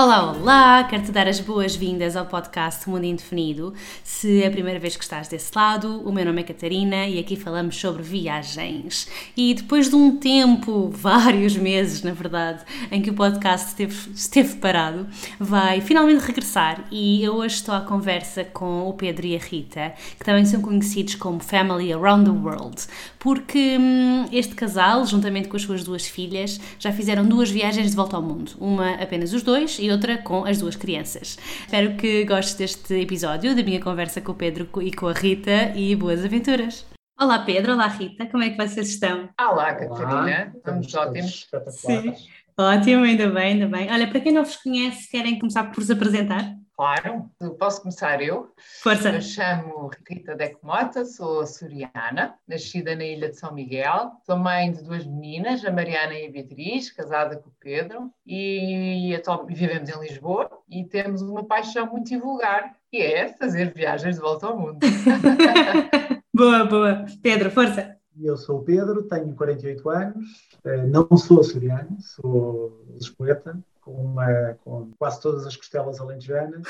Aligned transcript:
Olá, 0.00 0.30
olá! 0.30 0.84
Quero-te 0.84 1.10
dar 1.10 1.26
as 1.26 1.40
boas-vindas 1.40 2.14
ao 2.14 2.24
podcast 2.24 2.88
Mundo 2.88 3.02
Indefinido. 3.02 3.74
Se 4.04 4.44
é 4.44 4.46
a 4.46 4.50
primeira 4.50 4.78
vez 4.78 4.96
que 4.96 5.02
estás 5.02 5.26
desse 5.26 5.50
lado, 5.52 6.02
o 6.08 6.12
meu 6.12 6.24
nome 6.24 6.40
é 6.40 6.44
Catarina 6.44 7.08
e 7.08 7.18
aqui 7.18 7.34
falamos 7.34 7.74
sobre 7.74 8.00
viagens. 8.00 9.08
E 9.36 9.52
depois 9.54 9.90
de 9.90 9.96
um 9.96 10.16
tempo, 10.16 10.88
vários 10.94 11.56
meses 11.56 12.04
na 12.04 12.12
verdade, 12.12 12.62
em 12.92 13.02
que 13.02 13.10
o 13.10 13.12
podcast 13.12 13.70
esteve, 13.70 14.12
esteve 14.14 14.54
parado, 14.58 15.04
vai 15.36 15.80
finalmente 15.80 16.24
regressar 16.24 16.84
e 16.92 17.24
eu 17.24 17.34
hoje 17.34 17.56
estou 17.56 17.74
à 17.74 17.80
conversa 17.80 18.44
com 18.44 18.88
o 18.88 18.92
Pedro 18.92 19.26
e 19.26 19.34
a 19.34 19.40
Rita, 19.40 19.94
que 20.16 20.24
também 20.24 20.44
são 20.44 20.60
conhecidos 20.60 21.16
como 21.16 21.40
Family 21.40 21.92
Around 21.92 22.30
the 22.30 22.38
World, 22.38 22.86
porque 23.18 23.76
hum, 23.76 24.26
este 24.30 24.54
casal, 24.54 25.04
juntamente 25.04 25.48
com 25.48 25.56
as 25.56 25.62
suas 25.62 25.82
duas 25.82 26.06
filhas, 26.06 26.60
já 26.78 26.92
fizeram 26.92 27.26
duas 27.26 27.50
viagens 27.50 27.90
de 27.90 27.96
volta 27.96 28.14
ao 28.14 28.22
mundo. 28.22 28.52
Uma 28.60 28.92
apenas 28.94 29.32
os 29.32 29.42
dois 29.42 29.76
e 29.80 29.87
outra 29.90 30.18
com 30.18 30.44
as 30.44 30.58
duas 30.58 30.76
crianças. 30.76 31.38
Espero 31.60 31.96
que 31.96 32.24
gostes 32.24 32.54
deste 32.54 32.94
episódio, 32.94 33.54
da 33.54 33.62
minha 33.62 33.80
conversa 33.80 34.20
com 34.20 34.32
o 34.32 34.34
Pedro 34.34 34.68
e 34.82 34.92
com 34.92 35.08
a 35.08 35.12
Rita 35.12 35.72
e 35.74 35.94
boas 35.96 36.24
aventuras! 36.24 36.86
Olá 37.20 37.40
Pedro, 37.40 37.72
olá 37.72 37.88
Rita, 37.88 38.26
como 38.26 38.44
é 38.44 38.50
que 38.50 38.56
vocês 38.56 38.90
estão? 38.90 39.28
Olá 39.40 39.74
Catarina, 39.74 40.52
estamos 40.56 40.94
ótimos. 40.94 41.48
Sim, 41.70 42.14
ótimo, 42.56 43.02
ainda 43.02 43.28
bem, 43.28 43.54
ainda 43.54 43.66
bem. 43.66 43.90
Olha, 43.90 44.06
para 44.06 44.20
quem 44.20 44.32
não 44.32 44.44
vos 44.44 44.56
conhece, 44.56 45.10
querem 45.10 45.38
começar 45.38 45.64
por 45.64 45.82
se 45.82 45.92
apresentar? 45.92 46.57
Claro, 46.78 47.28
posso 47.58 47.80
começar 47.82 48.22
eu. 48.22 48.52
Força. 48.80 49.10
Eu 49.10 49.20
chamo 49.20 49.90
Rita 50.08 50.36
Decmota, 50.36 51.04
sou 51.04 51.40
açoriana, 51.40 52.36
nascida 52.46 52.94
na 52.94 53.04
Ilha 53.04 53.30
de 53.30 53.36
São 53.36 53.52
Miguel. 53.52 54.12
Sou 54.24 54.36
mãe 54.36 54.70
de 54.70 54.84
duas 54.84 55.04
meninas, 55.04 55.64
a 55.64 55.72
Mariana 55.72 56.14
e 56.14 56.28
a 56.28 56.30
Beatriz, 56.30 56.92
casada 56.92 57.36
com 57.36 57.48
o 57.48 57.52
Pedro, 57.58 58.12
e 58.24 59.12
vivemos 59.48 59.90
em 59.90 60.00
Lisboa 60.00 60.48
e 60.70 60.84
temos 60.84 61.20
uma 61.20 61.44
paixão 61.44 61.84
muito 61.90 62.14
invulgar, 62.14 62.76
que 62.88 62.98
é 62.98 63.26
fazer 63.32 63.74
viagens 63.74 64.14
de 64.14 64.20
volta 64.20 64.46
ao 64.46 64.56
mundo. 64.56 64.78
boa, 66.32 66.64
boa. 66.64 67.06
Pedro, 67.20 67.50
força. 67.50 67.98
Eu 68.20 68.36
sou 68.36 68.58
o 68.58 68.64
Pedro, 68.64 69.02
tenho 69.02 69.34
48 69.34 69.90
anos, 69.90 70.26
eh, 70.64 70.86
não 70.86 71.08
sou 71.16 71.40
açoriano, 71.40 71.96
sou 72.00 72.84
lisboeta, 72.94 73.58
com, 73.88 74.04
uma, 74.04 74.54
com 74.62 74.90
quase 74.98 75.20
todas 75.22 75.46
as 75.46 75.56
costelas 75.56 75.98
alentejanas 75.98 76.62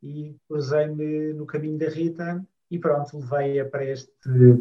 e 0.00 0.36
cruzei-me 0.48 1.32
no 1.32 1.44
caminho 1.44 1.78
da 1.78 1.88
Rita 1.88 2.44
e 2.70 2.78
pronto, 2.78 3.18
levei-a 3.18 3.64
para, 3.64 3.84
este, 3.84 4.12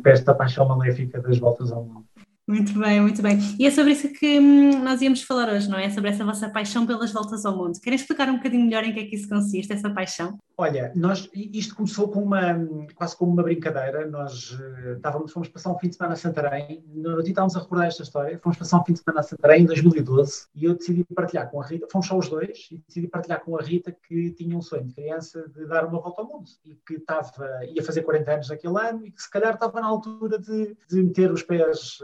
para 0.01 0.11
esta 0.11 0.33
paixão 0.33 0.67
maléfica 0.67 1.21
das 1.21 1.37
voltas 1.37 1.71
ao 1.71 1.83
mundo. 1.83 2.05
Muito 2.47 2.77
bem, 2.77 2.99
muito 2.99 3.21
bem. 3.21 3.37
E 3.57 3.65
é 3.65 3.71
sobre 3.71 3.93
isso 3.93 4.11
que 4.11 4.39
hum, 4.39 4.83
nós 4.83 5.01
íamos 5.01 5.21
falar 5.21 5.53
hoje, 5.53 5.69
não 5.69 5.77
é? 5.77 5.89
Sobre 5.89 6.09
essa 6.09 6.25
vossa 6.25 6.49
paixão 6.49 6.85
pelas 6.85 7.11
voltas 7.11 7.45
ao 7.45 7.55
mundo. 7.55 7.79
Querem 7.79 7.95
explicar 7.95 8.27
um 8.27 8.37
bocadinho 8.37 8.65
melhor 8.65 8.83
em 8.83 8.93
que 8.93 8.99
é 8.99 9.05
que 9.05 9.15
isso 9.15 9.29
consiste, 9.29 9.71
essa 9.71 9.89
paixão? 9.89 10.37
Olha, 10.61 10.91
nós, 10.95 11.27
isto 11.33 11.75
começou 11.75 12.07
com 12.07 12.21
uma, 12.21 12.53
quase 12.93 13.17
como 13.17 13.31
uma 13.31 13.41
brincadeira. 13.41 14.05
Nós 14.05 14.55
estávamos, 14.95 15.31
fomos 15.31 15.49
passar 15.49 15.71
um 15.71 15.79
fim 15.79 15.89
de 15.89 15.95
semana 15.95 16.13
a 16.13 16.15
Santarém. 16.15 16.85
No 16.87 17.23
dia 17.23 17.31
estávamos 17.31 17.55
a 17.55 17.61
recordar 17.61 17.87
esta 17.87 18.03
história. 18.03 18.37
Fomos 18.37 18.59
passar 18.59 18.79
um 18.79 18.85
fim 18.85 18.93
de 18.93 18.99
semana 18.99 19.21
a 19.21 19.23
Santarém 19.23 19.63
em 19.63 19.65
2012 19.65 20.49
e 20.53 20.65
eu 20.65 20.75
decidi 20.75 21.03
partilhar 21.15 21.49
com 21.49 21.59
a 21.59 21.65
Rita, 21.65 21.87
fomos 21.91 22.05
só 22.05 22.15
os 22.15 22.29
dois, 22.29 22.69
e 22.71 22.77
decidi 22.77 23.07
partilhar 23.07 23.43
com 23.43 23.57
a 23.57 23.61
Rita 23.63 23.91
que 23.91 24.33
tinha 24.33 24.55
um 24.55 24.61
sonho 24.61 24.85
de 24.85 24.93
criança 24.93 25.49
de 25.49 25.65
dar 25.65 25.83
uma 25.87 25.99
volta 25.99 26.21
ao 26.21 26.27
mundo 26.27 26.47
e 26.63 26.75
que 26.85 26.93
estava, 26.93 27.65
ia 27.65 27.83
fazer 27.83 28.03
40 28.03 28.31
anos 28.31 28.49
naquele 28.49 28.79
ano 28.79 29.07
e 29.07 29.11
que 29.11 29.21
se 29.23 29.31
calhar 29.31 29.55
estava 29.55 29.81
na 29.81 29.87
altura 29.87 30.37
de, 30.37 30.77
de 30.87 31.01
meter 31.01 31.31
os 31.31 31.41
pés. 31.41 31.97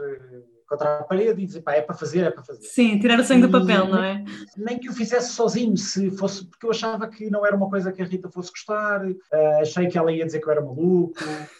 Contra 0.68 0.98
a 0.98 1.04
parede 1.04 1.42
e 1.42 1.46
dizer, 1.46 1.62
pá, 1.62 1.72
é 1.72 1.80
para 1.80 1.96
fazer, 1.96 2.24
é 2.24 2.30
para 2.30 2.42
fazer. 2.42 2.60
Sim, 2.66 2.98
tirar 2.98 3.18
o 3.18 3.24
sangue 3.24 3.46
do 3.46 3.50
papel, 3.50 3.88
não 3.88 4.04
é? 4.04 4.22
Nem 4.56 4.78
que 4.78 4.90
o 4.90 4.92
fizesse 4.92 5.32
sozinho, 5.32 5.76
se 5.78 6.10
fosse, 6.10 6.46
porque 6.46 6.66
eu 6.66 6.70
achava 6.70 7.08
que 7.08 7.30
não 7.30 7.46
era 7.46 7.56
uma 7.56 7.70
coisa 7.70 7.90
que 7.90 8.02
a 8.02 8.04
Rita 8.04 8.28
fosse 8.28 8.50
gostar, 8.50 9.02
uh, 9.06 9.16
achei 9.62 9.88
que 9.88 9.96
ela 9.96 10.12
ia 10.12 10.26
dizer 10.26 10.40
que 10.40 10.46
eu 10.46 10.52
era 10.52 10.60
maluco, 10.60 11.14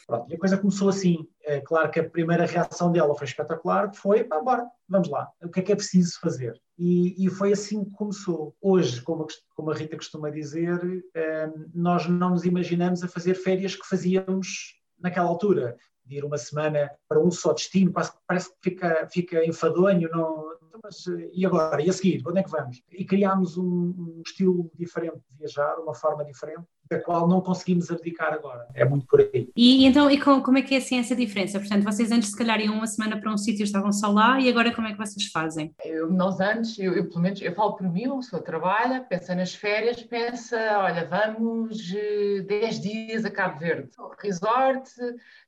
pronto, 0.06 0.30
e 0.30 0.34
a 0.34 0.38
coisa 0.38 0.58
começou 0.58 0.90
assim. 0.90 1.26
É 1.42 1.60
claro 1.60 1.90
que 1.90 2.00
a 2.00 2.08
primeira 2.08 2.44
reação 2.44 2.92
dela 2.92 3.16
foi 3.16 3.26
espetacular, 3.26 3.90
que 3.90 3.96
foi, 3.96 4.24
pá, 4.24 4.40
bora, 4.40 4.66
vamos 4.86 5.08
lá, 5.08 5.30
o 5.42 5.48
que 5.48 5.60
é 5.60 5.62
que 5.62 5.72
é 5.72 5.76
preciso 5.76 6.20
fazer? 6.20 6.60
E, 6.78 7.24
e 7.24 7.30
foi 7.30 7.52
assim 7.52 7.84
que 7.84 7.92
começou. 7.92 8.54
Hoje, 8.60 9.00
como 9.00 9.22
a, 9.22 9.26
como 9.56 9.70
a 9.70 9.74
Rita 9.74 9.96
costuma 9.96 10.30
dizer, 10.30 10.78
eh, 11.14 11.50
nós 11.74 12.06
não 12.06 12.30
nos 12.30 12.44
imaginamos 12.44 13.02
a 13.02 13.08
fazer 13.08 13.34
férias 13.34 13.74
que 13.74 13.88
fazíamos 13.88 14.74
naquela 15.00 15.28
altura 15.28 15.76
de 16.08 16.16
ir 16.16 16.24
uma 16.24 16.38
semana 16.38 16.90
para 17.08 17.20
um 17.20 17.30
só 17.30 17.52
destino, 17.52 17.92
parece, 17.92 18.12
parece 18.26 18.50
que 18.50 18.70
fica, 18.70 19.08
fica 19.10 19.44
enfadonho, 19.46 20.08
não, 20.10 20.58
então, 20.68 20.80
mas 20.82 21.04
e 21.32 21.44
agora? 21.44 21.82
E 21.82 21.90
a 21.90 21.92
seguir? 21.92 22.22
Onde 22.26 22.40
é 22.40 22.42
que 22.42 22.50
vamos? 22.50 22.82
E 22.90 23.04
criámos 23.04 23.56
um, 23.56 23.64
um 23.64 24.22
estilo 24.24 24.70
diferente 24.74 25.20
de 25.28 25.36
viajar, 25.38 25.78
uma 25.78 25.94
forma 25.94 26.24
diferente, 26.24 26.66
da 26.90 27.00
qual 27.00 27.28
não 27.28 27.40
conseguimos 27.40 27.90
abdicar 27.90 28.32
agora. 28.32 28.66
É 28.74 28.84
muito 28.84 29.06
por 29.06 29.20
aí. 29.20 29.48
E 29.56 29.84
então, 29.84 30.10
e 30.10 30.18
como 30.18 30.58
é 30.58 30.62
que 30.62 30.74
é 30.74 30.78
assim 30.78 30.98
essa 30.98 31.14
diferença? 31.14 31.58
Portanto, 31.58 31.84
vocês 31.84 32.10
antes 32.10 32.30
se 32.30 32.36
calhar 32.36 32.60
iam 32.60 32.74
uma 32.74 32.86
semana 32.86 33.20
para 33.20 33.32
um 33.32 33.36
sítio 33.36 33.64
estavam 33.64 33.92
só 33.92 34.10
lá 34.10 34.40
e 34.40 34.48
agora 34.48 34.74
como 34.74 34.86
é 34.86 34.92
que 34.92 34.98
vocês 34.98 35.26
fazem? 35.26 35.74
Eu, 35.84 36.10
nós 36.10 36.40
antes, 36.40 36.78
eu, 36.78 36.94
eu 36.94 37.08
pelo 37.08 37.20
menos, 37.20 37.40
eu 37.40 37.54
falo 37.54 37.74
por 37.74 37.90
mim, 37.90 38.06
uma 38.06 38.18
pessoa 38.18 38.42
trabalha, 38.42 39.00
pensa 39.00 39.34
nas 39.34 39.54
férias, 39.54 40.02
pensa, 40.02 40.56
olha, 40.78 41.06
vamos 41.06 41.78
10 41.78 42.42
eh, 42.50 42.80
dias 42.80 43.24
a 43.24 43.30
Cabo 43.30 43.58
Verde, 43.58 43.90
resort, 44.18 44.90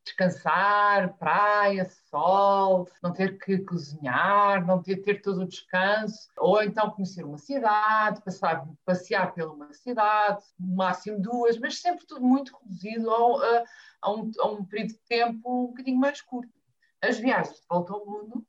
descansar, 0.04 1.16
praia, 1.18 1.88
sol, 2.10 2.88
não 3.02 3.12
ter 3.12 3.38
que 3.38 3.58
cozinhar, 3.58 4.66
não 4.66 4.82
ter, 4.82 4.96
ter 4.96 5.20
todo 5.20 5.42
o 5.42 5.48
descanso, 5.48 6.28
ou 6.36 6.62
então 6.62 6.90
conhecer 6.90 7.24
uma 7.24 7.38
cidade, 7.38 8.22
passar, 8.22 8.66
passear 8.84 9.32
pela 9.32 9.52
uma 9.52 9.72
cidade, 9.72 10.42
no 10.58 10.76
máximo 10.76 11.20
duas, 11.30 11.58
mas 11.58 11.80
sempre 11.80 12.06
tudo 12.06 12.22
muito 12.22 12.56
reduzido 12.56 13.10
ao, 13.10 13.40
a, 13.42 13.64
a, 14.02 14.12
um, 14.12 14.30
a 14.38 14.46
um 14.48 14.64
período 14.64 14.90
de 14.90 15.00
tempo 15.00 15.64
um 15.64 15.66
bocadinho 15.68 15.98
mais 15.98 16.20
curto. 16.20 16.52
As 17.00 17.18
viagens 17.18 17.60
de 17.60 17.66
volta 17.68 17.92
ao 17.92 18.04
mundo, 18.04 18.46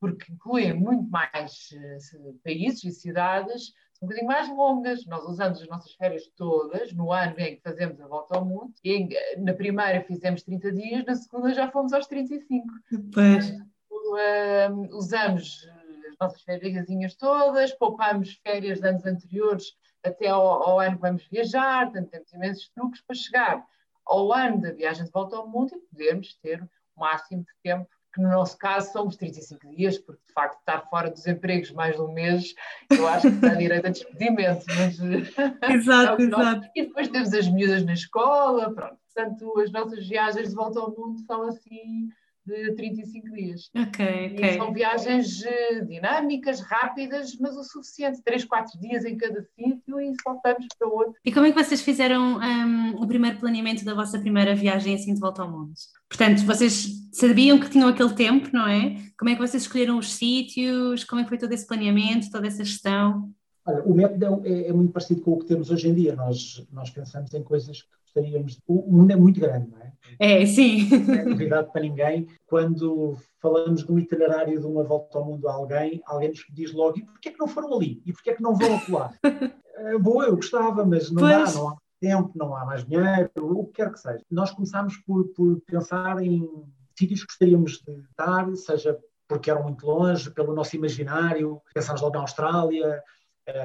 porque 0.00 0.32
incluem 0.32 0.74
muito 0.74 1.08
mais 1.10 1.70
uh, 2.14 2.34
países 2.44 2.84
e 2.84 2.90
cidades, 2.90 3.72
um 4.02 4.06
bocadinho 4.06 4.26
mais 4.26 4.48
longas. 4.48 5.06
Nós 5.06 5.24
usamos 5.24 5.60
as 5.60 5.68
nossas 5.68 5.92
férias 5.92 6.26
todas 6.36 6.92
no 6.92 7.12
ano 7.12 7.34
em 7.38 7.56
que 7.56 7.62
fazemos 7.62 8.00
a 8.00 8.06
volta 8.06 8.36
ao 8.36 8.44
mundo. 8.44 8.74
E 8.84 9.08
na 9.38 9.54
primeira 9.54 10.02
fizemos 10.04 10.42
30 10.42 10.72
dias, 10.72 11.04
na 11.04 11.14
segunda 11.14 11.54
já 11.54 11.70
fomos 11.70 11.92
aos 11.92 12.06
35. 12.06 12.66
Pois. 13.12 13.50
Uh, 13.90 14.96
usamos 14.96 15.66
as 16.08 16.16
nossas 16.20 16.42
férias 16.42 17.16
todas, 17.16 17.72
poupamos 17.72 18.34
férias 18.42 18.80
de 18.80 18.88
anos 18.88 19.04
anteriores 19.04 19.74
até 20.06 20.28
ao, 20.28 20.44
ao, 20.44 20.80
ano 20.80 20.96
que 20.96 21.02
vamos 21.02 21.26
viajar, 21.26 21.90
portanto 21.90 22.10
temos 22.10 22.32
imensos 22.32 22.68
truques 22.68 23.00
para 23.02 23.16
chegar 23.16 23.66
ao 24.06 24.32
ano 24.32 24.60
da 24.60 24.72
viagem 24.72 25.04
de 25.04 25.10
volta 25.10 25.36
ao 25.36 25.48
mundo 25.48 25.74
e 25.74 25.80
podermos 25.80 26.34
ter 26.42 26.62
o 26.62 27.00
máximo 27.00 27.42
de 27.42 27.52
tempo 27.62 27.88
que 28.16 28.22
no 28.22 28.30
nosso 28.30 28.56
caso 28.56 28.90
são 28.92 29.06
os 29.06 29.16
35 29.16 29.68
dias, 29.68 29.98
porque 29.98 30.22
de 30.26 30.32
facto 30.32 30.58
estar 30.58 30.88
fora 30.88 31.10
dos 31.10 31.26
empregos 31.26 31.70
mais 31.72 31.96
de 31.96 32.00
um 32.00 32.10
mês, 32.12 32.54
eu 32.90 33.06
acho 33.06 33.30
que 33.30 33.36
dá 33.36 33.54
direito 33.54 33.86
a 33.86 33.90
despedimento. 33.90 34.64
Mas... 34.68 34.98
Exato, 35.70 36.22
é 36.22 36.24
exato. 36.24 36.68
E 36.74 36.86
depois 36.86 37.08
temos 37.08 37.34
as 37.34 37.46
miúdas 37.46 37.84
na 37.84 37.92
escola, 37.92 38.72
pronto. 38.72 38.96
Portanto, 39.14 39.60
as 39.60 39.70
nossas 39.70 40.08
viagens 40.08 40.48
de 40.48 40.54
volta 40.54 40.80
ao 40.80 40.90
mundo 40.96 41.18
são 41.26 41.42
assim 41.42 42.08
de 42.46 42.74
35 42.74 43.32
dias. 43.32 43.70
Ok, 43.74 44.32
ok. 44.32 44.54
são 44.56 44.72
viagens 44.72 45.42
eh, 45.44 45.80
dinâmicas, 45.84 46.60
rápidas, 46.60 47.36
mas 47.40 47.56
o 47.56 47.64
suficiente. 47.64 48.22
3, 48.22 48.44
4 48.44 48.78
dias 48.78 49.04
em 49.04 49.16
cada 49.16 49.42
sítio 49.42 50.00
e 50.00 50.12
saltamos 50.22 50.66
para 50.78 50.88
outro. 50.88 51.14
E 51.24 51.32
como 51.32 51.46
é 51.46 51.52
que 51.52 51.62
vocês 51.62 51.82
fizeram 51.82 52.38
um, 52.38 53.02
o 53.02 53.06
primeiro 53.06 53.38
planeamento 53.38 53.84
da 53.84 53.94
vossa 53.94 54.18
primeira 54.18 54.54
viagem 54.54 54.94
assim 54.94 55.12
de 55.12 55.20
volta 55.20 55.42
ao 55.42 55.50
mundo? 55.50 55.72
Portanto, 56.08 56.44
vocês 56.44 56.88
sabiam 57.12 57.58
que 57.58 57.68
tinham 57.68 57.88
aquele 57.88 58.14
tempo, 58.14 58.48
não 58.52 58.66
é? 58.66 58.96
Como 59.18 59.30
é 59.30 59.34
que 59.34 59.40
vocês 59.40 59.64
escolheram 59.64 59.98
os 59.98 60.12
sítios? 60.14 61.02
Como 61.04 61.20
é 61.20 61.24
que 61.24 61.28
foi 61.28 61.38
todo 61.38 61.52
esse 61.52 61.66
planeamento, 61.66 62.30
toda 62.30 62.46
essa 62.46 62.64
gestão? 62.64 63.30
Olha, 63.66 63.82
o 63.82 63.92
método 63.92 64.42
é, 64.44 64.68
é, 64.68 64.72
muito 64.72 64.92
parecido 64.92 65.22
com 65.22 65.32
o 65.32 65.38
que 65.38 65.46
temos 65.46 65.70
hoje 65.70 65.88
em 65.88 65.94
dia. 65.94 66.14
Nós, 66.14 66.64
nós 66.72 66.90
pensamos 66.90 67.34
em 67.34 67.42
coisas 67.42 67.82
que 67.82 67.88
gostaríamos. 68.16 68.52
De... 68.56 68.62
O 68.66 68.92
mundo 68.92 69.10
é 69.10 69.16
muito 69.16 69.40
grande, 69.40 69.68
não 69.70 69.78
é? 69.78 69.92
É, 70.18 70.46
sim. 70.46 70.88
Não 70.88 71.14
é 71.14 71.24
novidade 71.24 71.70
para 71.72 71.82
ninguém. 71.82 72.26
Quando 72.46 73.16
falamos 73.40 73.82
do 73.82 73.98
itinerário 73.98 74.58
de 74.58 74.66
uma 74.66 74.82
volta 74.82 75.18
ao 75.18 75.24
mundo 75.24 75.48
a 75.48 75.52
alguém, 75.52 76.00
alguém 76.06 76.30
nos 76.30 76.44
diz 76.50 76.72
logo: 76.72 76.98
e 76.98 77.04
porquê 77.04 77.28
é 77.28 77.32
que 77.32 77.38
não 77.38 77.48
foram 77.48 77.74
ali? 77.74 78.02
E 78.06 78.12
porquê 78.12 78.30
é 78.30 78.34
que 78.34 78.42
não 78.42 78.54
vão 78.54 78.76
acolá? 78.76 79.12
é, 79.22 79.98
boa, 79.98 80.24
eu 80.24 80.36
gostava, 80.36 80.84
mas 80.84 81.10
não 81.10 81.20
pois. 81.20 81.54
dá, 81.54 81.60
não 81.60 81.68
há 81.68 81.76
tempo, 82.00 82.32
não 82.34 82.56
há 82.56 82.64
mais 82.64 82.84
dinheiro, 82.84 83.30
o 83.36 83.66
que 83.66 83.74
quer 83.74 83.92
que 83.92 84.00
seja. 84.00 84.22
Nós 84.30 84.50
começámos 84.50 84.96
por, 84.98 85.26
por 85.28 85.60
pensar 85.62 86.22
em 86.22 86.48
sítios 86.96 87.20
que 87.20 87.26
gostaríamos 87.26 87.82
de 87.86 88.00
estar, 88.10 88.54
seja 88.56 88.98
porque 89.28 89.50
eram 89.50 89.64
muito 89.64 89.84
longe, 89.84 90.30
pelo 90.30 90.54
nosso 90.54 90.76
imaginário, 90.76 91.60
pensámos 91.74 92.00
logo 92.00 92.14
na 92.14 92.20
Austrália, 92.20 93.02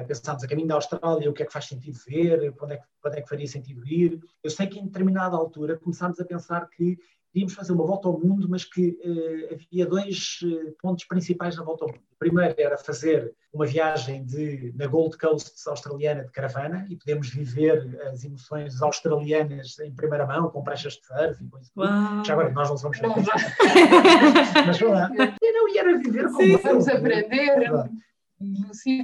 pensámos 0.06 0.44
a 0.44 0.48
caminho 0.48 0.68
da 0.68 0.74
Austrália, 0.74 1.28
o 1.28 1.32
que 1.32 1.42
é 1.42 1.46
que 1.46 1.52
faz 1.52 1.66
sentido 1.66 1.98
ver, 2.06 2.52
para 2.52 2.64
onde, 2.64 2.74
é 2.74 2.76
que, 2.76 2.84
para 3.00 3.10
onde 3.10 3.18
é 3.18 3.22
que 3.22 3.28
faria 3.28 3.46
sentido 3.46 3.86
ir. 3.86 4.20
Eu 4.42 4.50
sei 4.50 4.66
que 4.66 4.78
em 4.78 4.86
determinada 4.86 5.36
altura 5.36 5.76
começámos 5.76 6.20
a 6.20 6.24
pensar 6.24 6.68
que 6.68 6.98
íamos 7.34 7.54
fazer 7.54 7.72
uma 7.72 7.86
volta 7.86 8.08
ao 8.08 8.18
mundo, 8.18 8.46
mas 8.48 8.64
que 8.64 8.90
uh, 8.90 9.54
havia 9.54 9.86
dois 9.86 10.40
uh, 10.42 10.72
pontos 10.80 11.04
principais 11.04 11.56
na 11.56 11.64
volta 11.64 11.84
ao 11.84 11.90
mundo. 11.90 12.02
O 12.12 12.18
primeiro 12.18 12.54
era 12.58 12.76
fazer 12.76 13.34
uma 13.52 13.66
viagem 13.66 14.24
de, 14.24 14.72
na 14.76 14.86
Gold 14.86 15.16
Coast 15.18 15.68
australiana 15.68 16.24
de 16.24 16.30
caravana 16.30 16.86
e 16.88 16.96
podemos 16.96 17.30
viver 17.30 18.00
as 18.12 18.22
emoções 18.24 18.80
australianas 18.80 19.78
em 19.80 19.92
primeira 19.92 20.26
mão, 20.26 20.50
com 20.50 20.62
pranchas 20.62 20.94
de 20.94 21.06
surf 21.06 21.42
e 21.42 21.48
coisas 21.48 21.70
assim. 21.76 22.24
Já 22.24 22.32
agora, 22.34 22.50
nós 22.50 22.68
não 22.68 22.76
somos 22.76 23.00
Não 23.02 23.14
mas 24.66 24.78
vamos 24.78 24.94
lá. 24.94 25.10
E, 25.40 25.52
não, 25.52 25.68
e 25.68 25.78
era 25.78 25.98
viver 25.98 26.24
como 26.26 26.42
Sim, 26.42 26.56
vamos 26.58 26.88
aprender 26.88 27.58
Verdade. 27.58 27.90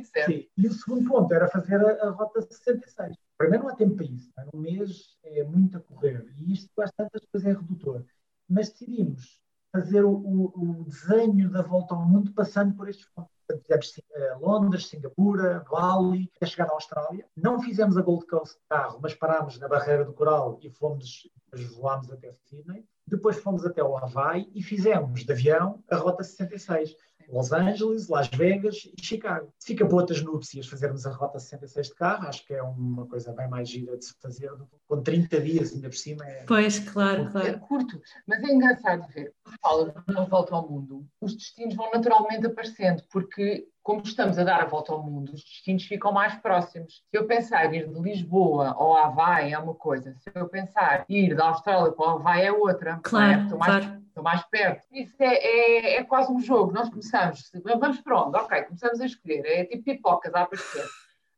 Certo. 0.05 0.31
Sim. 0.33 0.47
E 0.57 0.67
o 0.67 0.73
segundo 0.73 1.09
ponto 1.09 1.33
era 1.35 1.49
fazer 1.49 1.77
a, 1.85 2.07
a 2.07 2.11
rota 2.11 2.41
66. 2.43 3.17
Primeiro 3.37 3.65
não 3.65 3.71
há 3.71 3.77
tempo 3.77 3.97
para 3.97 4.07
isso. 4.07 4.31
tá? 4.35 4.45
Um 4.53 4.61
mês 4.61 5.17
é 5.25 5.45
muito 5.45 5.77
a 5.77 5.81
correr. 5.81 6.27
E 6.37 6.53
isto, 6.53 6.71
às 6.81 6.91
tantas, 6.93 7.21
depois 7.23 7.45
é 7.45 7.53
redutor. 7.53 8.05
Mas 8.49 8.71
decidimos 8.71 9.41
fazer 9.73 10.05
o, 10.05 10.11
o- 10.11 10.53
o 10.81 10.85
desenho 10.85 11.51
da 11.51 11.63
volta 11.63 11.95
ao 11.95 12.05
mundo 12.07 12.33
passando 12.33 12.75
por 12.75 12.89
estes 12.89 13.07
pontos. 13.15 13.31
Fizemos 13.63 14.01
eh, 14.15 14.35
Londres, 14.41 14.87
Singapura, 14.89 15.65
Bali, 15.71 16.31
até 16.37 16.47
chegar 16.47 16.69
à 16.69 16.73
Austrália. 16.73 17.25
Não 17.37 17.61
fizemos 17.63 17.97
a 17.97 18.03
Gold 18.03 18.27
Coast 18.27 18.55
de 18.57 18.63
carro, 18.69 18.99
mas 19.03 19.15
parámos 19.15 19.59
na 19.59 19.69
Barreira 19.69 20.05
do 20.05 20.13
Coral 20.13 20.59
e 20.63 20.69
fomos, 20.71 21.29
voámos 21.77 22.11
até 22.13 22.31
Sydney. 22.45 22.85
Depois 23.07 23.39
fomos 23.39 23.65
até 23.65 23.83
o 23.83 23.97
Havaí 23.97 24.51
e 24.55 24.63
fizemos 24.63 25.25
de 25.25 25.33
avião 25.33 25.83
a 25.91 25.97
Rota 25.97 26.23
66. 26.23 26.95
Los 27.31 27.53
Angeles, 27.53 28.09
Las 28.09 28.29
Vegas 28.29 28.77
e 28.97 29.03
Chicago. 29.05 29.53
Fica 29.63 29.87
para 29.87 29.97
outras 29.97 30.23
núpcias 30.23 30.67
fazermos 30.67 31.07
a 31.07 31.13
Rota 31.13 31.39
66 31.39 31.89
de 31.89 31.95
carro, 31.95 32.27
acho 32.27 32.45
que 32.47 32.55
é 32.55 32.63
uma 32.63 33.07
coisa 33.07 33.33
bem 33.33 33.49
mais 33.49 33.69
gira 33.69 33.97
de 33.97 34.05
se 34.05 34.15
fazer, 34.21 34.51
com 34.87 35.03
30 35.03 35.41
dias 35.41 35.73
ainda 35.73 35.89
por 35.89 35.97
cima. 35.97 36.25
É... 36.27 36.45
Pois, 36.47 36.79
claro, 36.79 37.25
É 37.25 37.31
claro. 37.31 37.61
curto, 37.61 38.01
mas 38.27 38.43
é 38.43 38.47
engraçado 38.47 39.07
ver. 39.13 39.33
Quando 39.43 39.59
fala 39.61 39.93
de 40.07 40.13
uma 40.13 40.25
volta 40.25 40.55
ao 40.55 40.69
mundo, 40.69 41.07
os 41.21 41.35
destinos 41.35 41.75
vão 41.75 41.91
naturalmente 41.93 42.47
aparecendo, 42.47 43.03
porque 43.11 43.69
como 43.83 44.03
estamos 44.03 44.39
a 44.39 44.45
dar 44.45 44.61
a 44.61 44.67
volta 44.67 44.93
ao 44.93 45.03
mundo, 45.03 45.33
os 45.33 45.43
destinos 45.43 45.85
ficam 45.85 46.13
mais 46.13 46.35
próximos. 46.37 47.03
Se 47.11 47.17
eu 47.17 47.27
pensar 47.27 47.73
ir 47.73 47.89
de 47.89 47.99
Lisboa 47.99 48.69
ao 48.69 48.95
Havaí 48.95 49.53
é 49.53 49.59
uma 49.59 49.75
coisa, 49.75 50.15
se 50.15 50.31
eu 50.35 50.47
pensar 50.47 51.07
ir 51.09 51.35
da 51.35 51.49
Austrália 51.49 51.93
para 51.93 52.07
o 52.07 52.11
Havaí 52.11 52.43
é 52.45 52.53
outra. 52.53 52.91
é? 52.91 52.99
Claro, 53.03 53.43
Estou 53.45 53.59
mais, 53.59 53.87
claro. 53.87 54.03
Estou 54.19 54.23
mais 54.23 54.43
perto. 54.45 54.85
Isso 54.93 55.15
é, 55.21 55.35
é, 55.35 55.97
é 55.97 56.05
quase 56.05 56.33
um 56.33 56.41
jogo. 56.41 56.73
Nós 56.73 56.89
começamos, 56.89 57.51
vamos 57.65 58.01
para 58.01 58.23
onde? 58.23 58.37
Ok, 58.37 58.63
começamos 58.65 59.01
a 59.01 59.07
escolher. 59.07 59.45
É 59.47 59.65
tipo 59.65 59.85
pipocas 59.85 60.35
a. 60.35 60.49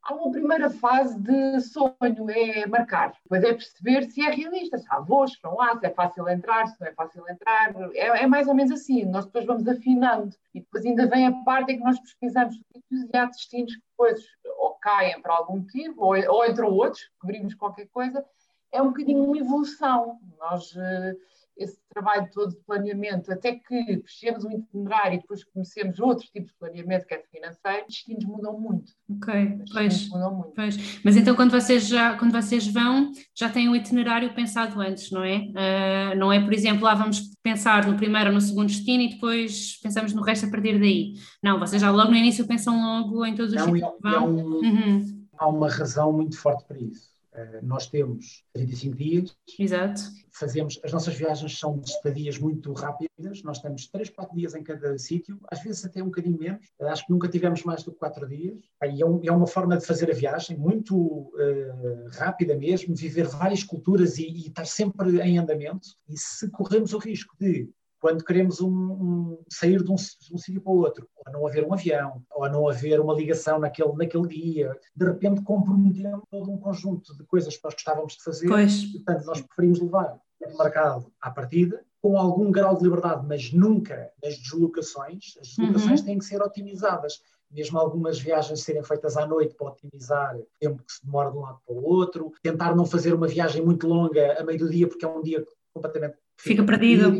Há 0.02 0.14
uma 0.14 0.30
primeira 0.32 0.70
fase 0.70 1.20
de 1.20 1.60
sonho, 1.60 2.30
é 2.30 2.66
marcar. 2.66 3.12
Depois 3.22 3.44
é 3.44 3.52
perceber 3.52 4.04
se 4.04 4.22
é 4.24 4.30
realista, 4.30 4.78
se 4.78 4.86
há 4.88 4.98
voos, 4.98 5.32
se 5.32 5.38
não 5.44 5.60
há, 5.60 5.78
se 5.78 5.86
é 5.86 5.90
fácil 5.90 6.26
entrar, 6.26 6.66
se 6.68 6.80
não 6.80 6.88
é 6.88 6.92
fácil 6.94 7.22
entrar. 7.28 7.74
É, 7.92 8.22
é 8.22 8.26
mais 8.26 8.48
ou 8.48 8.54
menos 8.54 8.72
assim. 8.72 9.04
Nós 9.04 9.26
depois 9.26 9.44
vamos 9.44 9.68
afinando. 9.68 10.34
E 10.54 10.60
depois 10.60 10.86
ainda 10.86 11.06
vem 11.06 11.26
a 11.26 11.32
parte 11.44 11.72
em 11.72 11.78
que 11.78 11.84
nós 11.84 12.00
pesquisamos 12.00 12.54
sítios 12.56 13.08
e 13.12 13.16
há 13.16 13.26
destinos 13.26 13.74
que 13.76 13.82
depois 13.90 14.24
ou 14.58 14.70
caem 14.76 15.20
por 15.20 15.30
algum 15.32 15.58
motivo, 15.58 16.02
ou, 16.02 16.14
ou 16.32 16.46
entram 16.46 16.68
outros, 16.68 17.10
cobrimos 17.18 17.54
qualquer 17.54 17.86
coisa. 17.88 18.24
É 18.72 18.80
um 18.80 18.88
bocadinho 18.88 19.22
uma 19.22 19.36
evolução. 19.36 20.18
Nós, 20.38 20.74
eh, 20.76 21.14
esse 21.62 21.78
trabalho 21.90 22.28
todo 22.32 22.50
de 22.50 22.60
planeamento, 22.64 23.30
até 23.32 23.54
que 23.54 24.02
fechemos 24.06 24.44
um 24.44 24.50
itinerário 24.52 25.16
e 25.16 25.20
depois 25.20 25.44
comecemos 25.44 25.98
outro 26.00 26.26
tipo 26.32 26.46
de 26.46 26.54
planeamento, 26.58 27.06
que 27.06 27.14
é 27.14 27.22
financeiro, 27.30 27.80
os 27.88 27.94
destinos 27.94 28.24
mudam 28.24 28.58
muito. 28.58 28.92
Ok, 29.10 29.60
Os 29.64 29.72
pois. 29.72 29.88
destinos 29.92 30.08
mudam 30.12 30.34
muito. 30.34 30.52
Pois, 30.54 31.00
mas 31.04 31.16
então 31.16 31.34
quando 31.36 31.50
vocês 31.50 31.86
já 31.86 32.16
quando 32.16 32.32
vocês 32.32 32.66
vão 32.66 33.12
já 33.34 33.48
têm 33.50 33.68
o 33.68 33.76
itinerário 33.76 34.32
pensado 34.34 34.80
antes, 34.80 35.10
não 35.10 35.22
é? 35.24 35.50
Ah, 35.54 36.14
não 36.14 36.32
é, 36.32 36.40
por 36.42 36.52
exemplo, 36.52 36.84
lá 36.84 36.94
vamos 36.94 37.30
pensar 37.42 37.86
no 37.86 37.96
primeiro 37.96 38.28
ou 38.28 38.34
no 38.34 38.40
segundo 38.40 38.68
destino 38.68 39.02
e 39.02 39.08
depois 39.10 39.78
pensamos 39.82 40.12
no 40.14 40.22
resto 40.22 40.46
a 40.46 40.50
partir 40.50 40.78
daí. 40.78 41.14
Não, 41.42 41.58
vocês 41.58 41.80
já 41.82 41.90
logo 41.90 42.10
no 42.10 42.16
início 42.16 42.46
pensam 42.46 42.80
logo 42.80 43.24
em 43.26 43.34
todos 43.34 43.52
os 43.52 43.58
Não, 43.58 43.66
sítios 43.74 43.90
e- 43.92 44.00
que 44.02 44.08
há, 44.08 44.10
vão. 44.18 44.28
um- 44.30 44.60
Uhum, 44.60 45.26
há 45.38 45.48
uma 45.48 45.68
razão 45.68 46.12
muito 46.12 46.38
forte 46.38 46.64
para 46.66 46.78
isso. 46.78 47.10
Eh, 47.32 47.60
nós 47.62 47.86
temos 47.86 48.44
35 48.52 48.96
dias, 48.96 49.36
exato. 49.58 50.00
fazemos, 50.32 50.80
as 50.82 50.92
nossas 50.92 51.14
viagens 51.14 51.56
são 51.58 51.78
de 51.78 51.88
estadias 51.88 52.36
muito 52.38 52.72
rápidas, 52.72 53.42
nós 53.44 53.60
temos 53.60 53.86
3, 53.86 54.10
4 54.10 54.36
dias 54.36 54.54
em 54.56 54.64
cada 54.64 54.98
sítio, 54.98 55.38
às 55.48 55.62
vezes 55.62 55.84
até 55.84 56.02
um 56.02 56.06
bocadinho 56.06 56.36
menos, 56.38 56.66
acho 56.80 57.06
que 57.06 57.12
nunca 57.12 57.28
tivemos 57.28 57.62
mais 57.62 57.84
do 57.84 57.92
que 57.92 57.98
4 57.98 58.26
dias, 58.26 58.58
e 58.84 59.00
é, 59.00 59.06
um- 59.06 59.20
é 59.22 59.30
uma 59.30 59.46
forma 59.46 59.76
de 59.76 59.86
fazer 59.86 60.10
a 60.10 60.14
viagem 60.14 60.56
muito 60.58 61.32
eh, 61.38 62.06
rápida 62.14 62.56
mesmo, 62.56 62.96
viver 62.96 63.28
várias 63.28 63.62
culturas 63.62 64.18
e, 64.18 64.26
e 64.26 64.46
estar 64.48 64.66
sempre 64.66 65.20
em 65.20 65.38
andamento, 65.38 65.88
e 66.08 66.16
se 66.18 66.50
corremos 66.50 66.92
o 66.94 66.98
risco 66.98 67.36
de 67.38 67.68
quando 68.00 68.24
queremos 68.24 68.60
um, 68.60 68.70
um- 68.70 69.38
sair 69.48 69.82
de 69.82 69.90
um, 69.92 69.94
de 69.94 70.34
um 70.34 70.38
sítio 70.38 70.60
para 70.60 70.72
o 70.72 70.76
outro, 70.78 71.06
ou 71.16 71.22
a 71.26 71.30
não 71.30 71.46
haver 71.46 71.64
um 71.64 71.72
avião, 71.74 72.22
ou 72.30 72.44
a 72.44 72.48
não 72.48 72.66
haver 72.68 72.98
uma 73.00 73.14
ligação 73.14 73.58
naquele, 73.58 73.92
naquele 73.92 74.26
dia, 74.26 74.76
de 74.96 75.04
repente 75.04 75.42
comprometemos 75.42 76.22
todo 76.30 76.50
um 76.50 76.56
conjunto 76.58 77.14
de 77.16 77.22
coisas 77.24 77.56
que 77.56 77.62
nós 77.64 77.74
gostávamos 77.74 78.14
de 78.16 78.22
fazer, 78.24 78.48
Pois, 78.48 78.84
Portanto, 78.92 79.24
nós 79.26 79.40
preferimos 79.42 79.80
levar 79.80 80.18
o 80.40 80.56
marcado 80.56 81.12
à 81.20 81.30
partida, 81.30 81.84
com 82.02 82.16
algum 82.16 82.50
grau 82.50 82.74
de 82.78 82.82
liberdade, 82.82 83.26
mas 83.26 83.52
nunca 83.52 84.10
nas 84.22 84.38
deslocações. 84.38 85.36
As 85.38 85.48
deslocações 85.48 86.00
Uhum. 86.00 86.06
têm 86.06 86.18
que 86.18 86.24
ser 86.24 86.40
otimizadas. 86.40 87.20
Mesmo 87.50 87.78
algumas 87.78 88.18
viagens 88.18 88.62
serem 88.62 88.82
feitas 88.82 89.18
à 89.18 89.26
noite 89.26 89.54
para 89.54 89.66
otimizar 89.68 90.34
o 90.36 90.46
tempo 90.58 90.82
que 90.82 90.92
se 90.92 91.04
demora 91.04 91.30
de 91.30 91.36
um 91.36 91.40
lado 91.40 91.58
para 91.66 91.74
o 91.74 91.84
outro. 91.84 92.32
Tentar 92.42 92.74
não 92.74 92.86
fazer 92.86 93.12
uma 93.12 93.26
viagem 93.26 93.62
muito 93.62 93.86
longa 93.86 94.40
a 94.40 94.44
meio 94.44 94.58
do 94.60 94.70
dia, 94.70 94.88
porque 94.88 95.04
é 95.04 95.08
um 95.08 95.20
dia 95.20 95.44
completamente. 95.74 96.16
Fica 96.38 96.64
perdido. 96.64 97.10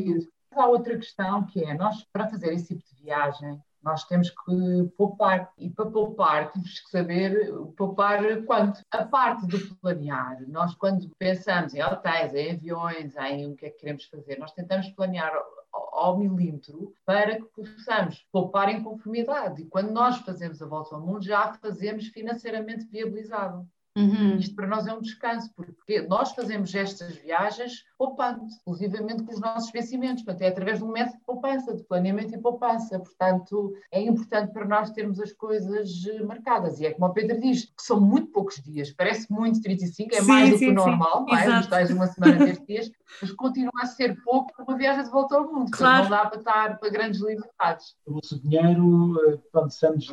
Há 0.60 0.66
outra 0.66 0.96
questão 0.96 1.44
que 1.46 1.64
é, 1.64 1.74
nós 1.74 2.04
para 2.12 2.28
fazer 2.28 2.52
esse 2.52 2.76
tipo 2.76 2.94
de 2.94 3.02
viagem, 3.02 3.60
nós 3.82 4.04
temos 4.04 4.30
que 4.30 4.90
poupar. 4.96 5.52
E 5.56 5.70
para 5.70 5.90
poupar, 5.90 6.52
temos 6.52 6.80
que 6.80 6.90
saber 6.90 7.52
poupar 7.76 8.42
quanto. 8.44 8.80
A 8.90 9.04
parte 9.04 9.46
do 9.46 9.74
planear, 9.76 10.42
nós 10.48 10.74
quando 10.74 11.10
pensamos 11.18 11.74
em 11.74 11.82
hotéis, 11.82 12.34
em 12.34 12.52
aviões, 12.52 13.16
em 13.16 13.50
o 13.50 13.56
que 13.56 13.66
é 13.66 13.70
que 13.70 13.78
queremos 13.78 14.04
fazer, 14.04 14.38
nós 14.38 14.52
tentamos 14.52 14.88
planear 14.90 15.32
ao, 15.72 16.18
milímetro 16.18 16.92
para 17.04 17.36
que 17.36 17.44
possamos 17.44 18.26
poupar 18.30 18.68
em 18.68 18.82
conformidade. 18.82 19.62
E 19.62 19.66
quando 19.66 19.90
nós 19.90 20.18
fazemos 20.18 20.60
a 20.60 20.66
volta 20.66 20.94
ao 20.94 21.00
mundo, 21.00 21.22
já 21.24 21.44
a 21.44 21.54
fazemos 21.54 22.08
financeiramente 22.08 22.84
viabilizado. 22.86 23.66
Uhum, 23.96 24.36
Isto 24.36 24.54
para 24.54 24.66
nós 24.66 24.86
é 24.86 24.92
um 24.92 25.00
descanso, 25.00 25.50
porque 25.54 26.02
nós 26.02 26.32
fazemos 26.32 26.74
estas 26.74 27.16
viagens 27.16 27.84
poupando, 27.98 28.46
exclusivamente 28.46 29.22
com 29.22 29.32
os 29.32 29.40
nossos 29.40 29.70
vencimentos. 29.70 30.22
Portanto, 30.22 30.42
é 30.42 30.48
através 30.48 30.78
de 30.78 30.84
um 30.84 30.92
método 30.92 31.18
de 31.18 31.24
poupança, 31.24 31.74
de 31.74 31.82
planeamento 31.84 32.34
e 32.34 32.38
poupança. 32.38 32.98
Portanto, 32.98 33.74
é 33.92 34.00
importante 34.00 34.52
para 34.52 34.64
nós 34.64 34.90
termos 34.90 35.20
as 35.20 35.32
coisas 35.32 35.90
eh, 36.06 36.22
marcadas. 36.22 36.80
E 36.80 36.86
é 36.86 36.92
como 36.92 37.06
o 37.06 37.12
Pedro 37.12 37.40
diz, 37.40 37.64
que 37.64 37.82
são 37.82 38.00
muito 38.00 38.28
poucos 38.28 38.62
dias. 38.62 38.90
Parece 38.92 39.30
muito 39.30 39.60
35, 39.60 40.14
é 40.14 40.20
Sim, 40.20 40.26
mais 40.26 40.50
do 40.50 40.58
sim, 40.58 40.66
que 40.66 40.70
o 40.70 40.74
normal, 40.74 41.26
não 41.26 41.36
é? 41.36 41.90
Uma 41.92 42.06
semana, 42.06 42.44
10 42.44 42.66
dias, 42.66 42.90
mas 43.20 43.32
continua 43.32 43.72
a 43.82 43.86
ser 43.86 44.20
pouco 44.22 44.52
para 44.54 44.64
uma 44.64 44.76
viagem 44.76 45.04
de 45.04 45.10
volta 45.10 45.36
ao 45.36 45.52
mundo. 45.52 45.70
Claro. 45.70 46.04
Não 46.04 46.10
dá 46.10 46.26
para 46.26 46.38
estar 46.38 46.78
para 46.78 46.88
grandes 46.88 47.20
liberdades. 47.20 47.96
O 48.06 48.12
nosso 48.14 48.38
dinheiro, 48.40 49.18
eh, 49.28 49.38
pronto, 49.50 49.72
Santos, 49.72 50.06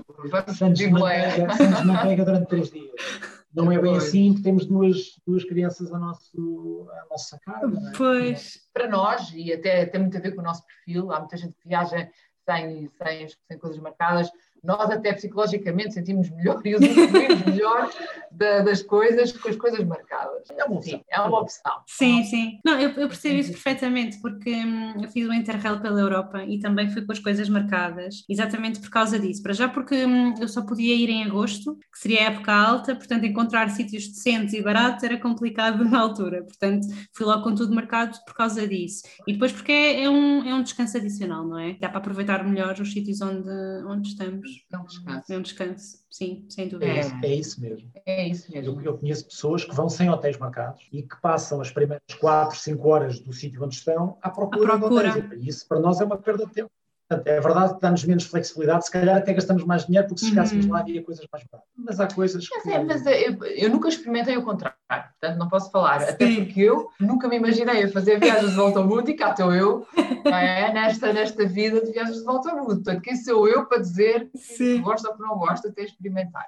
Santos, 0.58 0.82
manteiga, 0.88 1.54
Santos 1.54 1.86
manteiga 1.86 2.26
durante 2.26 2.48
três 2.48 2.72
dias. 2.72 2.92
Não 3.58 3.72
é 3.72 3.80
bem 3.80 3.92
Pois. 3.94 4.04
assim, 4.06 4.30
porque 4.34 4.44
temos 4.44 4.66
duas, 4.66 5.20
duas 5.26 5.44
crianças 5.44 5.92
a 5.92 5.98
nosso, 5.98 6.88
à 6.92 7.06
nossa 7.10 7.40
carga. 7.40 7.68
não 7.68 7.90
é? 7.90 7.92
pois, 7.98 8.60
para 8.74 8.88
nós, 8.88 9.32
e 9.34 9.52
até 9.52 9.86
tem 9.86 10.00
muito 10.02 10.16
a 10.16 10.22
ver 10.22 10.34
com 10.36 10.42
o 10.42 10.44
nosso 10.44 10.64
perfil, 10.66 11.12
há 11.12 11.20
muita 11.20 11.38
gente 11.38 11.56
que 11.56 11.68
viaja 11.68 12.10
sem, 12.46 12.88
sem, 12.90 13.28
sem 13.48 13.58
coisas 13.58 13.80
marcadas, 13.80 14.30
nós 14.64 14.90
até 14.90 15.14
psicologicamente 15.14 15.94
sentimos 15.94 16.30
melhor 16.30 16.62
e 16.66 16.76
usufruímos 16.76 17.46
melhor 17.46 17.90
da- 18.32 18.62
das 18.62 18.82
coisas 18.82 19.32
com 19.32 19.50
as 19.50 19.56
coisas 19.56 19.84
marcadas. 19.86 20.44
É 20.58 20.64
uma 20.66 20.76
opção. 20.78 20.98
Sim, 21.00 21.04
é 21.10 21.22
uma 21.22 21.40
opção. 21.42 21.74
Sim, 21.86 22.24
sim. 22.24 22.60
Não, 22.66 22.74
eu, 22.80 22.90
eu 22.92 23.08
percebo 23.08 23.36
isso 23.38 23.52
perfeitamente, 23.52 24.20
porque 24.22 24.50
hum, 24.54 24.94
eu 25.04 25.10
fiz 25.10 25.28
o 25.28 25.34
Interrail 25.34 25.80
pela 25.80 26.00
Europa 26.00 26.44
e 26.44 26.60
também 26.60 26.90
fui 26.90 27.06
com 27.06 27.12
as 27.12 27.20
coisas 27.20 27.50
marcadas, 27.50 28.24
exatamente 28.30 28.80
por 28.80 28.90
causa 28.90 29.20
disso. 29.20 29.42
Para 29.42 29.54
já 29.54 29.68
porque 29.70 30.06
hum, 30.06 30.34
eu 30.40 30.48
só 30.48 30.62
podia 30.62 30.96
ir 30.96 31.10
em 31.10 31.24
agosto, 31.24 31.76
que 31.92 32.00
seria 32.00 32.22
a 32.22 32.24
época 32.32 32.54
alta, 32.54 32.96
portanto 32.96 33.26
encontrar 33.26 33.70
sítios 33.70 34.08
decentes 34.08 34.54
e 34.54 34.62
baratos 34.62 35.04
era 35.04 35.18
complicado 35.20 35.84
na 35.86 36.00
altura, 36.00 36.44
portanto 36.44 36.88
fui 37.14 37.26
logo 37.26 37.44
com 37.44 37.56
tudo 37.56 37.74
marcado 37.74 38.18
por 38.26 38.34
causa 38.34 38.68
disso. 38.68 39.04
E 39.28 39.34
depois 39.34 39.52
porque 39.52 39.72
é, 39.72 40.04
é 40.04 40.10
um, 40.10 40.44
é 40.48 40.54
um 40.54 40.64
descanso 40.64 40.98
adicional, 40.98 41.46
não 41.48 41.60
é? 41.60 41.74
Dá 41.80 41.90
para 41.90 42.00
aproveitar 42.00 42.44
melhor 42.44 42.80
os 42.80 42.92
sítios 42.92 43.22
onde, 43.22 43.50
onde 43.86 44.10
estamos. 44.10 44.47
É 44.72 44.77
um 44.77 44.86
descanso. 44.86 45.34
É 45.34 45.38
um 45.38 45.42
descanso, 45.42 45.98
sim, 46.10 46.46
sem 46.50 46.68
dúvida. 46.68 46.92
É, 46.92 47.00
isso- 47.00 47.16
é 47.24 47.34
isso 47.36 47.62
mesmo. 47.62 47.92
É 48.06 48.27
isso 48.27 48.51
mesmo. 48.51 48.80
Eu, 48.80 48.86
eu 48.94 48.98
conheço 48.98 49.25
pessoas 49.25 49.63
que 49.66 49.74
vão 49.75 49.89
sem 49.89 50.10
hotéis 50.10 50.38
marcados 50.38 50.88
e 50.92 51.04
que 51.04 51.16
passam 51.22 51.60
as 51.62 51.72
primeiras 51.72 52.01
4, 52.20 52.58
5 52.58 52.88
horas 52.89 53.20
do 53.20 53.34
sítio 53.34 53.63
onde 53.63 53.75
estão 53.75 54.18
à 54.22 54.30
procura, 54.30 54.74
À 54.75 54.80
procura. 54.80 55.12
de 55.12 55.20
hotéis. 55.20 55.44
E 55.46 55.50
isso 55.50 55.68
para 55.68 55.80
nós 55.80 56.00
é 56.01 56.06
uma 56.06 56.18
perda 56.18 56.46
de 56.46 56.54
tempo. 56.54 56.72
Portanto, 57.10 57.28
é 57.28 57.40
verdade 57.40 57.76
que 57.76 57.82
dá-nos 57.82 58.04
menos 58.04 58.26
flexibilidade, 58.26 58.86
se 58.86 58.92
calhar 58.92 59.18
até 59.18 59.34
gastamos 59.34 59.64
mais 59.64 59.86
dinheiro, 59.86 60.08
porque 60.08 60.20
se 60.20 60.30
chegássemos 60.30 60.66
uhum. 60.66 60.74
lá 60.74 60.80
havia 60.80 61.02
coisas 61.02 61.26
mais 61.32 61.46
baratas. 61.46 61.72
Mas 61.78 62.00
há 62.02 62.08
coisas 62.08 62.46
que. 62.46 62.70
É, 62.70 62.84
mas 62.84 63.06
eu, 63.06 63.46
eu, 63.46 63.70
nunca 63.70 63.88
experimentei 63.88 64.36
o 64.36 64.44
contrário, 64.44 64.78
portanto 64.88 65.38
não 65.38 65.48
posso 65.48 65.72
falar. 65.72 66.02
Sim. 66.02 66.10
Até 66.10 66.36
porque 66.36 66.62
eu 66.62 66.90
nunca 67.00 67.30
me 67.30 67.38
imaginei 67.38 67.84
a 67.84 67.90
fazer 67.90 68.20
viagens 68.20 68.50
de 68.50 68.58
volta 68.58 68.80
ao 68.80 68.88
mundo 68.88 69.10
e 69.10 69.14
cá 69.14 69.32
estou 69.32 69.56
eu, 69.56 69.88
é? 70.26 70.72
nesta, 70.74 71.14
nesta 71.14 71.48
vida 71.48 71.80
de 71.80 71.94
viagens 71.94 72.18
de 72.18 72.26
volta 72.26 72.50
ao 72.50 72.58
mundo. 72.58 72.76
Portanto, 72.76 73.02
quem 73.02 73.16
sou 73.16 73.48
eu 73.48 73.66
para 73.66 73.80
dizer 73.80 74.30
que 74.58 74.80
gosta 74.80 75.08
ou 75.10 75.16
que 75.16 75.22
não 75.22 75.38
gosta, 75.38 75.70
até 75.70 75.84
experimentar. 75.84 76.46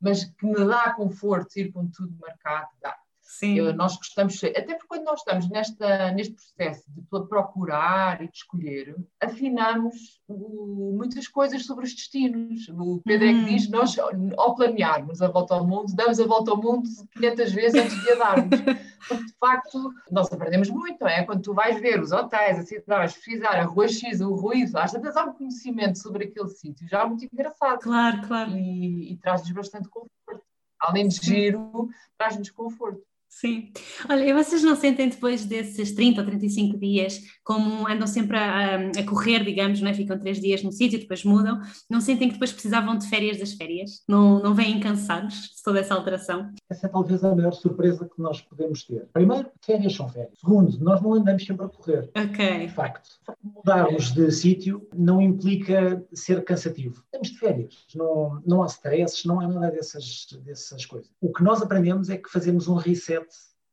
Mas 0.00 0.24
que 0.24 0.44
me 0.44 0.64
dá 0.64 0.92
conforto 0.94 1.56
ir 1.56 1.70
com 1.70 1.86
tudo 1.86 2.12
marcado, 2.20 2.68
dá. 2.82 2.96
Sim. 3.30 3.54
Eu, 3.54 3.72
nós 3.72 3.96
gostamos, 3.96 4.42
até 4.42 4.74
porque 4.74 4.88
quando 4.88 5.04
nós 5.04 5.20
estamos 5.20 5.48
nesta, 5.48 6.10
neste 6.10 6.34
processo 6.34 6.82
de 6.88 7.28
procurar 7.28 8.20
e 8.20 8.28
de 8.28 8.36
escolher, 8.36 8.96
afinamos 9.20 10.20
o, 10.26 10.92
muitas 10.96 11.28
coisas 11.28 11.64
sobre 11.64 11.84
os 11.84 11.94
destinos. 11.94 12.68
O 12.70 13.00
Pedro 13.04 13.28
é 13.28 13.32
que 13.32 13.44
diz: 13.44 13.66
uhum. 13.66 13.70
nós, 13.70 13.96
ao 14.36 14.56
planearmos 14.56 15.22
a 15.22 15.28
volta 15.28 15.54
ao 15.54 15.64
mundo, 15.64 15.94
damos 15.94 16.18
a 16.18 16.26
volta 16.26 16.50
ao 16.50 16.56
mundo 16.60 16.88
500 17.12 17.52
vezes 17.52 17.80
antes 17.80 18.02
de 18.02 18.10
a 18.10 18.14
darmos. 18.16 18.60
Porque, 19.08 19.24
de 19.24 19.34
facto, 19.38 19.94
nós 20.10 20.30
aprendemos 20.32 20.68
muito, 20.68 21.06
é? 21.06 21.22
Quando 21.22 21.42
tu 21.42 21.54
vais 21.54 21.80
ver 21.80 22.00
os 22.00 22.10
hotéis, 22.10 22.58
a 22.58 22.62
cidade, 22.62 22.84
vais 22.86 23.14
pesquisar 23.14 23.60
a 23.60 23.64
rua 23.64 23.86
X, 23.86 24.20
o 24.20 24.34
ruído, 24.34 24.76
às 24.76 24.92
vezes 24.92 25.16
há 25.16 25.24
um 25.24 25.32
conhecimento 25.32 25.98
sobre 25.98 26.24
aquele 26.24 26.48
sítio 26.48 26.86
já 26.88 27.06
muito 27.06 27.24
engraçado. 27.24 27.78
Claro, 27.78 28.26
claro. 28.26 28.50
E, 28.50 29.12
e 29.12 29.16
traz-nos 29.18 29.52
bastante 29.52 29.88
conforto. 29.88 30.44
Além 30.80 31.06
de 31.08 31.16
giro, 31.16 31.88
traz-nos 32.18 32.50
conforto. 32.50 33.02
Sim. 33.30 33.72
Olha, 34.08 34.24
e 34.24 34.34
vocês 34.34 34.62
não 34.62 34.74
sentem 34.74 35.08
depois 35.08 35.44
desses 35.44 35.92
30 35.92 36.20
ou 36.20 36.26
35 36.26 36.76
dias, 36.78 37.20
como 37.44 37.86
andam 37.86 38.06
sempre 38.06 38.36
a, 38.36 38.90
a 38.90 39.04
correr, 39.04 39.44
digamos, 39.44 39.80
não 39.80 39.88
é? 39.88 39.94
ficam 39.94 40.18
três 40.18 40.40
dias 40.40 40.62
no 40.64 40.72
sítio, 40.72 40.98
depois 40.98 41.24
mudam, 41.24 41.60
não 41.88 42.00
sentem 42.00 42.26
que 42.26 42.34
depois 42.34 42.52
precisavam 42.52 42.98
de 42.98 43.08
férias 43.08 43.38
das 43.38 43.52
férias? 43.52 44.02
Não, 44.08 44.42
não 44.42 44.52
vêm 44.52 44.80
cansados 44.80 45.34
de 45.34 45.62
toda 45.62 45.78
essa 45.78 45.94
alteração? 45.94 46.50
Essa 46.68 46.86
é 46.86 46.90
talvez 46.90 47.22
a 47.22 47.34
maior 47.34 47.52
surpresa 47.52 48.04
que 48.04 48.20
nós 48.20 48.40
podemos 48.40 48.82
ter. 48.84 49.06
Primeiro, 49.12 49.48
férias 49.64 49.94
são 49.94 50.08
férias. 50.08 50.38
Segundo, 50.40 50.76
nós 50.80 51.00
não 51.00 51.14
andamos 51.14 51.44
sempre 51.46 51.66
a 51.66 51.68
correr. 51.68 52.10
Ok. 52.16 52.66
De 52.66 52.72
facto, 52.72 53.08
mudarmos 53.42 54.12
de 54.12 54.30
sítio 54.32 54.88
não 54.94 55.22
implica 55.22 56.04
ser 56.12 56.42
cansativo. 56.44 57.02
Estamos 57.04 57.28
de 57.28 57.38
férias, 57.38 57.86
não, 57.94 58.42
não 58.44 58.62
há 58.62 58.66
stresses, 58.66 59.24
não 59.24 59.40
há 59.40 59.46
nada 59.46 59.70
dessas, 59.70 60.26
dessas 60.44 60.84
coisas. 60.84 61.08
O 61.20 61.32
que 61.32 61.44
nós 61.44 61.62
aprendemos 61.62 62.10
é 62.10 62.16
que 62.16 62.28
fazemos 62.28 62.66
um 62.66 62.74
reset 62.74 63.19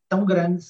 tão 0.10 0.26
grande, 0.26 0.66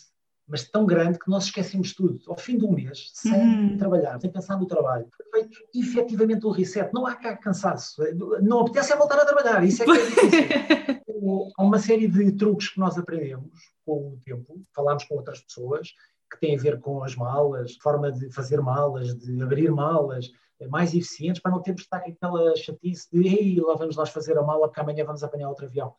mas 0.48 0.64
tão 0.70 0.86
grande 0.86 1.20
que 1.20 1.30
nós 1.30 1.46
esquecemos 1.46 1.94
tudo. 1.94 2.20
Ao 2.28 2.38
fim 2.38 2.58
de 2.58 2.66
um 2.66 2.72
mês, 2.72 3.12
sem 3.14 3.34
uhum. 3.34 3.78
trabalhar, 3.78 4.20
sem 4.20 4.32
pensar 4.32 4.58
no 4.58 4.66
trabalho, 4.66 5.08
feito 5.32 5.60
efetivamente 5.76 6.46
o 6.46 6.52
reset. 6.52 6.92
Não 6.94 7.06
há 7.06 7.16
cá 7.16 7.36
cansaço. 7.36 8.02
Não 8.42 8.62
apetece 8.62 8.94
é 8.94 8.96
voltar 8.96 9.20
a 9.20 9.26
trabalhar. 9.26 9.64
Isso 9.64 9.84
é 9.84 9.86
que 9.86 9.92
é 9.92 10.06
difícil. 10.08 11.52
há 11.58 11.64
uma 11.64 11.80
série 11.80 12.08
de 12.08 12.32
truques 12.32 12.70
que 12.70 12.80
nós 12.80 12.98
aprendemos 12.98 13.52
com 13.86 14.14
o 14.14 14.22
tempo, 14.24 14.64
falámos 14.74 15.04
com 15.04 15.16
outras 15.16 15.42
pessoas, 15.42 15.94
que 16.32 16.40
têm 16.40 16.56
a 16.56 16.62
ver 16.62 16.80
com 16.80 17.04
as 17.04 17.16
malas, 17.16 17.76
forma 17.78 18.12
de 18.12 18.30
fazer 18.32 18.62
malas, 18.62 19.16
de 19.16 19.42
abrir 19.42 19.72
malas, 19.72 20.30
mais 20.70 20.94
eficientes, 20.94 21.42
para 21.42 21.52
não 21.52 21.62
termos 21.62 21.82
de 21.82 21.86
estar 21.86 22.00
com 22.00 22.12
aquela 22.12 22.56
chatice 22.56 23.08
de 23.12 23.28
ei, 23.28 23.60
lá 23.60 23.76
vamos 23.76 23.96
nós 23.96 24.10
fazer 24.10 24.38
a 24.38 24.42
mala 24.42 24.68
porque 24.68 24.80
amanhã 24.80 25.06
vamos 25.06 25.24
apanhar 25.24 25.50
outro 25.50 25.66
avião. 25.66 25.94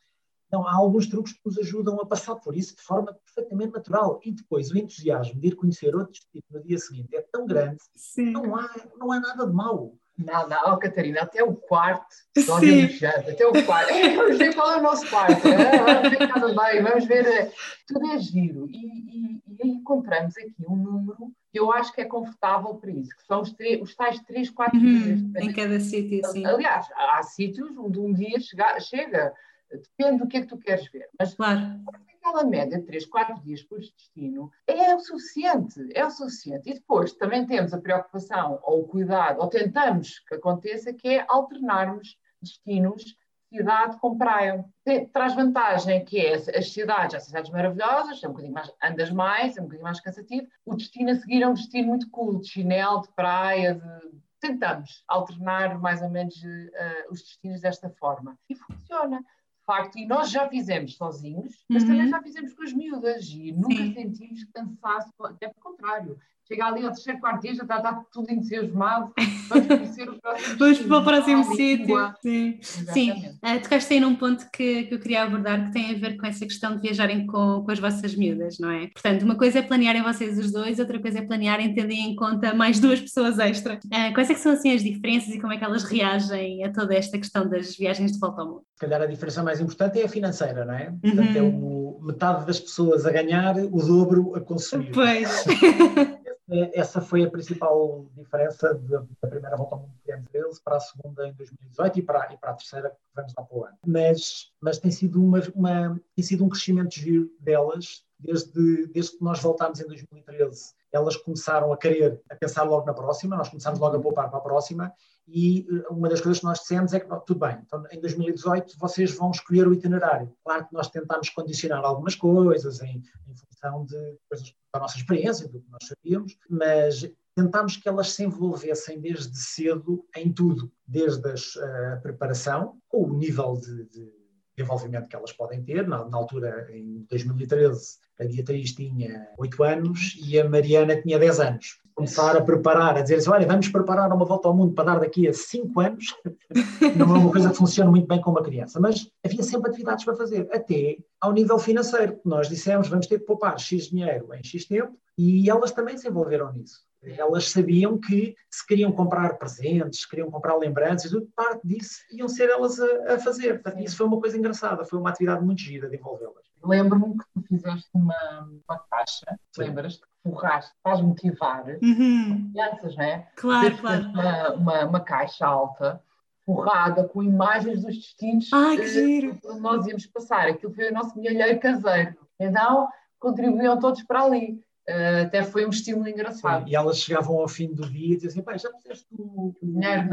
Não, 0.51 0.67
há 0.67 0.75
alguns 0.75 1.07
truques 1.07 1.33
que 1.33 1.41
nos 1.45 1.59
ajudam 1.59 2.01
a 2.01 2.07
passar 2.07 2.37
por 2.37 2.57
isso 2.57 2.75
de 2.75 2.83
forma 2.83 3.13
perfeitamente 3.13 3.73
natural. 3.73 4.21
E 4.25 4.33
depois 4.33 4.71
o 4.71 4.79
entusiasmo 4.79 5.41
de 5.41 5.49
ir 5.49 5.57
conhecer 5.57 5.95
outros 5.95 6.21
tipos 6.33 6.51
no 6.51 6.63
dia 6.63 6.79
seguinte 6.79 7.15
é 7.15 7.21
tão 7.21 7.47
grande 7.47 7.79
Sim. 7.95 8.31
não 8.31 8.57
há, 8.57 8.71
não 8.97 9.13
há 9.13 9.21
nada 9.21 9.47
de 9.47 9.53
mau. 9.53 9.95
Nada, 10.19 10.59
oh, 10.67 10.77
Catarina, 10.77 11.21
até 11.21 11.45
o 11.45 11.55
quarto, 11.55 12.05
nós 12.49 12.61
vemos 12.61 13.01
até 13.05 13.47
o 13.47 13.65
quarto. 13.65 13.89
É, 13.89 14.11
vamos 14.19 14.37
ver 14.37 14.53
qual 14.53 14.73
é 14.73 14.77
o 14.79 14.83
nosso 14.83 15.09
quarto, 15.09 15.47
é? 15.47 15.79
vamos 15.79 16.11
ver 16.11 16.29
cada 16.29 16.49
bem, 16.49 16.83
vamos 16.83 17.05
ver. 17.05 17.25
É, 17.25 17.53
tudo 17.87 18.11
é 18.11 18.19
giro. 18.19 18.69
E, 18.69 18.79
e, 18.79 19.43
e, 19.47 19.63
aí 19.63 19.71
encontramos 19.71 20.37
aqui 20.37 20.67
um 20.69 20.75
número 20.75 21.33
que 21.53 21.61
eu 21.61 21.73
acho 21.73 21.93
que 21.93 22.01
é 22.01 22.05
confortável 22.05 22.75
para 22.75 22.91
isso, 22.91 23.11
que 23.17 23.25
são 23.27 23.43
os, 23.43 23.55
os 23.81 23.95
tais 23.95 24.21
3, 24.23 24.51
4 24.51 24.77
uhum, 24.77 24.85
dias. 24.85 25.21
Em 25.37 25.53
cada 25.53 25.79
sítio, 25.79 26.27
sim. 26.27 26.45
Aliás, 26.45 26.89
há 26.97 27.23
sítios 27.23 27.71
onde 27.79 28.01
um 28.01 28.13
dia 28.13 28.41
chega, 28.41 28.81
chega 28.81 29.33
Depende 29.71 30.19
do 30.19 30.29
que 30.29 30.39
é 30.39 30.41
que 30.41 30.47
tu 30.47 30.59
queres 30.59 30.91
ver. 30.91 31.09
Mas 31.19 31.35
claro. 31.35 31.81
aquela 32.17 32.45
média 32.45 32.79
de 32.79 32.87
3, 32.87 33.07
4 33.07 33.43
dias 33.43 33.63
por 33.63 33.79
destino 33.79 34.51
é 34.67 34.95
o 34.95 35.01
suficiente. 35.01 35.91
É 35.95 36.05
o 36.05 36.11
suficiente. 36.11 36.71
E 36.71 36.75
depois 36.75 37.13
também 37.13 37.47
temos 37.47 37.73
a 37.73 37.81
preocupação 37.81 38.61
ou 38.63 38.81
o 38.81 38.89
cuidado, 38.89 39.41
ou 39.41 39.49
tentamos 39.49 40.21
que 40.21 40.35
aconteça, 40.35 40.93
que 40.93 41.09
é 41.09 41.27
alternarmos 41.29 42.17
destinos 42.41 43.17
cidade 43.49 43.99
com 43.99 44.17
praia. 44.17 44.65
Tem, 44.85 45.07
traz 45.09 45.35
vantagem 45.35 46.05
que 46.05 46.19
é 46.19 46.35
as 46.35 46.73
cidades, 46.73 47.15
as 47.15 47.25
cidades 47.25 47.51
maravilhosas, 47.51 48.23
é 48.23 48.29
um 48.29 48.33
bocadinho 48.33 48.55
mais, 48.55 48.73
andas 48.83 49.11
mais, 49.11 49.57
é 49.57 49.61
um 49.61 49.65
bocadinho 49.65 49.85
mais 49.85 50.01
cansativo. 50.01 50.47
O 50.65 50.77
destino 50.77 51.11
a 51.11 51.17
seguir 51.17 51.43
é 51.43 51.49
um 51.49 51.55
destino 51.55 51.89
muito 51.89 52.11
cool, 52.11 52.41
de 52.41 52.49
chinelo, 52.49 53.03
de 53.03 53.09
praia, 53.13 53.75
de... 53.75 54.19
tentamos 54.41 55.03
alternar 55.09 55.79
mais 55.81 56.03
ou 56.03 56.11
menos 56.11 56.37
uh, 56.37 57.11
os 57.11 57.23
destinos 57.23 57.61
desta 57.61 57.89
forma. 57.91 58.39
E 58.49 58.55
funciona 58.55 59.25
facto, 59.69 59.99
e 59.99 60.07
nós 60.07 60.31
já 60.31 60.49
fizemos 60.49 60.97
sozinhos, 60.97 61.63
mas 61.69 61.83
uhum. 61.83 61.91
também 61.91 62.09
já 62.09 62.23
fizemos 62.23 62.55
com 62.55 62.63
as 62.63 62.73
miúdas 62.73 63.29
e 63.29 63.53
nunca 63.53 63.77
Sim. 63.77 63.93
sentimos 63.93 64.45
cansaço, 64.45 65.13
até 65.23 65.49
pelo 65.49 65.61
contrário. 65.63 66.19
Chega 66.49 66.65
ali 66.65 66.83
ao 66.83 66.93
terceiro, 66.93 67.21
quarto 67.21 67.43
dia, 67.43 67.55
já 67.55 67.63
está, 67.63 67.77
está 67.77 68.03
tudo 68.11 68.31
entusiasmado. 68.33 69.13
Vamos 69.51 69.67
conhecer 69.69 70.09
o 70.09 70.19
próximo 70.19 70.59
Vamos 70.59 70.79
para 70.79 70.97
o 70.97 71.05
próximo 71.05 71.45
sítio. 71.55 72.15
Sim, 72.23 72.59
Sim. 72.63 73.11
Uh, 73.45 73.63
tocaste 73.63 73.93
aí 73.93 74.01
num 74.01 74.17
ponto 74.17 74.51
que, 74.51 74.85
que 74.85 74.95
eu 74.95 74.99
queria 74.99 75.25
abordar 75.25 75.67
que 75.67 75.73
tem 75.73 75.95
a 75.95 75.99
ver 75.99 76.17
com 76.17 76.27
essa 76.27 76.47
questão 76.47 76.75
de 76.75 76.81
viajarem 76.81 77.27
com, 77.27 77.63
com 77.63 77.71
as 77.71 77.79
vossas 77.79 78.15
miúdas, 78.15 78.59
não 78.59 78.71
é? 78.71 78.87
Portanto, 78.87 79.25
uma 79.25 79.37
coisa 79.37 79.59
é 79.59 79.63
planearem 79.63 80.03
vocês 80.03 80.39
os 80.39 80.51
dois, 80.51 80.79
outra 80.79 80.99
coisa 80.99 81.19
é 81.19 81.23
planearem 81.23 81.75
tendo 81.75 81.91
em 81.91 82.17
conta 82.17 82.55
mais 82.55 82.81
duas 82.81 82.99
pessoas 82.99 83.39
extra. 83.39 83.79
Uh, 83.85 84.15
quais 84.15 84.31
é 84.31 84.35
que 84.35 84.41
são 84.41 84.53
assim 84.53 84.73
as 84.73 84.83
diferenças 84.83 85.35
e 85.35 85.39
como 85.39 85.53
é 85.53 85.59
que 85.59 85.65
elas 85.65 85.85
reagem 85.85 86.65
a 86.65 86.73
toda 86.73 86.95
esta 86.95 87.19
questão 87.19 87.47
das 87.47 87.77
viagens 87.77 88.13
de 88.13 88.19
volta 88.19 88.41
ao 88.41 88.49
mundo? 88.49 88.63
Se 88.75 88.81
calhar 88.81 89.03
a 89.03 89.07
diferença 89.07 89.43
mais 89.43 89.61
importante 89.61 90.01
é 90.01 90.05
a 90.07 90.09
financeira, 90.09 90.65
não 90.65 90.75
é? 90.75 90.95
Portanto, 91.03 91.37
é 91.37 91.43
uhum. 91.43 91.99
o, 92.01 92.01
metade 92.01 92.47
das 92.47 92.59
pessoas 92.59 93.05
a 93.05 93.13
ganhar, 93.13 93.57
o 93.57 93.83
dobro 93.83 94.35
a 94.35 94.41
consumir. 94.41 94.93
Pois. 94.93 95.45
É, 96.51 96.81
essa 96.81 97.01
foi 97.01 97.25
a 97.25 97.31
principal 97.31 98.07
diferença 98.17 98.75
da, 98.75 99.05
primeira 99.29 99.57
volta 99.57 99.75
ao 99.75 99.83
mundo 99.83 99.93
que 99.97 100.05
tivemos 100.05 100.29
13 100.31 100.63
para 100.63 100.77
a 100.77 100.81
segunda 100.81 101.29
em 101.29 101.33
2018 101.35 101.99
e 101.99 102.03
para, 102.03 102.33
e 102.33 102.37
para 102.39 102.51
a 102.51 102.55
terceira 102.55 102.91
que 102.91 102.97
vamos 103.15 103.35
lá 103.37 103.43
para 103.45 103.59
o 103.59 103.65
ano. 103.65 103.77
Mas, 103.87 104.53
mas 104.61 104.79
tem, 104.79 104.91
sido 104.91 105.23
uma, 105.23 105.41
uma, 105.55 106.01
tem 106.15 106.25
sido 106.25 106.45
um 106.45 106.49
crescimento 106.49 106.95
giro 106.95 107.31
delas 107.41 108.05
desde, 108.19 108.87
desde 108.89 109.17
que 109.17 109.25
nós 109.25 109.41
voltámos 109.41 109.81
em 109.81 109.87
2013. 109.87 110.75
Elas 110.93 111.17
começaram 111.17 111.73
a 111.73 111.77
querer, 111.77 112.21
a 112.31 112.35
pensar 112.35 112.63
logo 112.65 112.87
na 112.87 112.95
próxima, 112.95 113.37
nós 113.37 113.49
começámos 113.49 113.79
logo 113.79 113.97
a 113.97 114.01
poupar 114.01 114.29
para 114.29 114.39
a 114.39 114.43
próxima 114.43 114.93
e 115.27 115.67
eh, 115.71 115.87
uma 115.91 116.09
das 116.09 116.21
coisas 116.21 116.41
que 116.41 116.47
nós 116.47 116.61
dissemos 116.61 116.93
é 116.95 117.01
que, 117.01 117.07
tudo 117.27 117.41
bem, 117.41 117.59
então 117.65 117.85
em 117.91 118.01
2018 118.01 118.79
vocês 118.79 119.13
vão 119.13 119.31
escolher 119.31 119.69
o 119.69 119.75
itinerário. 119.75 120.33
Claro 120.43 120.67
que 120.67 120.73
nós 120.73 120.89
tentámos 120.89 121.29
condicionar 121.29 121.85
algumas 121.85 122.15
coisas 122.15 122.81
em, 122.81 123.03
em 123.27 123.37
função 123.37 123.85
de 123.85 124.19
coisas 124.29 124.55
da 124.73 124.81
nossa 124.81 124.97
experiência, 124.97 125.47
do 125.49 125.61
que 125.61 125.71
nós 125.71 125.87
sabíamos, 125.87 126.37
mas 126.49 127.09
tentámos 127.35 127.77
que 127.77 127.89
elas 127.89 128.13
se 128.13 128.25
envolvessem 128.25 129.01
desde 129.01 129.37
cedo 129.37 130.05
em 130.17 130.33
tudo, 130.33 130.73
desde 130.87 131.29
a 131.29 131.35
uh, 131.35 132.03
preparação, 132.03 132.79
com 132.89 133.05
o 133.05 133.15
nível 133.17 133.55
de, 133.55 133.85
de 133.85 134.18
envolvimento 134.63 135.09
que 135.09 135.17
elas 135.17 135.33
podem 135.33 135.63
ter. 135.63 135.87
Na, 135.87 136.05
na, 136.05 136.17
altura, 136.17 136.69
em 136.73 137.07
2013, 137.09 137.97
a 138.21 138.25
Beatriz 138.25 138.73
tinha 138.73 139.29
8 139.39 139.63
anos 139.63 140.17
e 140.21 140.39
a 140.39 140.49
Mariana 140.49 141.01
tinha 141.01 141.19
10 141.19 141.41
anos. 141.41 141.81
Começar 141.95 142.37
a 142.37 142.41
preparar, 142.41 142.97
a 142.97 143.03
dizer 143.03 143.17
assim, 143.17 143.31
olha, 143.31 143.47
vamos 143.47 143.69
preparar 143.69 144.13
uma 144.13 144.25
volta 144.25 144.47
ao 144.49 144.57
mundo 144.57 144.73
para 144.73 144.85
dar 144.85 145.01
daqui 145.01 145.27
a 145.27 145.33
5 145.33 145.81
anos, 145.81 146.15
não 146.97 147.17
é 147.17 147.19
uma 147.19 147.33
coisa 147.33 147.51
que 147.51 147.57
funciona 147.57 147.91
muito 147.91 148.07
bem 148.07 148.21
com 148.21 148.31
uma 148.31 148.43
criança, 148.43 148.79
mas 148.79 149.11
havia 149.25 149.43
sempre 149.43 149.71
atividades 149.71 150.05
para 150.05 150.15
fazer, 150.15 150.49
até 150.53 150.99
ao 151.21 151.33
nível 151.33 151.59
financeiro. 151.59 152.21
Nós 152.25 152.49
dissemos, 152.49 152.89
vamos 152.89 153.07
ter 153.07 153.19
que 153.19 153.27
poupar 153.27 153.59
X 153.59 153.89
dinheiro 153.89 154.33
em 154.33 154.45
X 154.45 154.65
tempo, 154.65 154.97
e 155.17 155.51
elas 155.51 155.73
também 155.73 155.99
se 155.99 156.09
envolveram 156.09 156.53
nisso. 156.53 156.88
Elas 157.03 157.51
sabiam 157.51 157.97
que 157.99 158.35
se 158.51 158.67
queriam 158.67 158.91
comprar 158.91 159.39
presentes, 159.39 160.01
se 160.01 160.09
queriam 160.09 160.31
comprar 160.31 160.57
lembranças, 160.57 161.11
tudo 161.11 161.29
parte 161.35 161.67
disso 161.67 162.01
iam 162.11 162.29
ser 162.29 162.51
elas 162.51 162.79
a, 162.81 163.15
a 163.15 163.19
fazer. 163.19 163.63
Portanto, 163.63 163.83
isso 163.83 163.97
foi 163.97 164.07
uma 164.07 164.21
coisa 164.21 164.37
engraçada, 164.37 164.85
foi 164.85 164.99
uma 164.99 165.11
atividade 165.11 165.45
muito 165.45 165.61
gira 165.61 165.89
de 165.89 165.97
envolvê-las. 165.97 166.49
Lembro-me 166.65 167.17
que 167.17 167.25
tu 167.35 167.43
fizeste 167.47 167.89
uma, 167.95 168.49
uma 168.69 168.79
caixa, 168.91 169.39
lembras-te? 169.57 170.03
Forraste, 170.23 170.73
faz 170.83 171.01
motivar 171.01 171.65
uhum. 171.81 172.51
crianças, 172.53 172.97
não 172.97 173.05
é? 173.05 173.29
Claro, 173.37 173.79
claro. 173.79 174.03
Uma, 174.09 174.53
uma, 174.55 174.85
uma, 174.85 175.01
caixa 175.01 175.47
alta, 175.47 176.03
forrada 176.45 177.05
com 177.05 177.23
imagens 177.23 177.83
dos 177.83 177.95
destinos 177.95 178.51
Ai, 178.53 178.77
que 178.77 178.87
giro. 178.89 179.37
que 179.37 179.47
nós 179.61 179.87
íamos 179.87 180.07
passar. 180.07 180.49
Aquilo 180.49 180.75
foi 180.75 180.91
o 180.91 180.93
nosso 180.93 181.19
milheiro 181.19 181.59
caseiro. 181.61 182.17
Então, 182.39 182.89
contribuíam 183.19 183.79
todos 183.79 184.03
para 184.03 184.25
ali. 184.25 184.61
Uh, 184.89 185.27
até 185.27 185.45
foi 185.45 185.67
um 185.67 185.69
estímulo 185.69 186.09
engraçado. 186.09 186.65
Sim, 186.65 186.71
e 186.71 186.75
elas 186.75 186.97
chegavam 186.99 187.39
ao 187.39 187.47
fim 187.47 187.75
do 187.75 187.87
dia 187.91 188.15
e 188.15 188.17
diziam 188.17 188.43
assim, 188.49 188.59
já 188.59 188.73
puseste 188.73 189.07
o, 189.13 189.55
dinheiro, 189.63 190.09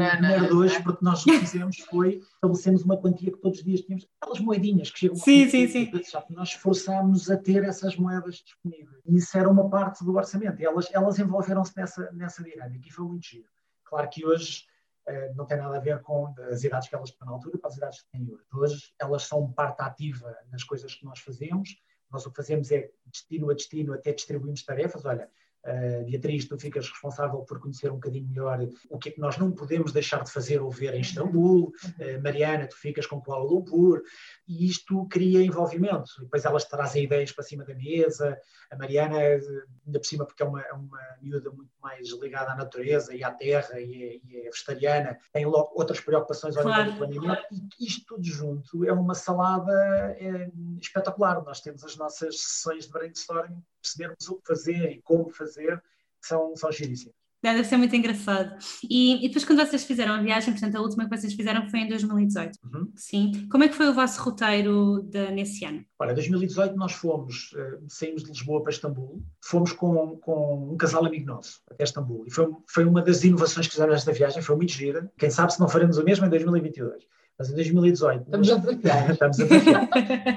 de 0.48 0.52
hoje, 0.52 0.82
porque 0.82 1.02
nós 1.02 1.22
o 1.22 1.24
que 1.24 1.38
fizemos 1.38 1.78
foi 1.78 2.20
estabelecemos 2.34 2.82
uma 2.82 2.98
quantia 2.98 3.32
que 3.32 3.38
todos 3.38 3.60
os 3.60 3.64
dias 3.64 3.80
tínhamos, 3.80 4.06
aquelas 4.20 4.38
moedinhas 4.38 4.90
que 4.90 4.98
chegam 4.98 5.16
sim, 5.16 5.48
sim, 5.48 5.66
sim. 5.66 5.90
nós 6.28 6.50
esforçámos 6.50 7.30
a 7.30 7.38
ter 7.38 7.64
essas 7.64 7.96
moedas 7.96 8.34
disponíveis. 8.34 9.00
E 9.06 9.16
isso 9.16 9.38
era 9.38 9.48
uma 9.48 9.70
parte 9.70 10.04
do 10.04 10.14
orçamento. 10.14 10.60
E 10.60 10.66
elas, 10.66 10.92
elas 10.92 11.18
envolveram-se 11.18 11.74
nessa, 11.74 12.12
nessa 12.12 12.44
dinâmica 12.44 12.86
e 12.86 12.92
foi 12.92 13.06
muito 13.06 13.26
giro. 13.26 13.48
Claro 13.82 14.10
que 14.10 14.26
hoje 14.26 14.64
uh, 15.08 15.34
não 15.34 15.46
tem 15.46 15.56
nada 15.56 15.78
a 15.78 15.80
ver 15.80 16.02
com 16.02 16.34
as 16.50 16.64
idades 16.64 16.86
que 16.86 16.94
elas 16.94 17.10
tinham 17.12 17.28
na 17.28 17.32
altura 17.32 17.56
para 17.56 17.70
as 17.70 17.78
idades 17.78 18.02
que 18.02 18.10
têm 18.10 18.28
hoje. 18.30 18.44
Hoje 18.52 18.92
elas 19.00 19.22
são 19.22 19.50
parte 19.52 19.80
ativa 19.80 20.36
nas 20.52 20.62
coisas 20.62 20.94
que 20.94 21.06
nós 21.06 21.18
fazemos 21.20 21.78
nós 22.10 22.24
o 22.24 22.30
que 22.30 22.36
fazemos 22.36 22.70
é, 22.70 22.90
destino 23.06 23.50
a 23.50 23.54
destino, 23.54 23.92
até 23.94 24.12
distribuímos 24.12 24.62
tarefas. 24.62 25.04
Olha, 25.04 25.30
Uh, 25.66 26.04
Beatriz, 26.04 26.46
tu 26.46 26.56
ficas 26.58 26.88
responsável 26.88 27.40
por 27.40 27.58
conhecer 27.58 27.90
um 27.90 27.96
bocadinho 27.96 28.28
melhor 28.28 28.58
o 28.88 28.98
que 28.98 29.08
é 29.08 29.12
que 29.12 29.20
nós 29.20 29.36
não 29.36 29.50
podemos 29.50 29.92
deixar 29.92 30.22
de 30.22 30.30
fazer 30.30 30.60
ou 30.60 30.70
ver 30.70 30.94
em 30.94 31.00
Istambul. 31.00 31.72
Uh, 31.84 32.22
Mariana, 32.22 32.68
tu 32.68 32.76
ficas 32.76 33.06
com 33.06 33.20
Kuala 33.20 33.44
Lumpur. 33.44 34.02
E 34.46 34.66
isto 34.66 35.06
cria 35.08 35.42
envolvimento. 35.42 36.10
E 36.18 36.22
depois 36.22 36.44
elas 36.44 36.64
trazem 36.64 37.04
ideias 37.04 37.32
para 37.32 37.42
cima 37.42 37.64
da 37.64 37.74
mesa. 37.74 38.38
A 38.70 38.76
Mariana, 38.76 39.18
ainda 39.18 39.98
por 39.98 40.04
cima, 40.04 40.24
porque 40.24 40.42
é 40.42 40.46
uma, 40.46 40.62
é 40.62 40.72
uma 40.72 41.00
miúda 41.20 41.50
muito 41.50 41.72
mais 41.82 42.08
ligada 42.12 42.52
à 42.52 42.56
natureza 42.56 43.14
e 43.14 43.24
à 43.24 43.30
terra 43.30 43.80
e 43.80 44.02
é, 44.02 44.16
e 44.24 44.46
é 44.46 44.50
vegetariana, 44.50 45.18
tem 45.32 45.46
logo 45.46 45.70
outras 45.74 46.00
preocupações 46.00 46.56
ao 46.56 46.62
claro. 46.62 46.92
nível 46.92 47.06
do 47.06 47.12
planeamento. 47.12 47.46
E 47.52 47.86
isto 47.86 48.04
tudo 48.06 48.24
junto 48.24 48.84
é 48.84 48.92
uma 48.92 49.14
salada 49.14 49.72
é, 50.18 50.50
espetacular. 50.80 51.42
Nós 51.44 51.60
temos 51.60 51.82
as 51.84 51.96
nossas 51.96 52.40
sessões 52.40 52.86
de 52.86 52.92
brainstorming 52.92 53.62
percebermos 53.86 54.28
o 54.28 54.36
que 54.36 54.46
fazer 54.46 54.92
e 54.92 55.02
como 55.02 55.30
fazer, 55.30 55.82
são, 56.20 56.56
são 56.56 56.72
giríssimas. 56.72 57.14
Deve 57.42 57.62
ser 57.64 57.76
muito 57.76 57.94
engraçado. 57.94 58.56
E, 58.90 59.24
e, 59.24 59.28
depois, 59.28 59.44
quando 59.44 59.64
vocês 59.64 59.84
fizeram 59.84 60.14
a 60.14 60.20
viagem, 60.20 60.52
portanto, 60.52 60.74
a 60.74 60.80
última 60.80 61.08
que 61.08 61.16
vocês 61.16 61.32
fizeram 61.32 61.68
foi 61.68 61.80
em 61.80 61.88
2018. 61.88 62.58
Uhum. 62.64 62.92
Sim. 62.96 63.46
Como 63.50 63.62
é 63.62 63.68
que 63.68 63.74
foi 63.74 63.88
o 63.88 63.94
vosso 63.94 64.20
roteiro 64.20 65.02
de, 65.04 65.30
nesse 65.30 65.64
ano? 65.64 65.84
Olha, 65.98 66.10
em 66.10 66.14
2018 66.14 66.74
nós 66.76 66.92
fomos, 66.92 67.52
uh, 67.52 67.84
saímos 67.88 68.24
de 68.24 68.30
Lisboa 68.30 68.62
para 68.62 68.72
Istambul, 68.72 69.22
fomos 69.40 69.72
com, 69.72 70.16
com 70.16 70.72
um 70.72 70.76
casal 70.76 71.04
amigo 71.04 71.26
nosso 71.26 71.60
até 71.70 71.84
Istambul. 71.84 72.24
E 72.26 72.32
foi, 72.32 72.48
foi 72.66 72.84
uma 72.84 73.02
das 73.02 73.22
inovações 73.22 73.66
que 73.66 73.74
fizemos 73.74 73.94
nesta 73.94 74.12
viagem, 74.12 74.42
foi 74.42 74.56
muito 74.56 74.72
gira. 74.72 75.08
Quem 75.18 75.30
sabe 75.30 75.52
se 75.52 75.60
não 75.60 75.68
faremos 75.68 75.98
o 75.98 76.04
mesmo 76.04 76.26
em 76.26 76.30
2022. 76.30 77.04
Mas 77.38 77.50
em 77.50 77.54
2018. 77.54 78.22
Estamos 78.22 78.50
a 78.50 78.56
desafiar. 78.56 79.10
estamos 79.12 79.40
a 79.40 79.44
desafiar. 79.44 79.88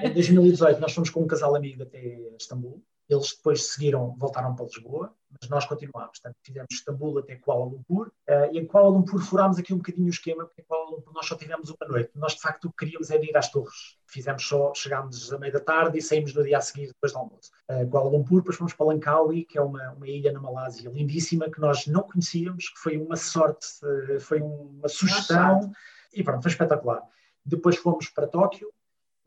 em 0.05 0.13
2018 0.13 0.81
nós 0.81 0.93
fomos 0.93 1.09
com 1.09 1.23
um 1.23 1.27
casal 1.27 1.55
amigo 1.55 1.81
até 1.81 2.19
Istambul 2.39 2.83
eles 3.09 3.35
depois 3.35 3.71
seguiram, 3.71 4.15
voltaram 4.17 4.55
para 4.55 4.65
Lisboa, 4.65 5.13
mas 5.29 5.49
nós 5.49 5.65
continuámos. 5.65 6.19
Portanto, 6.19 6.35
fizemos 6.43 6.67
Istambul 6.71 7.17
até 7.17 7.35
Kuala 7.35 7.65
Lumpur. 7.65 8.11
Uh, 8.29 8.53
e 8.53 8.59
em 8.59 8.65
Kuala 8.65 8.89
Lumpur 8.89 9.19
furámos 9.21 9.57
aqui 9.57 9.73
um 9.73 9.77
bocadinho 9.77 10.07
o 10.07 10.09
esquema, 10.09 10.45
porque 10.45 10.61
em 10.61 10.65
Kuala 10.65 10.91
Lumpur 10.91 11.13
nós 11.13 11.25
só 11.25 11.35
tivemos 11.35 11.69
uma 11.69 11.87
noite. 11.87 12.11
Nós, 12.15 12.35
de 12.35 12.41
facto, 12.41 12.65
o 12.65 12.69
que 12.69 12.85
queríamos 12.85 13.09
era 13.09 13.23
ir 13.25 13.35
às 13.35 13.49
torres. 13.49 13.97
Fizemos 14.05 14.47
só, 14.47 14.73
chegámos 14.75 15.33
à 15.33 15.39
meia 15.39 15.51
da 15.51 15.59
tarde 15.59 15.97
e 15.97 16.01
saímos 16.01 16.33
no 16.33 16.43
dia 16.43 16.59
a 16.59 16.61
seguir, 16.61 16.87
depois 16.87 17.11
do 17.11 17.17
almoço. 17.17 17.51
Uh, 17.69 17.89
Kuala 17.89 18.09
Lumpur, 18.09 18.41
depois 18.41 18.57
fomos 18.57 18.73
para 18.73 18.85
Langkawi, 18.85 19.45
que 19.45 19.57
é 19.57 19.61
uma, 19.61 19.91
uma 19.93 20.07
ilha 20.07 20.31
na 20.31 20.39
Malásia 20.39 20.89
lindíssima, 20.89 21.49
que 21.49 21.59
nós 21.59 21.87
não 21.87 22.03
conhecíamos, 22.03 22.69
que 22.69 22.79
foi 22.79 22.97
uma 22.97 23.15
sorte, 23.15 23.67
uh, 23.83 24.19
foi 24.19 24.41
uma 24.41 24.87
sugestão. 24.87 25.71
E 26.13 26.23
pronto, 26.23 26.41
foi 26.41 26.51
espetacular. 26.51 27.01
Depois 27.45 27.77
fomos 27.77 28.09
para 28.09 28.27
Tóquio, 28.27 28.71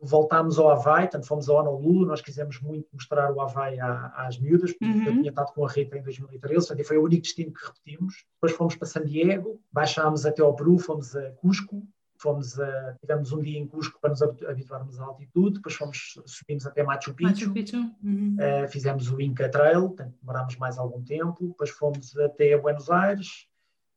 voltámos 0.02 0.59
ao 0.59 0.68
Havaí, 0.68 1.02
portanto 1.02 1.26
fomos 1.26 1.49
ao 1.49 1.59
Honolulu, 1.59 2.04
nós 2.04 2.21
quisemos 2.21 2.61
muito 2.61 2.88
mostrar 2.92 3.32
o 3.32 3.40
Havaí 3.40 3.78
às 3.80 4.37
miúdas, 4.38 4.73
porque 4.73 4.85
uhum. 4.85 5.04
eu 5.06 5.12
tinha 5.12 5.30
estado 5.30 5.52
com 5.52 5.64
a 5.64 5.71
Rita 5.71 5.97
em 5.97 6.02
2013, 6.02 6.66
portanto 6.66 6.87
foi 6.87 6.99
o 6.99 7.04
único 7.04 7.23
destino 7.23 7.52
que 7.52 7.64
repetimos. 7.64 8.25
Depois 8.35 8.52
fomos 8.52 8.75
para 8.75 8.88
San 8.88 9.04
Diego, 9.04 9.61
baixámos 9.73 10.26
até 10.26 10.42
ao 10.42 10.56
Peru, 10.56 10.76
fomos 10.78 11.14
a 11.14 11.30
Cusco, 11.32 11.87
fomos 12.18 12.59
a, 12.59 12.97
tivemos 13.00 13.32
um 13.32 13.40
dia 13.40 13.59
em 13.59 13.66
Cusco 13.66 14.00
para 14.00 14.11
nos 14.11 14.23
habituarmos 14.23 15.00
à 15.00 15.04
altitude, 15.04 15.54
depois 15.54 15.75
fomos, 15.76 16.21
subimos 16.26 16.66
até 16.66 16.83
Machu 16.83 17.14
Picchu, 17.14 17.46
Machu 17.46 17.53
Picchu. 17.53 17.76
Uhum. 18.03 18.37
Uh, 18.38 18.68
fizemos 18.68 19.11
o 19.11 19.20
Inca 19.20 19.48
Trail, 19.48 19.88
portanto 19.88 20.14
demorámos 20.20 20.57
mais 20.57 20.79
algum 20.79 21.03
tempo, 21.03 21.48
depois 21.48 21.70
fomos 21.70 22.16
até 22.18 22.57
Buenos 22.59 22.90
Aires, 22.90 23.46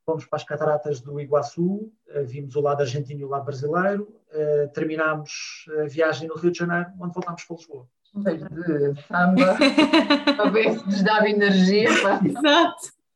fomos 0.06 0.24
para 0.24 0.36
as 0.36 0.44
cataratas 0.44 1.00
do 1.00 1.20
Iguaçu, 1.20 1.92
eh, 2.08 2.22
vimos 2.22 2.54
o 2.54 2.60
lado 2.60 2.80
argentino 2.80 3.20
e 3.20 3.24
o 3.24 3.28
lado 3.28 3.44
brasileiro, 3.44 4.08
eh, 4.30 4.70
terminámos 4.72 5.66
a 5.82 5.88
viagem 5.88 6.28
no 6.28 6.36
Rio 6.36 6.52
de 6.52 6.58
Janeiro, 6.58 6.86
onde 7.00 7.12
voltámos 7.12 7.44
para 7.44 7.56
Lisboa. 7.56 7.88
De 8.14 9.02
samba, 9.02 9.58
para 10.36 10.50
ver 10.50 10.78
se 10.78 10.86
nos 10.86 11.02
dava 11.02 11.28
energia 11.28 11.90
para, 12.00 12.20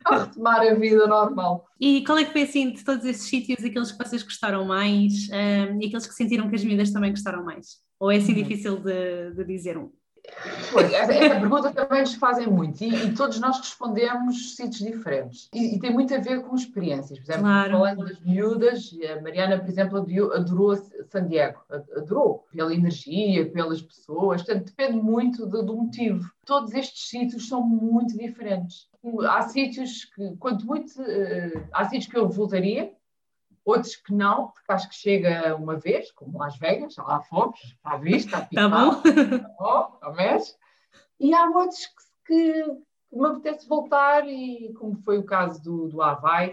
para 0.04 0.24
retomar 0.24 0.60
a 0.60 0.74
vida 0.74 1.06
normal. 1.06 1.64
E 1.80 2.04
qual 2.04 2.18
é 2.18 2.24
que 2.24 2.32
foi 2.32 2.42
assim 2.42 2.72
de 2.72 2.84
todos 2.84 3.04
esses 3.06 3.26
sítios, 3.26 3.64
aqueles 3.64 3.92
que 3.92 4.04
vocês 4.04 4.22
gostaram 4.22 4.64
mais 4.66 5.28
um, 5.30 5.34
eh, 5.34 5.76
e 5.80 5.86
aqueles 5.86 6.06
que 6.06 6.14
sentiram 6.14 6.50
que 6.50 6.56
as 6.56 6.64
miúdas 6.64 6.90
também 6.90 7.12
gostaram 7.12 7.44
mais? 7.44 7.78
Ou 7.98 8.10
é 8.10 8.16
assim 8.16 8.32
uhum. 8.32 8.42
difícil 8.42 8.76
de, 8.78 9.32
de 9.32 9.44
dizer 9.44 9.78
um? 9.78 9.90
Pois, 10.72 10.92
essa, 10.92 11.12
pergunta 11.12 11.72
também 11.72 12.00
nos 12.00 12.14
fazem 12.14 12.46
muito 12.46 12.82
e, 12.82 13.06
e, 13.06 13.14
todos 13.14 13.40
nós 13.40 13.58
respondemos 13.58 14.54
sítios 14.54 14.78
diferentes 14.78 15.48
e, 15.52 15.74
e, 15.74 15.78
tem 15.78 15.92
muito 15.92 16.14
a 16.14 16.18
ver 16.18 16.42
com 16.42 16.54
experiências. 16.54 17.18
Por 17.18 17.24
exemplo, 17.24 17.42
claro. 17.42 17.72
falando 17.72 18.04
das 18.04 18.20
miúdas, 18.20 18.90
a 19.10 19.20
Mariana, 19.20 19.58
por 19.58 19.68
exemplo, 19.68 19.98
adorou 20.32 20.76
San 21.10 21.26
Diego, 21.26 21.60
adorou 21.96 22.46
pela 22.52 22.74
energia, 22.74 23.50
pelas 23.50 23.82
pessoas, 23.82 24.42
portanto, 24.42 24.66
depende 24.66 24.96
muito 24.96 25.46
do, 25.46 25.62
do 25.62 25.76
motivo. 25.76 26.30
Todos 26.44 26.72
estes 26.72 27.08
sítios 27.08 27.48
são 27.48 27.62
muito 27.62 28.16
diferentes. 28.16 28.88
Há 29.28 29.42
sítios 29.42 30.04
que, 30.04 30.36
quanto 30.36 30.66
muito, 30.66 30.90
uh, 31.00 31.66
há 31.72 31.84
sítios 31.84 32.06
que 32.06 32.18
eu 32.18 32.28
voltaria, 32.28 32.92
outros 33.64 33.96
que 33.96 34.12
não, 34.12 34.48
porque 34.48 34.72
acho 34.72 34.88
que 34.88 34.94
chega 34.94 35.54
uma 35.56 35.76
vez, 35.76 36.10
como 36.12 36.38
Las 36.38 36.56
Vegas, 36.58 36.96
lá 36.96 37.20
fomos, 37.22 37.60
está 37.62 37.96
visto, 37.96 38.26
está 38.26 38.48
Está 38.50 38.68
bom. 38.68 39.02
Está 39.04 39.48
bom, 39.58 39.98
está 40.02 40.56
E 41.18 41.34
há 41.34 41.44
outros 41.48 41.86
que, 42.26 42.62
que, 42.62 42.80
me 43.12 43.26
apetece 43.26 43.68
voltar, 43.68 44.26
e 44.28 44.72
como 44.74 44.96
foi 45.02 45.18
o 45.18 45.24
caso 45.24 45.62
do, 45.62 45.88
do 45.88 46.02
Havaí, 46.02 46.52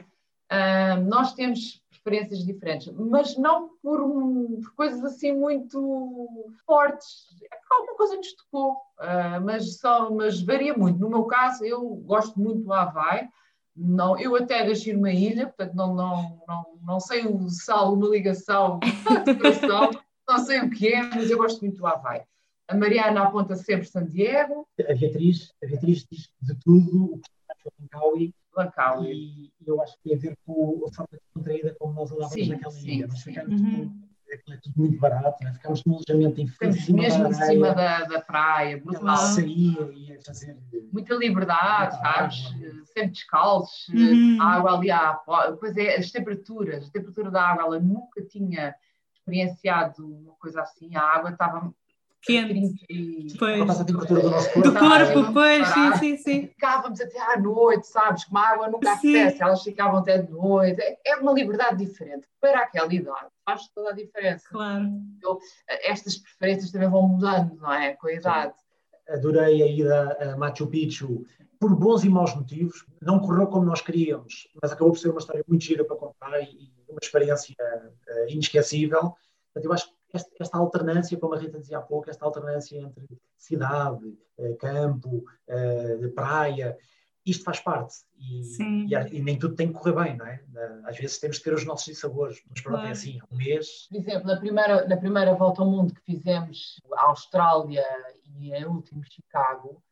uh, 0.51 1.01
nós 1.07 1.33
temos 1.33 1.83
preferências 1.89 2.45
diferentes, 2.45 2.91
mas 2.93 3.37
não 3.37 3.69
por, 3.81 4.01
um, 4.01 4.61
por, 4.61 4.73
coisas 4.75 5.03
assim 5.03 5.33
muito 5.33 6.27
fortes. 6.65 7.27
Alguma 7.69 7.95
coisa 7.95 8.15
nos 8.15 8.33
tocou, 8.33 8.73
uh, 8.73 9.41
mas, 9.43 9.77
só, 9.77 10.09
mas 10.09 10.41
varia 10.41 10.75
muito. 10.75 10.99
No 10.99 11.09
meu 11.09 11.25
caso, 11.25 11.63
eu 11.63 11.81
gosto 12.05 12.39
muito 12.39 12.63
do 12.63 12.73
Havaí, 12.73 13.29
não, 13.77 14.19
eu 14.19 14.35
até 14.35 14.65
deixei 14.65 14.93
numa 14.93 15.11
ilha, 15.11 15.47
portanto 15.47 15.75
não, 15.75 15.93
não, 15.93 16.43
não, 16.47 16.65
não 16.81 16.99
sei 16.99 17.25
o 17.27 17.47
sal, 17.49 17.93
uma 17.93 18.07
ligação 18.07 18.79
de 19.25 19.35
coração, 19.35 19.91
não 20.27 20.39
sei 20.39 20.61
o 20.61 20.69
que 20.69 20.87
é, 20.93 21.03
mas 21.03 21.29
eu 21.29 21.37
gosto 21.37 21.61
muito 21.61 21.77
do 21.77 21.85
Havaí. 21.85 22.23
A 22.67 22.75
Mariana 22.75 23.23
aponta 23.23 23.55
sempre 23.55 23.87
San 23.87 24.05
Diego. 24.05 24.67
A 24.79 24.93
Beatriz, 24.93 25.53
a 25.63 25.67
Beatriz 25.67 26.05
diz 26.11 26.29
de 26.41 26.55
tudo 26.59 27.13
o 27.13 27.19
que 27.19 27.29
está 27.29 27.53
em 27.55 27.83
Langkawi. 27.83 28.35
Langkawi. 28.55 29.11
E 29.13 29.51
eu 29.65 29.81
acho 29.81 29.95
que 29.97 30.03
tem 30.03 30.15
a 30.15 30.19
ver 30.19 30.37
com 30.45 30.83
a 30.85 30.93
forma 30.93 31.19
contraída 31.33 31.75
como 31.79 31.93
nós 31.93 32.11
andávamos 32.11 32.47
naquela 32.49 32.71
sim, 32.71 32.89
ilha. 32.89 33.07
Nós 33.07 33.21
ficamos 33.21 33.61
uhum 33.61 34.06
aquilo 34.33 34.55
é 34.55 34.59
tudo 34.61 34.73
muito 34.77 34.99
barato, 34.99 35.43
né? 35.43 35.53
ficámos 35.53 35.83
num 35.85 35.95
alojamento 35.95 36.41
em 36.41 36.47
cima 36.73 37.01
mesmo 37.01 37.23
da 37.23 37.29
em 37.29 37.33
cima 37.33 37.73
da, 37.73 38.03
da 38.03 38.21
praia, 38.21 38.81
brutal. 38.83 39.17
Saía, 39.17 39.91
ia 39.93 40.21
fazer. 40.21 40.57
Muita 40.91 41.15
liberdade, 41.15 41.97
sabes? 41.97 42.53
Sempre 42.93 43.11
descalços, 43.11 43.87
uhum. 43.89 44.37
a 44.41 44.45
água 44.55 44.77
ali, 44.77 44.91
à, 44.91 45.19
depois 45.49 45.75
é 45.77 45.97
as 45.97 46.11
temperaturas, 46.11 46.87
a 46.87 46.91
temperatura 46.91 47.31
da 47.31 47.43
água, 47.43 47.63
ela 47.63 47.79
nunca 47.79 48.21
tinha 48.23 48.75
experienciado 49.13 50.05
uma 50.05 50.33
coisa 50.33 50.61
assim, 50.61 50.95
a 50.95 51.01
água 51.01 51.31
estava 51.31 51.73
quente. 52.27 53.37
Pois. 53.39 53.79
a 53.79 53.85
temperatura 53.85 54.21
do 54.21 54.29
nosso 54.29 54.53
corpo. 54.53 54.69
Do 54.69 54.79
corpo, 54.79 55.33
pois, 55.33 55.67
sim, 55.69 55.95
sim, 55.95 56.17
sim. 56.17 56.47
Ficávamos 56.47 56.99
até 57.01 57.19
à 57.19 57.39
noite, 57.39 57.87
sabes? 57.87 58.25
Como 58.25 58.37
a 58.37 58.47
água 58.49 58.69
nunca 58.69 58.93
aquece, 58.93 59.41
elas 59.41 59.63
ficavam 59.63 59.99
até 59.99 60.19
de 60.19 60.31
noite. 60.31 60.81
É 61.05 61.15
uma 61.15 61.31
liberdade 61.31 61.83
diferente. 61.83 62.27
Para 62.39 62.59
aquela 62.61 62.93
idade, 62.93 63.27
faz 63.45 63.67
toda 63.73 63.91
a 63.91 63.93
diferença. 63.93 64.45
Claro. 64.49 64.85
Então, 65.17 65.39
estas 65.67 66.17
preferências 66.17 66.71
também 66.71 66.89
vão 66.89 67.07
mudando, 67.07 67.55
não 67.55 67.73
é? 67.73 67.93
Com 67.93 68.07
a 68.07 68.13
idade. 68.13 68.53
Adorei 69.09 69.63
a 69.63 69.67
ida 69.67 70.17
a 70.19 70.37
Machu 70.37 70.67
Picchu 70.67 71.25
por 71.59 71.75
bons 71.75 72.03
e 72.03 72.09
maus 72.09 72.35
motivos. 72.35 72.85
Não 73.01 73.19
correu 73.19 73.47
como 73.47 73.65
nós 73.65 73.81
queríamos, 73.81 74.47
mas 74.61 74.71
acabou 74.71 74.91
por 74.91 74.99
ser 74.99 75.09
uma 75.09 75.19
história 75.19 75.43
muito 75.47 75.63
gira 75.63 75.83
para 75.83 75.95
contar 75.95 76.39
e 76.41 76.71
uma 76.89 76.99
experiência 77.01 77.55
uh, 77.59 78.29
inesquecível. 78.29 79.15
Portanto, 79.53 79.65
eu 79.65 79.73
acho 79.73 79.87
que 79.87 79.96
esta, 80.13 80.29
esta, 80.39 80.57
alternância, 80.57 81.17
como 81.17 81.33
a 81.33 81.37
Rita 81.37 81.59
dizia 81.59 81.77
há 81.77 81.81
pouco, 81.81 82.09
esta 82.09 82.25
alternância 82.25 82.77
entre 82.77 83.07
cidade, 83.37 84.17
eh, 84.37 84.53
campo, 84.59 85.23
eh, 85.47 86.07
praia, 86.15 86.77
isto 87.25 87.43
faz 87.43 87.59
parte 87.59 87.93
e, 88.17 88.41
e, 88.61 89.17
e, 89.17 89.21
nem 89.21 89.37
tudo 89.37 89.55
tem 89.55 89.67
que 89.67 89.73
correr 89.73 89.93
bem, 89.93 90.17
não 90.17 90.25
é? 90.25 90.41
Às 90.85 90.97
vezes 90.97 91.19
temos 91.19 91.37
que 91.37 91.43
ter 91.43 91.53
os 91.53 91.65
nossos 91.65 91.85
dissabores, 91.85 92.41
mas 92.49 92.61
pronto, 92.61 92.85
é 92.85 92.87
é 92.87 92.91
assim, 92.91 93.19
um 93.29 93.35
mês. 93.35 93.87
Por 93.89 93.97
exemplo, 93.97 94.27
na 94.27 94.37
primeira, 94.37 94.87
na 94.87 94.95
primeira 94.95 95.33
volta 95.33 95.61
ao 95.61 95.69
mundo 95.69 95.93
que 95.93 96.01
fizemos 96.01 96.81
a 96.95 97.07
Austrália 97.07 97.85
e 98.39 98.55
a 98.55 98.67
última 98.69 99.03
Chicago, 99.03 99.83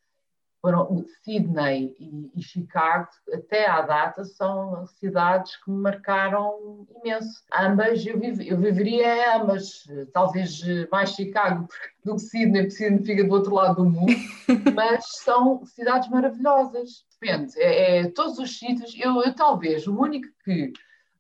foram 0.65 1.05
Sydney 1.23 1.95
e, 1.99 2.31
e, 2.35 2.41
Chicago, 2.41 3.07
até 3.31 3.69
à 3.69 3.81
data, 3.81 4.25
são 4.25 4.83
cidades 4.87 5.55
que 5.57 5.69
me 5.69 5.77
marcaram 5.77 6.87
imenso. 7.03 7.43
Ambas, 7.53 8.03
eu, 8.03 8.19
vive, 8.19 8.49
eu 8.49 8.57
viveria 8.57 9.15
em 9.15 9.41
ambas, 9.41 9.83
talvez 10.11 10.59
mais 10.91 11.11
Chicago 11.11 11.67
do 12.03 12.15
que 12.15 12.21
Sydney, 12.21 12.63
porque 12.63 12.77
Sydney 12.77 13.05
fica 13.05 13.23
do 13.23 13.31
outro 13.31 13.53
lado 13.53 13.75
do 13.75 13.85
mundo, 13.85 14.11
mas 14.73 15.05
são 15.19 15.63
cidades 15.67 16.09
maravilhosas. 16.09 17.05
Depende, 17.21 17.53
é, 17.59 17.99
é 17.99 18.09
todos 18.09 18.39
os 18.39 18.57
sítios. 18.57 18.95
Eu, 18.97 19.21
eu, 19.21 19.35
talvez, 19.35 19.85
o 19.85 19.95
único 19.95 20.27
que 20.43 20.73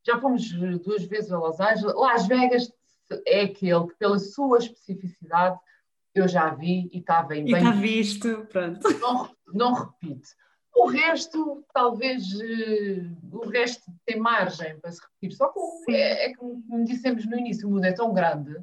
já 0.03 0.19
fomos 0.19 0.51
duas 0.83 1.03
vezes 1.03 1.31
a 1.31 1.37
Los 1.37 1.59
Angeles, 1.59 1.93
Las 1.93 2.25
Vegas 2.25 2.73
é 3.27 3.41
aquele 3.41 3.85
que, 3.89 3.95
pela 3.99 4.17
sua 4.17 4.57
especificidade, 4.57 5.59
eu 6.15 6.27
já 6.27 6.49
vi 6.49 6.89
e 6.91 6.99
está 6.99 7.21
bem. 7.21 7.45
E 7.45 7.53
está 7.53 7.71
visto, 7.71 8.47
pronto. 8.49 8.89
Não, 8.99 9.29
não 9.53 9.73
repito. 9.73 10.29
O 10.73 10.87
resto, 10.87 11.63
talvez, 11.73 12.23
uh, 12.33 13.37
o 13.37 13.49
resto 13.49 13.83
tem 14.05 14.17
margem 14.17 14.79
para 14.79 14.91
se 14.91 15.01
repetir. 15.01 15.37
Só 15.37 15.49
que 15.49 15.93
é, 15.93 16.25
é 16.25 16.35
como 16.35 16.85
dissemos 16.85 17.25
no 17.25 17.37
início, 17.37 17.67
o 17.67 17.71
mundo 17.71 17.85
é 17.85 17.93
tão 17.93 18.13
grande, 18.13 18.55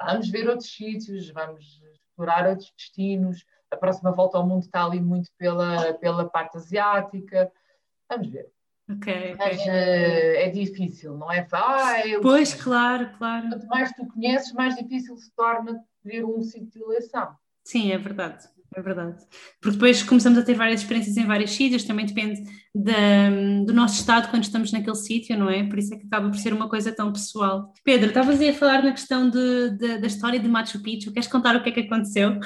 vamos 0.00 0.28
ver 0.28 0.48
outros 0.48 0.72
sítios, 0.72 1.28
vamos 1.30 1.80
explorar 1.92 2.48
outros 2.48 2.72
destinos. 2.76 3.44
A 3.70 3.76
próxima 3.76 4.12
volta 4.12 4.38
ao 4.38 4.46
mundo 4.46 4.62
está 4.62 4.84
ali 4.84 5.00
muito 5.00 5.30
pela, 5.38 5.94
pela 5.94 6.28
parte 6.28 6.56
asiática. 6.56 7.50
Vamos 8.08 8.28
ver. 8.28 8.50
Okay, 8.90 9.34
Mas 9.36 9.58
uh, 9.60 9.70
é 9.70 10.50
difícil, 10.50 11.16
não 11.16 11.30
é? 11.30 11.46
Ah, 11.52 12.06
eu, 12.06 12.20
pois, 12.20 12.52
claro, 12.52 13.10
claro. 13.16 13.48
Quanto 13.48 13.66
mais 13.68 13.92
tu 13.92 14.06
conheces, 14.06 14.52
mais 14.52 14.74
difícil 14.76 15.16
se 15.16 15.32
torna 15.34 15.82
ver 16.04 16.24
um 16.24 16.42
sítio 16.42 16.80
de 16.80 16.82
eleição. 16.82 17.34
Sim, 17.64 17.92
é 17.92 17.98
verdade. 17.98 18.48
É 18.74 18.80
verdade. 18.80 19.22
Porque 19.60 19.76
depois 19.76 20.02
começamos 20.02 20.38
a 20.38 20.42
ter 20.42 20.54
várias 20.54 20.80
experiências 20.80 21.16
em 21.16 21.26
vários 21.26 21.50
sítios, 21.50 21.84
também 21.84 22.06
depende 22.06 22.42
da, 22.74 23.30
do 23.66 23.72
nosso 23.72 23.96
estado 23.96 24.30
quando 24.30 24.44
estamos 24.44 24.72
naquele 24.72 24.96
sítio, 24.96 25.38
não 25.38 25.50
é? 25.50 25.62
Por 25.64 25.78
isso 25.78 25.92
é 25.92 25.98
que 25.98 26.06
acaba 26.06 26.30
por 26.30 26.38
ser 26.38 26.54
uma 26.54 26.68
coisa 26.68 26.90
tão 26.90 27.12
pessoal. 27.12 27.72
Pedro, 27.84 28.08
estavas 28.08 28.40
aí 28.40 28.48
a 28.48 28.54
falar 28.54 28.82
na 28.82 28.92
questão 28.92 29.28
de, 29.28 29.70
de, 29.76 29.98
da 29.98 30.06
história 30.06 30.40
de 30.40 30.48
Machu 30.48 30.80
Picchu, 30.82 31.12
queres 31.12 31.28
contar 31.28 31.54
o 31.54 31.62
que 31.62 31.68
é 31.68 31.72
que 31.72 31.80
aconteceu? 31.80 32.38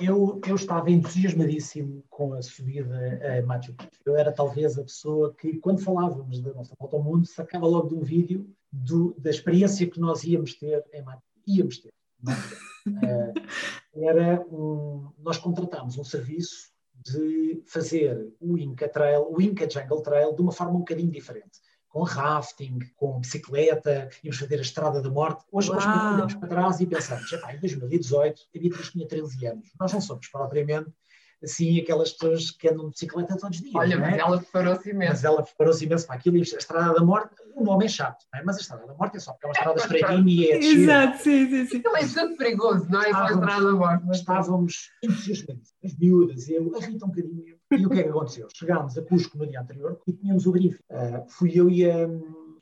Eu, 0.00 0.40
eu 0.46 0.54
estava 0.54 0.90
entusiasmadíssimo 0.90 2.02
com 2.08 2.32
a 2.32 2.40
subida 2.40 3.20
a 3.22 3.44
Machu 3.44 3.74
Picchu. 3.74 4.00
Eu 4.06 4.16
era 4.16 4.32
talvez 4.32 4.78
a 4.78 4.82
pessoa 4.82 5.34
que, 5.38 5.58
quando 5.58 5.82
falávamos 5.82 6.40
da 6.40 6.54
nossa 6.54 6.74
volta 6.78 6.96
ao 6.96 7.02
mundo, 7.02 7.26
sacava 7.26 7.66
logo 7.66 7.88
de 7.88 7.94
um 7.96 8.02
vídeo 8.02 8.48
do, 8.72 9.14
da 9.18 9.28
experiência 9.28 9.86
que 9.86 10.00
nós 10.00 10.24
íamos 10.24 10.54
ter 10.54 10.82
em 10.94 11.02
Machu 11.02 11.20
Picchu. 11.44 11.58
Íamos 11.58 11.78
ter. 11.78 11.90
Uh, 12.86 13.34
era 13.94 14.40
um, 14.50 15.10
nós 15.18 15.38
contratámos 15.38 15.98
um 15.98 16.04
serviço 16.04 16.70
de 16.94 17.62
fazer 17.66 18.32
o 18.40 18.58
Inca 18.58 18.88
Trail, 18.88 19.26
o 19.30 19.40
Inca 19.40 19.68
Jungle 19.68 20.02
Trail, 20.02 20.34
de 20.34 20.42
uma 20.42 20.52
forma 20.52 20.74
um 20.74 20.80
bocadinho 20.80 21.10
diferente. 21.10 21.58
Com 21.88 22.02
rafting, 22.02 22.78
com 22.96 23.18
bicicleta, 23.18 24.08
íamos 24.22 24.38
fazer 24.38 24.58
a 24.58 24.62
Estrada 24.62 25.02
da 25.02 25.10
Morte. 25.10 25.44
Hoje, 25.50 25.72
hoje 25.72 25.88
olhamos 25.88 26.34
para 26.34 26.48
trás 26.48 26.80
e 26.80 26.86
pensamos, 26.86 27.32
em 27.32 27.58
2018, 27.58 28.42
a 28.54 28.58
Beatriz 28.58 28.90
tinha 28.90 29.08
13 29.08 29.46
anos. 29.46 29.68
Nós 29.78 29.92
não 29.92 30.00
somos 30.00 30.28
propriamente 30.28 30.90
assim, 31.42 31.80
aquelas 31.80 32.12
pessoas 32.12 32.50
que 32.50 32.68
andam 32.68 32.86
de 32.86 32.90
bicicleta 32.92 33.36
todos 33.36 33.58
os 33.58 33.62
dias. 33.62 33.74
Olha, 33.74 33.98
mas 33.98 34.14
é? 34.14 34.18
ela 34.18 34.38
preparou-se 34.38 34.90
imenso. 34.90 35.12
Mas 35.12 35.24
ela 35.24 35.42
preparou-se 35.42 35.84
imenso 35.84 36.06
para 36.06 36.16
aquilo 36.16 36.36
e 36.36 36.40
a 36.40 36.42
Estrada 36.42 36.94
da 36.94 37.04
Morte, 37.04 37.34
o 37.54 37.64
nome 37.64 37.84
é 37.84 37.88
chato, 37.88 38.24
não 38.32 38.40
é? 38.40 38.44
mas 38.44 38.56
a 38.56 38.60
Estrada 38.60 38.86
da 38.86 38.94
Morte 38.94 39.16
é 39.16 39.20
só 39.20 39.32
porque 39.32 39.46
é 39.46 39.48
uma 39.48 39.52
estrada 39.52 39.78
estreitinha 39.80 40.22
e 40.24 40.50
é. 40.50 40.58
Exato, 40.58 41.22
sim, 41.22 41.50
sim, 41.50 41.66
sim. 41.66 41.76
Aquilo 41.78 41.96
é 41.96 42.06
tudo 42.06 42.36
perigoso, 42.36 42.86
não 42.90 43.02
é? 43.02 43.10
Só 43.10 43.16
a 43.16 43.30
Estrada 43.30 43.64
da 43.64 43.72
Morte. 43.72 44.04
Mas 44.06 44.18
estávamos 44.18 44.90
entusiasmados, 45.02 45.74
as 45.84 45.98
miúdas, 45.98 46.48
eu, 46.48 46.72
a 46.76 46.80
Rita 46.80 47.04
um 47.04 47.08
bocadinho. 47.08 47.60
E 47.72 47.86
o 47.86 47.90
que 47.90 48.00
é 48.00 48.02
que 48.02 48.08
aconteceu? 48.08 48.48
Chegámos 48.54 48.98
a 48.98 49.02
Cusco 49.02 49.38
no 49.38 49.46
dia 49.46 49.60
anterior 49.60 50.00
e 50.06 50.12
tínhamos 50.12 50.46
o 50.46 50.52
briefing. 50.52 50.78
Uh, 50.90 51.24
fui 51.28 51.52
eu 51.54 51.70
e 51.70 51.88
a 51.88 52.08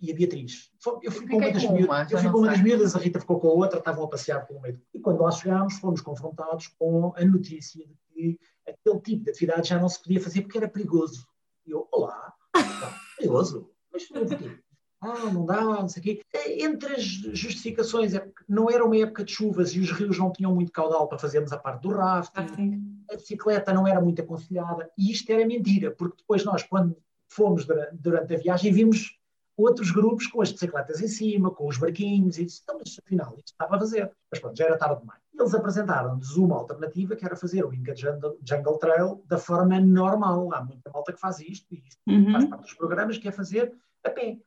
e 0.01 0.13
a 0.13 0.15
Beatriz. 0.15 0.71
Eu 1.03 1.11
fui 1.11 1.27
com 1.27 1.37
uma 1.37 1.51
das, 1.51 1.65
miúdas, 1.65 2.13
eu 2.13 2.19
fui 2.19 2.31
com 2.31 2.39
uma 2.39 2.47
das 2.49 2.63
miúdas, 2.63 2.95
a 2.95 2.99
Rita 2.99 3.21
ficou 3.21 3.41
com 3.41 3.49
a 3.49 3.53
outra, 3.53 3.79
estavam 3.79 4.05
a 4.05 4.09
passear 4.09 4.47
pelo 4.47 4.61
meio. 4.61 4.81
E 4.95 5.01
quando 5.01 5.21
lá 5.21 5.31
chegámos, 5.31 5.79
fomos 5.79 6.01
confrontados 6.01 6.69
com 6.79 7.13
a 7.17 7.25
notícia 7.25 7.85
de 7.85 7.97
que 8.15 8.39
aquele 8.71 9.01
tipo 9.01 9.25
de 9.25 9.31
atividade 9.31 9.69
já 9.69 9.79
não 9.79 9.89
se 9.89 10.03
podia 10.03 10.21
fazer 10.21 10.43
porque 10.43 10.59
era 10.59 10.69
perigoso. 10.69 11.27
E 11.67 11.71
eu, 11.71 11.89
olá, 11.93 12.33
perigoso? 13.19 13.71
Mas 13.93 14.07
porquê? 14.07 14.59
Ah, 15.01 15.31
não 15.33 15.47
dá, 15.47 15.63
não 15.63 15.89
sei 15.89 16.01
o 16.01 16.05
quê. 16.05 16.21
É, 16.35 16.65
entre 16.65 16.95
as 16.95 17.03
justificações, 17.03 18.15
é 18.15 18.29
não 18.49 18.69
era 18.69 18.85
uma 18.85 18.97
época 18.97 19.25
de 19.25 19.33
chuvas 19.33 19.73
e 19.73 19.81
os 19.81 19.93
rios 19.93 20.19
não 20.19 20.33
tinham 20.33 20.53
muito 20.53 20.73
caudal 20.73 21.07
para 21.09 21.19
fazermos 21.19 21.53
a 21.53 21.59
parte 21.59 21.83
do 21.83 21.91
rafting, 21.91 23.05
a 23.11 23.15
bicicleta 23.15 23.73
não 23.73 23.87
era 23.87 24.01
muito 24.01 24.21
aconselhada, 24.21 24.91
e 24.99 25.13
isto 25.13 25.31
era 25.31 25.47
mentira, 25.47 25.93
porque 25.93 26.17
depois 26.19 26.45
nós, 26.45 26.65
quando 26.65 26.97
fomos 27.29 27.65
durante 27.93 28.35
a 28.35 28.39
viagem, 28.39 28.73
vimos 28.73 29.18
outros 29.59 29.91
grupos 29.91 30.29
com 30.29 30.41
as 30.41 30.53
bicicletas 30.53 31.01
em 31.01 31.09
cima, 31.09 31.51
com 31.51 31.67
os 31.67 31.77
barquinhos, 31.77 32.39
e 32.39 32.45
disse, 32.45 32.61
então, 32.63 32.79
mas 32.79 32.97
afinal, 33.05 33.35
isto 33.37 33.49
estava 33.49 33.75
a 33.75 33.79
fazer. 33.79 34.11
Mas 34.31 34.41
pronto, 34.41 34.57
já 34.57 34.67
era 34.67 34.79
tarde 34.79 35.01
demais. 35.01 35.21
Eles 35.35 35.55
apresentaram-nos 35.55 36.37
uma 36.37 36.57
alternativa 36.57 37.17
que 37.17 37.25
era 37.25 37.35
fazer 37.35 37.65
o 37.65 37.75
Inca 37.75 37.95
Jungle 37.95 38.79
Trail 38.79 39.23
da 39.27 39.37
forma 39.37 39.81
normal. 39.81 40.55
Há 40.55 40.65
muita 40.65 40.91
malta 40.91 41.13
que 41.13 41.21
faz 41.21 41.41
isto, 41.41 41.67
e 41.75 41.83
isto 41.87 42.01
uhum. 42.07 42.33
faz 42.33 42.45
parte 42.45 42.63
dos 42.63 42.75
programas, 42.75 43.19
que 43.19 43.27
é 43.27 43.33
fazer 43.33 43.75
a 44.05 44.11
pé. 44.11 44.39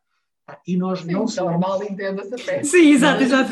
Ah, 0.47 0.57
e 0.65 0.75
nós 0.77 1.01
Sim, 1.01 1.11
não 1.11 1.27
somos. 1.27 1.51
Normal, 1.51 1.83
entenda-se 1.83 2.33
a 2.33 2.37
pé. 2.37 2.63
Sim, 2.63 2.91
exato, 2.91 3.23
exato. 3.23 3.51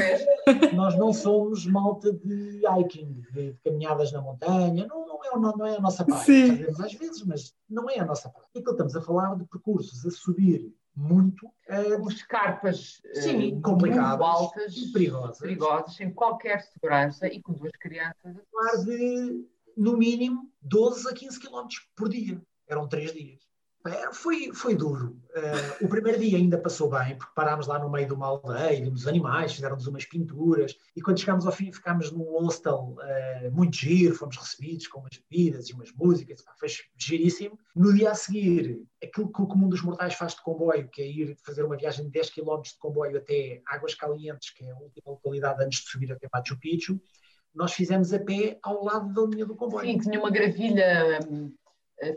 Nós 0.73 0.97
não 0.97 1.11
somos 1.13 1.65
malta 1.65 2.11
de 2.13 2.61
hiking, 2.65 3.21
de, 3.33 3.55
caminhadas 3.63 4.11
na 4.11 4.21
montanha, 4.21 4.87
não, 4.87 5.05
não, 5.05 5.23
é, 5.23 5.39
não, 5.39 5.57
não 5.57 5.65
é 5.65 5.75
a 5.75 5.81
nossa 5.81 6.05
praia. 6.05 6.23
Sim. 6.23 6.57
Fazemos 6.57 6.79
às 6.79 6.93
vezes, 6.93 7.25
mas 7.25 7.53
não 7.69 7.89
é 7.89 7.99
a 7.99 8.05
nossa 8.05 8.29
praia. 8.29 8.47
Então 8.55 8.73
estamos 8.73 8.95
a 8.95 9.01
falar 9.01 9.35
de 9.35 9.45
percursos 9.45 10.05
a 10.05 10.09
subir 10.09 10.73
muito. 10.99 11.47
Uh, 11.69 12.09
escarpas 12.09 13.01
sim, 13.13 13.53
uh, 13.53 13.61
complicadas, 13.61 14.25
altas 14.25 14.75
e 14.75 14.91
perigosas. 14.91 15.39
perigosas, 15.39 15.95
sem 15.95 16.11
qualquer 16.11 16.61
segurança 16.61 17.27
e 17.27 17.41
com 17.41 17.53
duas 17.53 17.71
crianças. 17.79 18.35
Falar 18.51 18.83
de, 18.83 19.47
no 19.77 19.95
mínimo, 19.95 20.51
12 20.61 21.07
a 21.07 21.13
15 21.13 21.39
km 21.39 21.67
por 21.95 22.09
dia. 22.09 22.41
Eram 22.67 22.87
três 22.87 23.13
dias. 23.13 23.48
É, 23.85 24.11
foi, 24.13 24.51
foi 24.53 24.75
duro. 24.75 25.17
Uh, 25.29 25.85
o 25.85 25.87
primeiro 25.87 26.19
dia 26.19 26.37
ainda 26.37 26.57
passou 26.57 26.89
bem, 26.89 27.17
porque 27.17 27.31
parámos 27.33 27.65
lá 27.65 27.79
no 27.79 27.89
meio 27.89 28.07
de 28.07 28.13
uma 28.13 28.27
aldeia, 28.27 28.83
vimos 28.83 29.07
animais, 29.07 29.53
fizeram-nos 29.53 29.87
umas 29.87 30.03
pinturas, 30.03 30.75
e 30.95 31.01
quando 31.01 31.19
chegámos 31.19 31.45
ao 31.45 31.51
fim 31.53 31.71
ficámos 31.71 32.11
num 32.11 32.23
hostel 32.23 32.97
uh, 32.97 33.51
muito 33.55 33.77
giro, 33.77 34.15
fomos 34.15 34.35
recebidos 34.35 34.87
com 34.87 34.99
umas 34.99 35.17
bebidas 35.29 35.69
e 35.69 35.73
umas 35.73 35.93
músicas, 35.93 36.43
foi 36.59 36.67
giríssimo. 36.97 37.57
No 37.73 37.93
dia 37.93 38.11
a 38.11 38.15
seguir, 38.15 38.83
aquilo 39.01 39.31
que 39.31 39.41
o 39.41 39.47
comum 39.47 39.69
dos 39.69 39.81
mortais 39.81 40.13
faz 40.13 40.35
de 40.35 40.41
comboio, 40.41 40.89
que 40.89 41.01
é 41.01 41.07
ir 41.07 41.37
fazer 41.45 41.63
uma 41.63 41.77
viagem 41.77 42.03
de 42.05 42.11
10 42.11 42.31
km 42.31 42.61
de 42.61 42.77
comboio 42.77 43.17
até 43.17 43.61
Águas 43.65 43.95
Calientes, 43.95 44.49
que 44.49 44.65
é 44.65 44.71
a 44.71 44.77
última 44.77 45.11
localidade 45.11 45.63
antes 45.63 45.79
de 45.79 45.89
subir 45.89 46.11
até 46.11 46.27
Machu 46.33 46.59
Picchu, 46.59 46.99
nós 47.55 47.71
fizemos 47.73 48.13
a 48.13 48.19
pé 48.19 48.59
ao 48.61 48.83
lado 48.83 49.13
da 49.13 49.21
linha 49.21 49.45
do 49.45 49.55
comboio. 49.55 49.87
Sim, 49.89 49.99
tinha 49.99 50.19
uma 50.19 50.29
gravilha 50.29 51.19
hum, 51.29 51.51
eh, 52.01 52.13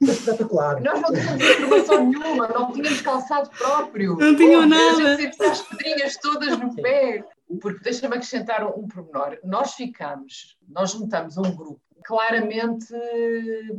Espetacular. 0.00 0.80
Nós 0.80 1.00
não 1.00 1.12
tínhamos 1.12 1.44
informação 1.44 2.06
nenhuma, 2.06 2.48
não 2.48 2.72
tínhamos 2.72 3.00
calçado 3.02 3.50
próprio. 3.50 4.16
Não 4.16 4.34
tinham 4.34 4.66
nada. 4.66 5.18
As 5.50 5.62
pedrinhas 5.62 6.16
todas 6.16 6.58
no 6.58 6.74
pé. 6.74 7.24
Porque 7.60 7.80
deixa-me 7.82 8.14
acrescentar 8.14 8.64
um 8.66 8.86
pormenor. 8.86 9.38
Nós 9.44 9.74
ficamos, 9.74 10.56
nós 10.68 10.92
juntamos 10.92 11.36
um 11.36 11.54
grupo 11.54 11.80
claramente 12.04 12.94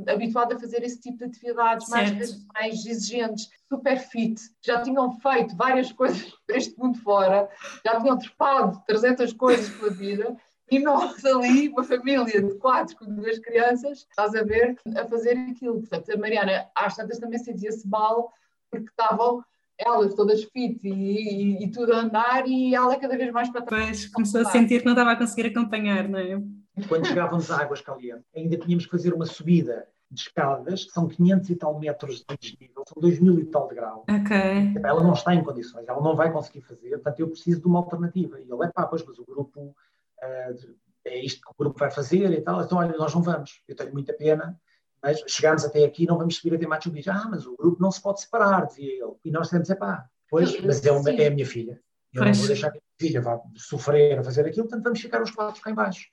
habituado 0.08 0.54
a 0.54 0.60
fazer 0.60 0.84
esse 0.84 1.00
tipo 1.00 1.18
de 1.18 1.26
atividades 1.26 1.90
mais, 1.90 2.46
mais 2.54 2.86
exigentes, 2.86 3.50
super 3.68 3.98
fit, 3.98 4.40
já 4.62 4.82
tinham 4.82 5.12
feito 5.20 5.56
várias 5.56 5.92
coisas 5.94 6.32
para 6.46 6.58
este 6.58 6.78
mundo 6.78 7.00
fora, 7.00 7.50
já 7.86 8.00
tinham 8.00 8.18
trepado 8.18 8.82
300 8.86 9.34
coisas 9.34 9.70
pela 9.70 9.92
vida 9.92 10.36
e 10.72 10.80
nós 10.80 11.24
ali, 11.26 11.68
uma 11.68 11.84
família 11.84 12.42
de 12.42 12.56
quatro 12.56 12.96
com 12.96 13.06
duas 13.14 13.38
crianças, 13.40 14.08
estás 14.10 14.34
a 14.34 14.42
ver, 14.42 14.78
a 14.96 15.06
fazer 15.06 15.38
aquilo. 15.38 15.80
Portanto, 15.82 16.14
a 16.14 16.18
Mariana, 16.18 16.66
às 16.74 16.96
tantas 16.96 17.20
também 17.20 17.38
sentia-se 17.40 17.86
mal, 17.88 18.32
porque 18.70 18.90
estavam 18.90 19.44
elas 19.78 20.14
todas 20.14 20.44
fit 20.44 20.80
e, 20.88 20.90
e, 20.90 21.64
e, 21.64 21.72
tudo 21.72 21.92
a 21.92 21.98
andar 21.98 22.48
e 22.48 22.74
ela 22.74 22.96
cada 22.98 23.18
vez 23.18 23.32
mais 23.32 23.50
para 23.50 23.64
trás. 23.64 23.86
Pois, 23.86 24.08
começou 24.08 24.42
a 24.42 24.46
sentir 24.46 24.80
que 24.80 24.86
não 24.86 24.94
estava 24.94 25.12
a 25.12 25.16
conseguir 25.16 25.48
acompanhar, 25.48 26.08
não 26.08 26.20
é? 26.20 26.42
Quando 26.88 27.06
chegávamos 27.08 27.52
a 27.52 27.62
Águas 27.62 27.82
Calientes, 27.82 28.26
ainda 28.36 28.58
tínhamos 28.58 28.86
que 28.86 28.92
fazer 28.92 29.14
uma 29.14 29.26
subida 29.26 29.88
de 30.10 30.22
escadas, 30.22 30.86
que 30.86 30.92
são 30.92 31.08
500 31.08 31.50
e 31.50 31.56
tal 31.56 31.80
metros 31.80 32.24
de 32.28 32.38
desnível, 32.38 32.84
são 32.88 33.02
2 33.02 33.20
mil 33.20 33.40
e 33.40 33.46
tal 33.46 33.68
de 33.68 33.76
grau. 33.76 34.06
Ok. 34.10 34.38
Ela 34.84 35.04
não 35.04 35.14
está 35.14 35.34
em 35.34 35.44
condições, 35.44 35.88
ela 35.88 36.02
não 36.02 36.16
vai 36.16 36.32
conseguir 36.32 36.62
fazer, 36.62 36.92
portanto 36.92 37.20
eu 37.20 37.30
preciso 37.30 37.62
de 37.62 37.68
uma 37.68 37.80
alternativa. 37.80 38.40
E 38.40 38.44
ele 38.44 38.66
é 38.66 38.68
pá, 38.68 38.86
pois, 38.86 39.04
mas 39.06 39.18
o 39.20 39.26
grupo 39.26 39.76
uh, 40.24 40.76
é 41.06 41.18
isto 41.24 41.42
que 41.42 41.52
o 41.52 41.56
grupo 41.58 41.80
vai 41.80 41.92
fazer 41.92 42.32
e 42.32 42.42
tal, 42.42 42.62
então 42.62 42.78
olha, 42.78 42.96
nós 42.98 43.14
não 43.14 43.22
vamos, 43.22 43.62
eu 43.68 43.76
tenho 43.76 43.92
muita 43.92 44.14
pena, 44.14 44.60
mas 45.02 45.24
chegamos 45.28 45.66
até 45.66 45.84
aqui 45.84 46.06
não 46.06 46.18
vamos 46.18 46.36
subir 46.36 46.56
até 46.56 46.68
Machu 46.68 46.92
Picchu. 46.92 47.10
Ah, 47.10 47.28
mas 47.30 47.48
o 47.48 47.56
grupo 47.58 47.82
não 47.82 47.92
se 47.92 48.02
pode 48.02 48.22
separar, 48.22 48.68
dizia 48.68 49.04
ele. 49.04 49.16
E 49.26 49.32
nós 49.32 49.50
temos, 49.50 49.70
é 49.70 49.76
pá, 49.76 50.08
pois, 50.30 50.60
mas 50.62 50.86
é, 50.86 50.92
uma, 50.92 51.10
é 51.10 51.28
a 51.28 51.32
minha 51.32 51.46
filha. 51.46 51.82
Eu 52.14 52.22
pois. 52.22 52.38
não 52.38 52.46
vou 52.46 52.48
deixar 52.48 52.70
que 52.72 52.78
a 52.78 52.82
minha 52.82 53.12
filha 53.12 53.22
vá 53.22 53.42
sofrer 53.56 54.20
a 54.20 54.24
fazer 54.24 54.46
aquilo, 54.46 54.68
portanto 54.68 54.84
vamos 54.84 55.02
ficar 55.02 55.22
os 55.22 55.32
quatro 55.32 55.62
cá 55.62 55.72
embaixo. 55.72 56.08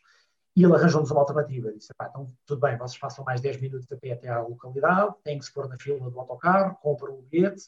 E 0.57 0.64
ele 0.64 0.75
arranjou-nos 0.75 1.11
uma 1.11 1.21
alternativa. 1.21 1.71
Disse: 1.73 1.92
então 2.01 2.33
tudo 2.47 2.61
bem, 2.61 2.79
vocês 2.79 2.99
passam 2.99 3.25
mais 3.25 3.40
10 3.40 3.61
minutos 3.61 3.87
a 3.92 3.97
pé 3.97 4.12
até 4.12 4.29
à 4.29 4.40
localidade, 4.40 5.14
têm 5.23 5.38
que 5.38 5.44
se 5.44 5.53
pôr 5.53 5.68
na 5.68 5.77
fila 5.79 6.11
do 6.11 6.18
autocarro, 6.18 6.77
compram 6.81 7.14
o 7.14 7.23
bilhete. 7.23 7.64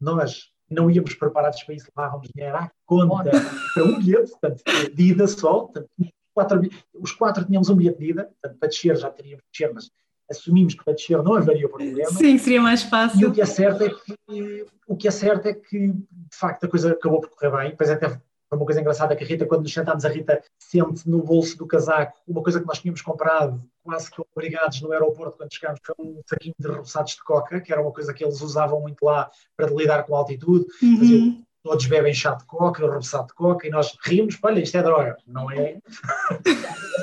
Nós 0.00 0.53
não 0.70 0.90
íamos 0.90 1.14
preparados 1.14 1.62
para 1.62 1.74
isso, 1.74 1.90
levávamos 1.96 2.28
dinheiro 2.34 2.56
à 2.56 2.70
conta 2.86 3.30
para 3.74 3.84
um 3.84 3.98
bilhete, 3.98 4.30
portanto, 4.30 4.62
de 4.94 5.02
ida 5.02 5.26
só. 5.26 5.60
Portanto, 5.60 5.88
quatro, 6.32 6.60
os 6.94 7.12
quatro 7.12 7.44
tínhamos 7.44 7.68
um 7.68 7.76
bilhete 7.76 7.98
de 7.98 8.10
ida, 8.10 8.24
portanto, 8.24 8.58
para 8.58 8.68
descer 8.68 8.96
já 8.96 9.10
teríamos 9.10 9.44
de 9.44 9.50
descer, 9.52 9.74
mas 9.74 9.90
assumimos 10.30 10.74
que 10.74 10.84
para 10.84 10.94
descer 10.94 11.22
não 11.22 11.34
haveria 11.34 11.68
problema. 11.68 12.10
Sim, 12.10 12.38
seria 12.38 12.60
mais 12.60 12.82
fácil. 12.82 13.20
E 13.20 13.26
o 13.26 13.32
que 13.32 13.40
é 13.40 13.46
certo 13.46 13.84
é 13.84 13.90
que, 13.90 14.66
o 14.88 14.96
que, 14.96 15.08
é, 15.08 15.10
certo 15.10 15.46
é 15.46 15.54
que 15.54 15.88
de 15.88 16.36
facto, 16.36 16.64
a 16.64 16.68
coisa 16.68 16.92
acabou 16.92 17.20
por 17.20 17.30
correr 17.30 17.50
bem. 17.56 17.70
Depois 17.70 17.90
até 17.90 18.20
uma 18.56 18.64
coisa 18.64 18.80
engraçada 18.80 19.14
que 19.16 19.24
a 19.24 19.26
Rita, 19.26 19.46
quando 19.46 19.62
nos 19.62 19.72
sentámos, 19.72 20.04
a 20.04 20.08
Rita 20.08 20.42
sente 20.58 21.08
no 21.08 21.22
bolso 21.22 21.56
do 21.56 21.66
casaco 21.66 22.18
uma 22.26 22.42
coisa 22.42 22.60
que 22.60 22.66
nós 22.66 22.78
tínhamos 22.78 23.02
comprado, 23.02 23.62
quase 23.82 24.10
que 24.10 24.20
obrigados 24.20 24.80
no 24.80 24.92
aeroporto 24.92 25.36
quando 25.36 25.52
chegámos, 25.52 25.80
foi 25.84 25.94
um 25.98 26.20
saquinho 26.26 26.54
de 26.58 26.68
repousados 26.68 27.12
de 27.12 27.22
coca, 27.22 27.60
que 27.60 27.72
era 27.72 27.82
uma 27.82 27.92
coisa 27.92 28.12
que 28.12 28.24
eles 28.24 28.40
usavam 28.40 28.80
muito 28.80 29.04
lá 29.04 29.30
para 29.56 29.70
lidar 29.70 30.04
com 30.04 30.14
a 30.14 30.18
altitude. 30.18 30.66
Uhum 30.82 31.43
todos 31.64 31.86
bebem 31.86 32.12
chá 32.12 32.34
de 32.34 32.44
coca, 32.44 32.82
repousado 32.82 33.28
de 33.28 33.34
coca, 33.34 33.66
e 33.66 33.70
nós 33.70 33.96
rimos, 34.04 34.38
olha, 34.42 34.60
isto 34.60 34.76
é 34.76 34.82
droga, 34.82 35.16
não 35.26 35.50
é? 35.50 35.78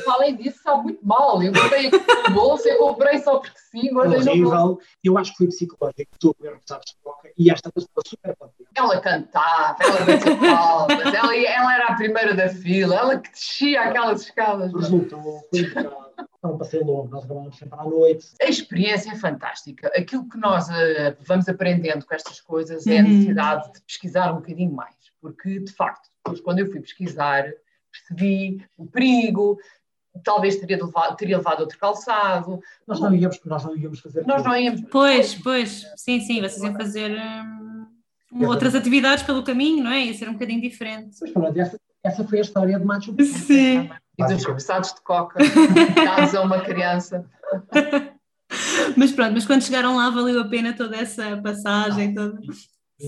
Falem 0.05 0.35
disso, 0.35 0.59
sabe 0.61 0.83
muito 0.83 1.05
mal. 1.05 1.41
Eu 1.41 1.51
comprei 1.51 1.87
aqui 1.87 1.97
no 1.97 2.35
bolso, 2.35 2.67
eu 2.67 2.77
comprei 2.77 3.17
só 3.17 3.39
porque 3.39 3.57
sim, 3.71 3.91
guardei 3.91 4.19
Horrível. 4.19 4.79
Eu 5.03 5.17
acho 5.17 5.31
que 5.31 5.37
foi 5.39 5.47
psicológico, 5.47 6.11
tu 6.19 6.35
beber 6.39 6.53
repousado 6.53 6.85
de 6.85 6.95
coca, 7.03 7.29
e 7.35 7.51
esta 7.51 7.71
pessoa 7.71 8.03
super 8.05 8.35
contente. 8.35 8.69
Ela 8.75 9.01
cantava, 9.01 9.77
ela 9.79 10.05
batia 10.05 10.37
palmas, 10.37 11.13
ela, 11.13 11.35
ela 11.35 11.73
era 11.73 11.87
a 11.87 11.95
primeira 11.95 12.35
da 12.35 12.47
fila, 12.47 12.95
ela 12.95 13.17
que 13.17 13.31
descia 13.31 13.81
aquelas 13.81 14.21
escadas. 14.21 14.71
Resultou, 14.71 15.41
foi 15.49 15.73
é 16.43 16.47
um 16.47 16.57
passeio 16.57 16.85
longo, 16.85 17.09
nós 17.09 17.23
acabamos 17.23 17.57
sempre 17.57 17.79
à 17.79 17.83
noite. 17.83 18.27
A 18.41 18.45
experiência 18.45 19.11
é 19.11 19.15
fantástica. 19.15 19.87
Aquilo 19.95 20.27
que 20.27 20.37
nós 20.37 20.67
uh, 20.69 21.15
vamos 21.19 21.47
aprendendo 21.47 22.05
com 22.05 22.13
estas 22.13 22.41
coisas 22.41 22.87
é 22.87 22.99
a 22.99 23.03
uhum. 23.03 23.09
necessidade 23.09 23.73
de 23.73 23.81
pesquisar 23.81 24.31
um 24.31 24.37
bocadinho 24.37 24.71
mais, 24.71 24.95
porque, 25.21 25.59
de 25.59 25.71
facto, 25.71 26.09
depois, 26.17 26.41
quando 26.41 26.59
eu 26.59 26.71
fui 26.71 26.79
pesquisar, 26.79 27.45
percebi 27.91 28.65
o 28.77 28.85
perigo, 28.85 29.59
talvez 30.23 30.55
teria 30.57 30.83
levado, 30.83 31.15
teria 31.15 31.37
levado 31.37 31.61
outro 31.61 31.77
calçado. 31.77 32.61
Nós 32.87 32.99
não 32.99 33.13
íamos, 33.13 33.39
nós 33.45 33.63
não 33.63 33.75
íamos 33.75 33.99
fazer. 33.99 34.25
Nós 34.25 34.43
não 34.43 34.55
íamos. 34.55 34.81
Pois, 34.89 35.35
pois, 35.35 35.85
sim, 35.95 36.19
sim, 36.19 36.41
vocês 36.41 36.61
iam 36.61 36.73
fazer 36.73 37.11
hum, 37.11 37.60
outras 38.31 38.75
atividades 38.75 39.23
pelo 39.23 39.43
caminho, 39.43 39.83
não 39.83 39.91
é? 39.91 40.05
Ia 40.05 40.13
ser 40.13 40.29
um 40.29 40.33
bocadinho 40.33 40.61
diferente. 40.61 41.17
Pois, 41.19 41.31
pronto, 41.31 41.59
essa, 41.59 41.79
essa 42.03 42.23
foi 42.23 42.39
a 42.39 42.41
história 42.41 42.79
de 42.79 42.85
Machu 42.85 43.13
Picchu. 43.13 43.37
Sim 43.39 43.89
e 44.17 44.33
dos 44.33 44.45
repassados 44.45 44.93
de 44.93 45.01
coca 45.01 45.39
dados 45.95 46.35
a 46.35 46.41
uma 46.41 46.61
criança. 46.61 47.25
mas 48.95 49.11
pronto, 49.11 49.33
mas 49.33 49.45
quando 49.45 49.63
chegaram 49.63 49.95
lá 49.95 50.09
valeu 50.09 50.39
a 50.39 50.47
pena 50.47 50.73
toda 50.73 50.97
essa 50.97 51.37
passagem, 51.37 52.13
toda. 52.13 52.39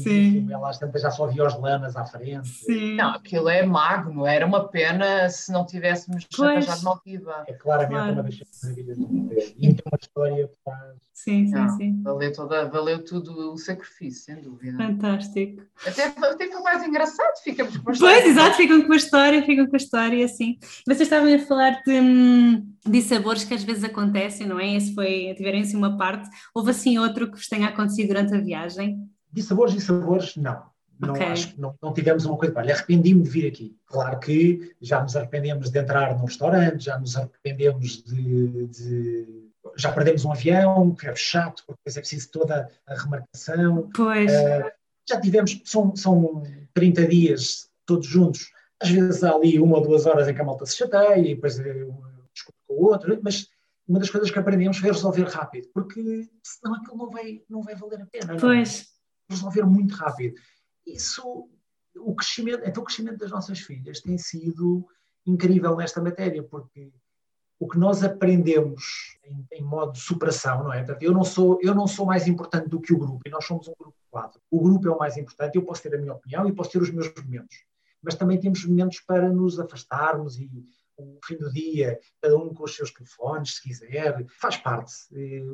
Sim. 0.02 0.48
Ela 0.52 0.72
já 0.96 1.12
só 1.12 1.28
via 1.28 1.46
os 1.46 1.60
lamas 1.60 1.96
à 1.96 2.06
frente. 2.06 2.48
Sim. 2.48 2.96
Não, 2.96 3.12
aquilo 3.12 3.50
é 3.50 3.66
magno, 3.66 4.26
era 4.26 4.46
uma 4.46 4.68
pena 4.68 5.30
se 5.30 5.52
não 5.52 5.66
tivéssemos 5.66 6.28
arranjado 6.40 6.84
Maldiva. 6.84 7.44
É 7.48 7.54
claramente 7.54 7.94
claro. 7.94 8.14
uma 8.14 8.24
das 8.24 8.40
maravilhas 8.64 8.98
do 8.98 9.08
mundo. 9.08 9.34
E 9.34 9.74
tem 9.74 9.84
uma 9.86 10.00
história 10.02 10.48
que 10.48 10.56
faz. 10.64 11.04
Sim, 11.14 11.46
sim, 11.46 11.54
não, 11.54 11.70
sim. 11.78 12.02
Valeu, 12.02 12.34
toda, 12.34 12.68
valeu 12.68 13.06
tudo 13.06 13.54
o 13.54 13.58
sacrifício, 13.58 14.26
sem 14.26 14.42
dúvida. 14.42 14.78
Fantástico. 14.78 15.62
Até, 15.86 16.08
até 16.08 16.52
foi 16.52 16.62
mais 16.62 16.84
engraçado, 16.84 17.38
ficamos 17.44 17.78
com 17.78 17.90
a 17.90 17.94
história. 17.94 18.22
Pois, 18.22 18.32
exato, 18.32 18.58
ficam 18.58 18.82
com 18.82 18.94
a 18.94 18.96
história, 18.96 19.44
ficam 19.44 19.68
com 19.68 19.76
a 19.76 19.78
história, 19.78 20.26
assim. 20.26 20.58
Vocês 20.86 21.02
estavam 21.02 21.34
a 21.34 21.40
falar 21.40 21.82
de, 21.86 21.92
hum, 21.92 22.68
de 22.86 23.02
sabores 23.02 23.44
que 23.44 23.54
às 23.54 23.64
vezes 23.64 23.84
acontecem, 23.84 24.48
não 24.48 24.60
é? 24.60 24.76
Esse 24.76 24.94
foi, 24.94 25.34
tiveram 25.38 25.60
assim 25.60 25.78
uma 25.78 25.98
parte. 25.98 26.28
Houve 26.54 26.72
assim 26.72 26.98
outro 26.98 27.32
que 27.32 27.38
vos 27.38 27.48
tenha 27.48 27.68
acontecido 27.68 28.08
durante 28.08 28.34
a 28.34 28.42
viagem? 28.42 28.98
De 29.34 29.42
sabores 29.42 29.74
e 29.74 29.82
sabores, 29.82 30.36
não. 30.38 30.72
Não, 31.00 31.16
okay. 31.16 31.26
acho, 31.26 31.60
não, 31.60 31.76
não 31.82 31.92
tivemos 31.92 32.26
uma 32.26 32.38
coisa. 32.38 32.54
Olha, 32.56 32.74
arrependi-me 32.74 33.24
de 33.24 33.30
vir 33.30 33.48
aqui. 33.48 33.76
Claro 33.88 34.20
que 34.20 34.76
já 34.80 35.02
nos 35.02 35.16
arrependemos 35.16 35.70
de 35.70 35.80
entrar 35.80 36.16
num 36.16 36.26
restaurante, 36.26 36.86
já 36.86 37.00
nos 37.00 37.18
arrependemos 37.18 38.04
de, 38.04 38.68
de 38.68 39.50
já 39.76 39.92
perdemos 39.92 40.24
um 40.24 40.32
avião, 40.32 40.94
que 40.94 41.08
é 41.08 41.16
chato, 41.16 41.64
porque 41.66 41.80
depois 41.84 41.98
é 41.98 42.00
preciso 42.00 42.30
toda 42.32 42.70
a 42.86 42.96
remarcação. 42.96 43.90
Pois. 43.96 44.32
Uh, 44.32 44.72
já 45.10 45.20
tivemos, 45.20 45.62
são, 45.66 45.96
são 45.96 46.44
30 46.74 47.08
dias 47.08 47.70
todos 47.86 48.08
juntos, 48.08 48.52
às 48.82 48.90
vezes 48.90 49.24
há 49.24 49.32
ali 49.32 49.60
uma 49.60 49.78
ou 49.78 49.84
duas 49.84 50.06
horas 50.06 50.28
em 50.28 50.34
que 50.34 50.42
a 50.42 50.44
malta 50.44 50.66
se 50.66 50.78
chateia 50.78 51.18
e 51.18 51.36
depois 51.36 51.60
um 51.60 51.94
discute 52.34 52.58
com 52.68 52.74
o 52.76 52.86
outro, 52.86 53.20
mas 53.22 53.48
uma 53.88 54.00
das 54.00 54.10
coisas 54.10 54.32
que 54.32 54.40
aprendemos 54.40 54.78
foi 54.78 54.92
resolver 54.92 55.24
rápido, 55.24 55.68
porque 55.74 56.30
senão 56.44 56.76
aquilo 56.76 56.98
não 56.98 57.10
vai, 57.10 57.42
não 57.50 57.62
vai 57.62 57.76
valer 57.76 58.02
a 58.02 58.06
pena. 58.06 58.38
Pois. 58.40 58.78
Não? 58.80 58.93
Resolver 59.30 59.64
muito 59.64 59.96
rápido. 59.96 60.36
Isso, 60.86 61.50
o 61.96 62.16
crescimento, 62.16 62.64
então 62.66 62.84
o 62.84 62.86
crescimento 62.86 63.18
das 63.18 63.32
nossas 63.32 63.60
filhas 63.60 64.02
tem 64.02 64.18
sido 64.18 64.86
incrível 65.26 65.76
nesta 65.76 66.02
matéria, 66.02 66.44
porque 66.44 66.92
o 67.60 67.68
que 67.68 67.78
nós 67.78 68.04
aprendemos 68.04 69.18
em, 69.24 69.48
em, 69.54 69.64
modo 69.64 69.94
de 69.94 70.00
superação, 70.00 70.64
não 70.64 70.74
é? 70.74 70.80
Portanto, 70.80 71.04
eu 71.04 71.14
não, 71.14 71.24
sou, 71.24 71.60
eu 71.62 71.74
não 71.74 71.88
sou 71.88 72.06
mais 72.06 72.28
importante 72.28 72.68
do 72.68 72.82
que 72.82 72.94
o 72.94 72.98
grupo, 72.98 73.22
e 73.26 73.30
nós 73.30 73.46
somos 73.46 73.68
um 73.68 73.74
grupo 73.80 73.98
de 73.98 74.10
quatro. 74.10 74.42
O 74.52 74.62
grupo 74.62 74.88
é 74.88 74.92
o 74.92 74.98
mais 74.98 75.16
importante, 75.16 75.56
eu 75.56 75.64
posso 75.64 75.82
ter 75.82 75.96
a 75.96 75.98
minha 75.98 76.14
opinião 76.14 76.48
e 76.48 76.54
posso 76.54 76.72
ter 76.72 76.82
os 76.82 76.92
meus 76.92 77.14
momentos, 77.16 77.56
mas 78.02 78.16
também 78.16 78.40
temos 78.40 78.66
momentos 78.66 79.00
para 79.00 79.30
nos 79.30 79.60
afastarmos 79.60 80.38
e 80.38 80.50
o 80.98 81.20
fim 81.24 81.38
do 81.38 81.52
dia, 81.52 82.00
cada 82.22 82.38
um 82.38 82.54
com 82.54 82.66
os 82.66 82.76
seus 82.76 82.92
telefones, 82.92 83.56
se 83.56 83.64
quiser, 83.64 84.26
faz 84.40 84.58
parte. 84.58 84.94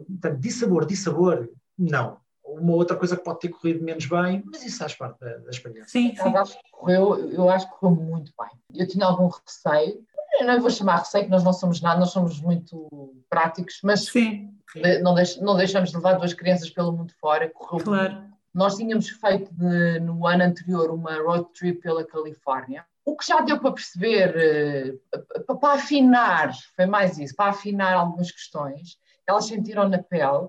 Portanto, 0.07 0.39
de 0.39 0.51
sabor, 0.51 0.85
de 0.85 0.97
sabor, 0.97 1.49
não 1.77 2.19
uma 2.55 2.73
outra 2.73 2.95
coisa 2.95 3.15
que 3.15 3.23
pode 3.23 3.39
ter 3.39 3.49
corrido 3.49 3.83
menos 3.83 4.05
bem, 4.05 4.43
mas 4.45 4.63
isso 4.65 4.79
faz 4.79 4.95
parte 4.95 5.19
da, 5.19 5.37
da 5.37 5.49
experiência. 5.49 5.87
Sim, 5.87 6.15
sim. 6.15 6.29
Eu, 6.29 6.37
acho 6.37 6.57
que 6.57 6.71
correu, 6.71 7.31
eu 7.31 7.49
acho 7.49 7.69
que 7.69 7.79
correu 7.79 7.95
muito 7.95 8.33
bem. 8.39 8.49
Eu 8.73 8.87
tinha 8.87 9.05
algum 9.05 9.27
receio, 9.27 10.03
eu 10.39 10.45
não 10.45 10.61
vou 10.61 10.69
chamar 10.69 10.97
receio, 10.97 11.25
que 11.25 11.31
nós 11.31 11.43
não 11.43 11.53
somos 11.53 11.81
nada, 11.81 11.99
nós 11.99 12.11
somos 12.11 12.39
muito 12.41 12.89
práticos, 13.29 13.79
mas 13.83 14.05
sim. 14.05 14.53
Não, 15.01 15.15
deix, 15.15 15.39
não 15.41 15.57
deixamos 15.57 15.89
de 15.89 15.95
levar 15.95 16.13
duas 16.13 16.33
crianças 16.33 16.69
pelo 16.69 16.91
mundo 16.91 17.11
fora, 17.19 17.49
correu 17.49 17.83
claro. 17.83 18.13
Muito. 18.13 18.29
Nós 18.53 18.77
tínhamos 18.77 19.09
feito 19.09 19.51
de, 19.53 19.99
no 19.99 20.25
ano 20.25 20.43
anterior 20.43 20.91
uma 20.91 21.15
road 21.21 21.47
trip 21.53 21.81
pela 21.81 22.05
Califórnia, 22.05 22.85
o 23.05 23.15
que 23.15 23.25
já 23.25 23.41
deu 23.41 23.59
para 23.59 23.71
perceber, 23.71 24.35
eh, 24.37 25.55
para 25.59 25.73
afinar, 25.73 26.53
foi 26.75 26.85
mais 26.85 27.17
isso, 27.17 27.35
para 27.35 27.49
afinar 27.49 27.93
algumas 27.93 28.31
questões, 28.31 28.97
elas 29.27 29.45
sentiram 29.45 29.87
na 29.87 29.97
pele, 29.97 30.47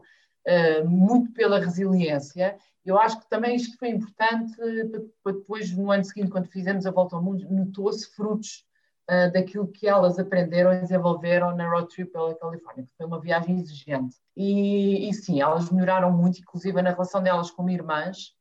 muito 0.84 1.32
pela 1.32 1.58
resiliência. 1.58 2.56
Eu 2.84 2.98
acho 2.98 3.20
que 3.20 3.28
também 3.28 3.56
isto 3.56 3.76
foi 3.78 3.90
importante 3.90 4.54
para 5.22 5.32
depois, 5.32 5.70
no 5.76 5.90
ano 5.90 6.04
seguinte, 6.04 6.30
quando 6.30 6.48
fizemos 6.48 6.86
a 6.86 6.90
volta 6.90 7.16
ao 7.16 7.22
mundo, 7.22 7.46
notou-se 7.50 8.06
frutos 8.14 8.64
uh, 9.10 9.32
daquilo 9.32 9.68
que 9.68 9.86
elas 9.86 10.18
aprenderam 10.18 10.72
e 10.72 10.80
desenvolveram 10.80 11.54
na 11.54 11.68
road 11.68 11.88
trip 11.88 12.10
pela 12.10 12.34
Califórnia, 12.34 12.84
que 12.84 12.96
foi 12.96 13.06
uma 13.06 13.20
viagem 13.20 13.58
exigente. 13.58 14.16
E, 14.36 15.08
e 15.08 15.12
sim, 15.14 15.40
elas 15.40 15.70
melhoraram 15.70 16.10
muito, 16.10 16.40
inclusive 16.40 16.80
na 16.80 16.90
relação 16.90 17.22
delas 17.22 17.50
como 17.50 17.70
irmãs, 17.70 18.34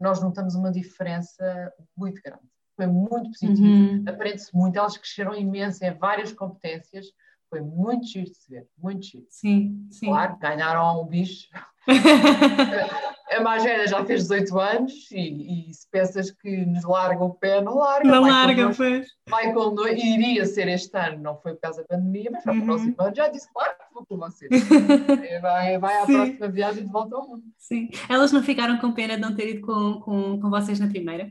nós 0.00 0.22
notamos 0.22 0.54
uma 0.54 0.72
diferença 0.72 1.72
muito 1.96 2.20
grande. 2.22 2.42
Foi 2.74 2.86
muito 2.86 3.30
positivo, 3.30 3.66
uhum. 3.66 4.04
aprende-se 4.08 4.56
muito, 4.56 4.78
elas 4.78 4.96
cresceram 4.96 5.34
imenso 5.34 5.84
em 5.84 5.92
várias 5.92 6.32
competências, 6.32 7.06
foi 7.52 7.60
muito 7.60 8.06
giro 8.06 8.30
de 8.30 8.34
se 8.34 8.48
ver, 8.48 8.66
muito 8.82 9.04
giro. 9.04 9.26
Sim, 9.28 9.86
sim. 9.90 10.06
Claro, 10.06 10.38
ganharam 10.40 11.02
um 11.02 11.06
bicho. 11.06 11.48
a 11.86 13.58
velha 13.58 13.86
já 13.86 14.02
fez 14.06 14.22
18 14.22 14.58
anos 14.58 15.10
e, 15.10 15.68
e, 15.68 15.74
se 15.74 15.86
pensas 15.90 16.30
que 16.30 16.64
nos 16.64 16.82
larga 16.82 17.22
o 17.22 17.34
pé, 17.34 17.60
não 17.60 17.76
larga. 17.76 18.08
Não 18.08 18.22
larga, 18.22 18.72
pois. 18.74 19.06
Michael 19.28 19.74
não, 19.74 19.86
iria 19.86 20.46
ser 20.46 20.66
este 20.68 20.96
ano, 20.96 21.22
não 21.22 21.36
foi 21.36 21.52
por 21.52 21.60
causa 21.60 21.82
da 21.82 21.88
pandemia, 21.88 22.30
mas 22.32 22.42
para 22.42 22.54
o 22.54 22.56
uhum. 22.56 22.64
próximo 22.64 22.94
ano 22.98 23.14
já 23.14 23.28
disse, 23.28 23.52
claro 23.52 23.72
que 23.72 23.94
vou 23.94 24.06
com 24.06 24.16
vocês. 24.16 24.50
vai, 25.42 25.78
vai 25.78 25.98
à 25.98 26.06
Sim. 26.06 26.12
próxima 26.14 26.48
viagem 26.48 26.84
de 26.86 26.90
volta 26.90 27.16
ao 27.16 27.28
mundo. 27.28 27.42
Sim. 27.58 27.90
Elas 28.08 28.32
não 28.32 28.42
ficaram 28.42 28.78
com 28.78 28.92
pena 28.92 29.16
de 29.16 29.20
não 29.20 29.34
ter 29.34 29.56
ido 29.56 29.60
com, 29.60 30.00
com, 30.00 30.40
com 30.40 30.48
vocês 30.48 30.80
na 30.80 30.88
primeira? 30.88 31.30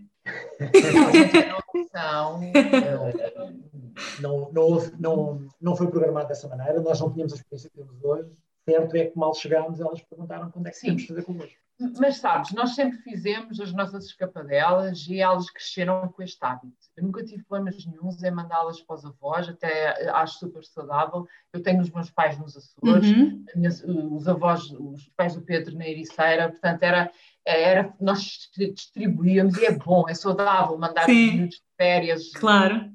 Não, 1.94 2.40
não, 4.22 4.52
não, 4.52 4.92
não, 5.00 5.48
não, 5.60 5.76
foi 5.76 5.88
programado 5.88 6.28
dessa 6.28 6.48
maneira, 6.48 6.80
nós 6.80 7.00
não 7.00 7.12
tínhamos 7.12 7.34
a 7.34 7.36
experiência 7.36 7.70
que 7.70 7.78
temos 7.78 8.04
hoje. 8.04 8.30
Certo 8.66 8.96
é 8.96 9.06
que 9.06 9.18
mal 9.18 9.34
chegámos, 9.34 9.80
elas 9.80 10.02
perguntaram 10.02 10.52
quando 10.52 10.68
é 10.68 10.72
que 10.72 10.80
tínhamos 10.80 11.06
fazer 11.06 11.24
connosco. 11.24 11.62
Mas 12.00 12.18
sabes, 12.18 12.52
nós 12.52 12.76
sempre 12.76 13.00
fizemos 13.00 13.60
as 13.60 13.74
nossas 13.74 14.06
escapadelas 14.06 15.08
e 15.08 15.20
elas 15.20 15.50
cresceram 15.50 16.08
com 16.10 16.22
este 16.22 16.38
hábito. 16.42 16.76
Eu 16.96 17.04
nunca 17.04 17.24
tive 17.24 17.44
problemas 17.44 17.84
nenhums 17.88 18.22
em 18.22 18.30
mandá-las 18.30 18.82
para 18.82 18.98
os 18.98 19.06
avós, 19.06 19.50
até 19.50 20.12
acho 20.12 20.38
super 20.38 20.64
saudável. 20.64 21.28
Eu 21.52 21.64
tenho 21.64 21.82
os 21.82 21.90
meus 21.90 22.12
pais 22.12 22.38
nos 22.38 22.56
Açores, 22.56 23.12
uhum. 23.12 24.16
os 24.16 24.28
avós, 24.28 24.70
os 24.70 25.10
pais 25.18 25.34
do 25.34 25.42
Pedro 25.42 25.76
na 25.76 25.88
Ericeira, 25.88 26.50
portanto 26.50 26.84
era, 26.84 27.12
era, 27.44 27.94
nós 28.00 28.52
distribuíamos 28.56 29.58
e 29.58 29.66
é 29.66 29.72
bom, 29.72 30.08
é 30.08 30.14
saudável 30.14 30.78
mandar 30.78 31.08
minutos 31.08 31.58
de 31.58 31.64
férias. 31.76 32.32
Claro 32.34 32.92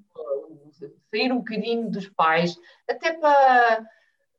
sair 1.10 1.32
um 1.32 1.38
bocadinho 1.38 1.90
dos 1.90 2.08
pais, 2.10 2.56
até 2.88 3.12
para 3.14 3.86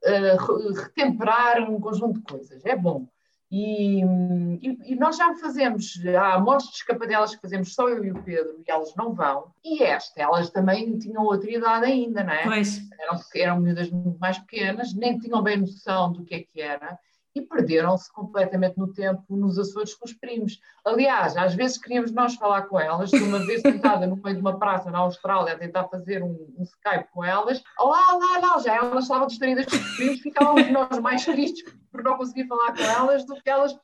uh, 0.08 0.74
retemperar 0.74 1.70
um 1.70 1.80
conjunto 1.80 2.20
de 2.20 2.26
coisas. 2.26 2.66
É 2.66 2.76
bom. 2.76 3.08
E, 3.50 4.02
e, 4.02 4.92
e, 4.92 4.96
nós 4.96 5.16
já 5.16 5.34
fazemos, 5.36 5.94
há 6.20 6.38
montes 6.38 6.68
de 6.68 6.76
escapadelas 6.76 7.34
que 7.34 7.42
fazemos 7.42 7.74
só 7.74 7.88
eu 7.88 8.04
e 8.04 8.12
o 8.12 8.22
Pedro, 8.22 8.62
e 8.68 8.70
elas 8.70 8.94
não 8.96 9.14
vão. 9.14 9.54
E 9.64 9.82
esta, 9.84 10.22
elas 10.22 10.50
também 10.50 10.98
tinham 10.98 11.24
outra 11.24 11.50
idade 11.50 11.86
ainda, 11.86 12.26
não 12.26 12.34
é? 12.34 12.44
Pois. 12.44 12.82
Eram, 13.00 13.22
eram 13.36 13.60
miúdas 13.62 13.90
muito 13.90 14.20
mais 14.20 14.38
pequenas, 14.40 14.94
nem 14.94 15.18
tinham 15.18 15.42
bem 15.42 15.58
noção 15.58 16.12
do 16.12 16.26
que 16.26 16.36
é 16.36 16.40
que 16.44 16.62
era 16.62 17.00
e 17.38 17.42
perderam-se 17.42 18.12
completamente 18.12 18.78
no 18.78 18.92
tempo 18.92 19.24
nos 19.36 19.58
Açores 19.60 19.94
com 19.94 20.06
os 20.06 20.14
primos. 20.14 20.60
Aliás, 20.84 21.38
às 21.38 21.54
vezes 21.54 21.78
queríamos 21.78 22.12
nós 22.12 22.36
falar 22.36 22.64
com 22.64 22.80
elas, 22.80 23.12
uma 23.14 23.40
vez 23.46 23.62
sentada 23.62 24.08
no 24.08 24.18
meio 24.18 24.36
de 24.36 24.42
uma 24.42 24.58
praça 24.58 24.90
na 24.90 25.00
Austrália 25.00 25.54
a 25.54 25.58
tentar 25.58 25.88
fazer 25.88 26.24
um, 26.24 26.54
um 26.58 26.64
Skype 26.64 27.10
com 27.14 27.24
elas, 27.24 27.62
lá, 27.80 28.18
lá, 28.18 28.40
lá, 28.40 28.60
já 28.60 28.76
elas 28.76 29.04
estavam 29.04 29.28
distraídas 29.28 29.66
com 29.66 29.76
os 29.76 29.96
primos, 29.96 30.20
ficávamos 30.20 30.72
nós 30.72 31.00
mais 31.00 31.24
tristes 31.24 31.72
por 31.92 32.04
não 32.04 32.18
conseguir 32.18 32.48
falar 32.48 32.76
com 32.76 32.84
elas 32.84 33.26
do 33.26 33.36
que 33.36 33.50
elas 33.50 33.78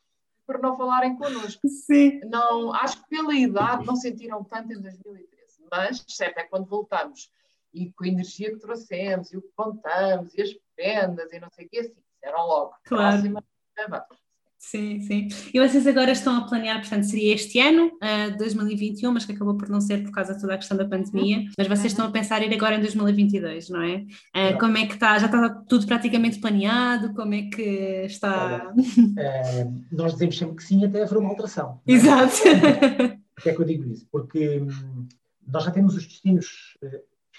por 0.45 0.59
não 0.59 0.75
falarem 0.75 1.15
connosco. 1.15 1.65
Sim. 1.67 2.19
Não, 2.25 2.73
acho 2.73 3.01
que 3.01 3.09
pela 3.09 3.33
idade 3.33 3.85
não 3.85 3.95
sentiram 3.95 4.43
tanto 4.43 4.73
em 4.73 4.81
2013, 4.81 5.65
mas 5.71 6.03
certo 6.07 6.39
é 6.39 6.43
quando 6.43 6.65
voltamos 6.65 7.31
e 7.73 7.91
com 7.93 8.03
a 8.03 8.07
energia 8.07 8.51
que 8.51 8.59
trouxemos 8.59 9.31
e 9.31 9.37
o 9.37 9.41
que 9.41 9.51
contamos 9.55 10.33
e 10.35 10.41
as 10.41 10.49
prendas 10.75 11.31
e 11.31 11.39
não 11.39 11.49
sei 11.49 11.65
o 11.65 11.69
que 11.69 11.79
assim, 11.79 12.02
eram 12.23 12.47
logo. 12.47 12.73
Claro. 12.85 13.17
Próxima, 13.17 13.43
Sim, 14.63 15.01
sim. 15.01 15.27
E 15.53 15.59
vocês 15.59 15.85
agora 15.85 16.11
estão 16.13 16.37
a 16.37 16.47
planear, 16.47 16.79
portanto, 16.79 17.03
seria 17.03 17.35
este 17.35 17.59
ano, 17.59 17.87
uh, 17.87 18.37
2021, 18.37 19.11
mas 19.11 19.25
que 19.25 19.33
acabou 19.33 19.57
por 19.57 19.67
não 19.67 19.81
ser 19.81 20.01
por 20.03 20.11
causa 20.11 20.33
de 20.33 20.39
toda 20.39 20.53
a 20.53 20.57
questão 20.57 20.77
da 20.77 20.85
pandemia, 20.85 21.43
mas 21.57 21.67
vocês 21.67 21.91
estão 21.91 22.07
a 22.07 22.11
pensar 22.11 22.41
ir 22.41 22.53
agora 22.53 22.75
em 22.75 22.79
2022, 22.79 23.69
não 23.69 23.81
é? 23.81 23.97
Uh, 23.97 24.57
como 24.57 24.77
é 24.77 24.85
que 24.85 24.93
está? 24.93 25.19
Já 25.19 25.25
está 25.25 25.49
tudo 25.67 25.85
praticamente 25.85 26.39
planeado? 26.39 27.13
Como 27.13 27.33
é 27.33 27.43
que 27.43 27.61
está? 28.05 28.71
Olha, 28.73 29.65
uh, 29.67 29.83
nós 29.91 30.13
dizemos 30.13 30.37
sempre 30.37 30.55
que 30.55 30.63
sim, 30.63 30.85
até 30.85 31.03
haver 31.03 31.17
uma 31.17 31.29
alteração. 31.29 31.81
É? 31.85 31.91
Exato. 31.91 32.37
Porquê 33.35 33.49
é 33.49 33.53
que 33.53 33.61
eu 33.61 33.65
digo 33.65 33.85
isso? 33.85 34.07
Porque 34.09 34.61
hum, 34.61 35.07
nós 35.45 35.65
já 35.65 35.71
temos 35.71 35.93
os 35.93 36.07
destinos 36.07 36.77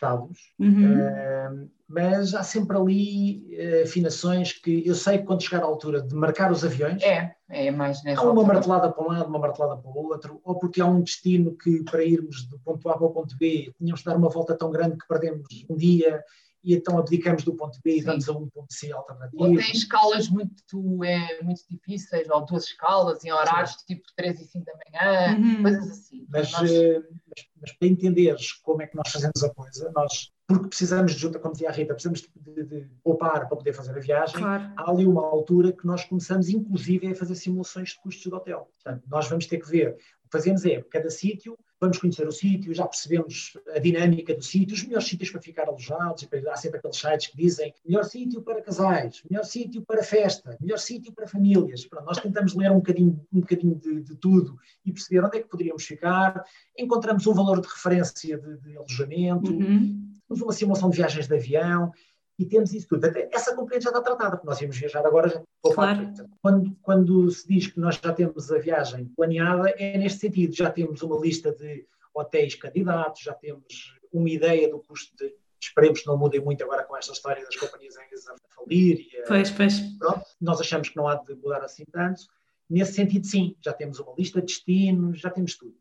eh, 0.05 0.17
fechados, 0.17 0.39
uhum. 0.59 1.65
uh, 1.65 1.71
mas 1.89 2.35
há 2.35 2.43
sempre 2.43 2.77
ali 2.77 3.57
uh, 3.57 3.85
afinações 3.85 4.53
que 4.53 4.87
eu 4.87 4.95
sei 4.95 5.19
que 5.19 5.25
quando 5.25 5.43
chegar 5.43 5.63
à 5.63 5.67
altura 5.67 6.03
de 6.03 6.15
marcar 6.15 6.51
os 6.51 6.65
aviões, 6.65 7.03
é, 7.03 7.35
é 7.49 7.71
mais 7.71 8.05
há 8.05 8.11
uma 8.23 8.31
altura. 8.31 8.47
martelada 8.55 8.93
para 8.93 9.05
um 9.05 9.09
lado, 9.09 9.29
uma 9.29 9.39
martelada 9.39 9.81
para 9.81 9.91
o 9.91 10.07
outro, 10.07 10.41
ou 10.45 10.59
porque 10.59 10.81
há 10.81 10.87
um 10.87 11.03
destino 11.03 11.57
que 11.57 11.83
para 11.85 12.05
irmos 12.05 12.45
do 12.49 12.59
ponto 12.59 12.89
A 12.89 12.97
para 12.97 13.07
o 13.07 13.11
ponto 13.11 13.37
B 13.39 13.73
tínhamos 13.79 14.01
de 14.01 14.07
dar 14.07 14.17
uma 14.17 14.29
volta 14.29 14.55
tão 14.55 14.71
grande 14.71 14.97
que 14.97 15.09
perdemos 15.09 15.47
um 15.69 15.77
dia 15.77 16.23
e 16.65 16.75
então 16.75 16.99
abdicamos 16.99 17.45
do 17.45 17.55
ponto 17.55 17.79
B 17.85 17.99
e 17.99 18.01
vamos 18.01 18.27
a 18.27 18.33
um 18.33 18.49
ponto 18.49 18.73
C 18.73 18.91
alternativo. 18.91 19.43
Ou 19.45 19.57
tem 19.57 19.71
escalas 19.71 20.29
muito, 20.31 21.05
é, 21.05 21.43
muito 21.43 21.61
difíceis, 21.69 22.29
ou 22.31 22.45
duas 22.47 22.65
escalas 22.65 23.23
em 23.23 23.31
horários 23.31 23.73
Sim. 23.73 23.95
tipo 23.95 24.03
3 24.17 24.41
e 24.41 24.45
5 24.47 24.65
da 24.65 24.73
manhã, 24.73 25.39
uhum. 25.39 25.63
coisas 25.63 25.91
assim. 25.91 26.27
Mas, 26.31 26.53
nós... 26.53 26.71
Eh, 26.71 27.01
mas, 27.01 27.49
mas, 27.61 27.73
para 27.73 27.89
entenderes 27.89 28.53
como 28.53 28.81
é 28.81 28.87
que 28.87 28.97
nós 28.97 29.11
fazemos 29.11 29.43
a 29.45 29.53
coisa, 29.53 29.93
nós, 29.95 30.33
porque 30.47 30.69
precisamos 30.69 31.13
de 31.13 31.19
junta, 31.19 31.39
como 31.39 31.53
dizia 31.53 31.69
a 31.69 31.73
Rita, 31.73 31.93
precisamos 31.93 32.23
de, 32.23 32.65
de, 32.65 32.65
de 32.65 32.91
poupar 33.03 33.47
para 33.47 33.57
poder 33.57 33.75
fazer 33.75 33.93
a 33.97 34.01
viagem, 34.01 34.37
claro. 34.37 34.73
há 34.77 34.91
ali 34.91 35.07
uma 35.07 35.23
altura 35.23 35.71
que 35.71 35.87
nós 35.87 36.05
começamos 36.05 36.49
inclusive 36.49 37.07
a 37.09 37.15
fazer 37.15 37.35
simulações 37.35 37.91
de 37.91 38.01
custos 38.01 38.25
de 38.25 38.35
hotel. 38.35 38.71
Portanto, 38.73 39.05
nós 39.07 39.29
vamos 39.29 39.47
ter 39.47 39.59
que 39.59 39.69
ver, 39.69 39.91
o 39.91 39.95
que 39.97 40.33
fazemos 40.33 40.65
é, 40.65 40.81
cada 40.83 41.11
sítio 41.11 41.59
vamos 41.81 41.99
conhecer 41.99 42.27
o 42.27 42.33
sítio, 42.33 42.73
já 42.73 42.87
percebemos 42.87 43.57
a 43.75 43.79
dinâmica 43.79 44.35
do 44.35 44.43
sítio, 44.43 44.75
os 44.75 44.83
melhores 44.85 45.07
sítios 45.07 45.31
para 45.31 45.41
ficar 45.41 45.69
alojados, 45.69 46.23
e 46.23 46.49
há 46.49 46.57
sempre 46.57 46.79
aqueles 46.79 46.97
sites 46.97 47.27
que 47.29 47.37
dizem 47.37 47.75
melhor 47.85 48.05
sítio 48.05 48.43
para 48.43 48.63
casais, 48.63 49.23
melhor 49.29 49.45
sítio 49.45 49.83
para 49.83 50.03
festa, 50.03 50.57
melhor 50.61 50.79
sítio 50.79 51.13
para 51.13 51.27
famílias. 51.27 51.85
Pronto, 51.87 52.07
nós 52.07 52.19
tentamos 52.19 52.55
ler 52.55 52.71
um 52.71 52.77
bocadinho, 52.77 53.27
um 53.33 53.41
bocadinho 53.41 53.75
de, 53.75 54.01
de, 54.03 54.17
tudo 54.17 54.59
e 54.85 54.93
perceber 54.93 55.25
onde 55.25 55.39
é 55.39 55.43
que 55.43 55.49
poderíamos 55.49 55.85
ficar, 55.85 56.45
encontramos 56.79 57.27
um 57.27 57.35
valor 57.35 57.61
de 57.61 57.69
referência 57.69 58.39
de, 58.39 58.57
de 58.59 58.77
alojamento, 58.77 59.53
uhum. 59.53 60.13
uma 60.31 60.53
simulação 60.53 60.91
de 60.91 60.97
viagens 60.97 61.27
de 61.27 61.35
avião, 61.35 61.93
e 62.39 62.45
temos 62.45 62.73
isso 62.73 62.89
tudo. 62.89 63.05
Até 63.05 63.29
essa 63.33 63.55
componente 63.55 63.85
já 63.85 63.91
está 63.91 64.03
tratada, 64.03 64.37
porque 64.37 64.47
nós 64.47 64.61
íamos 64.61 64.77
viajar 64.77 65.07
agora 65.07 65.29
já 65.29 65.43
claro. 65.63 66.13
quando, 66.43 66.77
quando 66.83 67.31
se 67.31 67.47
diz 67.47 67.67
que 67.69 67.79
nós 67.79 68.01
já 68.03 68.13
temos 68.13 68.51
a 68.51 68.59
viagem 68.59 69.07
planeada, 69.17 69.71
é 69.79 69.97
neste 69.97 70.21
sentido, 70.21 70.55
já 70.55 70.71
temos 70.71 71.03
uma 71.03 71.19
lista 71.19 71.53
de 71.53 71.87
hotéis 72.15 72.55
candidatos, 72.55 73.23
já 73.23 73.35
temos 73.35 73.95
uma 74.13 74.29
ideia 74.29 74.69
do 74.69 74.79
custo 74.81 75.17
de 75.17 75.35
esperemos 75.61 76.01
que 76.01 76.07
não 76.07 76.19
mudem 76.19 76.41
muito 76.41 76.63
agora 76.63 76.85
com 76.85 76.97
esta 76.97 77.13
história 77.13 77.43
das 77.43 77.57
companhias 77.57 77.97
aéreas 77.97 78.29
a 78.29 78.35
falir. 78.55 79.01
E, 79.01 79.25
pois, 79.27 79.51
pois. 79.51 79.81
Pronto, 79.99 80.25
nós 80.41 80.61
achamos 80.61 80.89
que 80.89 80.97
não 80.97 81.09
há 81.09 81.17
de 81.17 81.35
mudar 81.35 81.63
assim 81.63 81.85
tanto. 81.91 82.23
Nesse 82.69 82.95
sentido, 82.95 83.27
sim, 83.27 83.57
já 83.63 83.73
temos 83.73 83.99
uma 83.99 84.15
lista 84.17 84.41
de 84.41 84.47
destinos, 84.47 85.21
já 85.21 85.31
temos 85.31 85.57
tudo. 85.57 85.75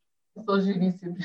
São 0.46 0.62
giríssimos. 0.62 1.24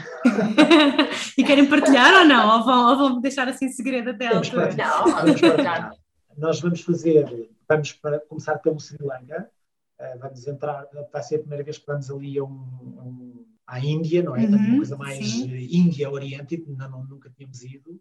e 1.37 1.43
querem 1.43 1.67
partilhar 1.67 2.21
ou 2.21 2.25
não? 2.27 2.59
Ou 2.59 2.65
vão, 2.65 2.91
ou 2.91 2.97
vão 2.97 3.21
deixar 3.21 3.49
assim 3.49 3.69
segredo 3.69 4.11
até 4.11 4.27
a 4.27 4.37
altura? 4.37 4.75
Não, 4.75 5.05
vamos 5.13 5.41
partilhar. 5.41 5.93
Nós 6.37 6.61
vamos 6.61 6.83
fazer, 6.83 7.51
vamos 7.69 7.93
para 7.93 8.21
começar 8.21 8.59
pelo 8.59 8.79
Sri 8.79 9.03
Lanka, 9.03 9.51
uh, 9.99 10.19
vamos 10.21 10.47
entrar, 10.47 10.87
vai 11.13 11.23
ser 11.23 11.37
a 11.37 11.39
primeira 11.41 11.65
vez 11.65 11.79
que 11.79 11.87
vamos 11.87 12.11
ali 12.11 12.39
a, 12.39 12.45
um, 12.45 12.49
um, 12.49 13.47
à 13.67 13.81
Índia, 13.81 14.23
não 14.23 14.37
é? 14.37 14.45
Uhum, 14.45 14.57
uma 14.57 14.77
coisa 14.77 14.97
mais 14.97 15.19
Índia-Oriente, 15.19 16.65
não, 16.69 17.05
nunca 17.05 17.31
tínhamos 17.31 17.63
ido. 17.65 18.01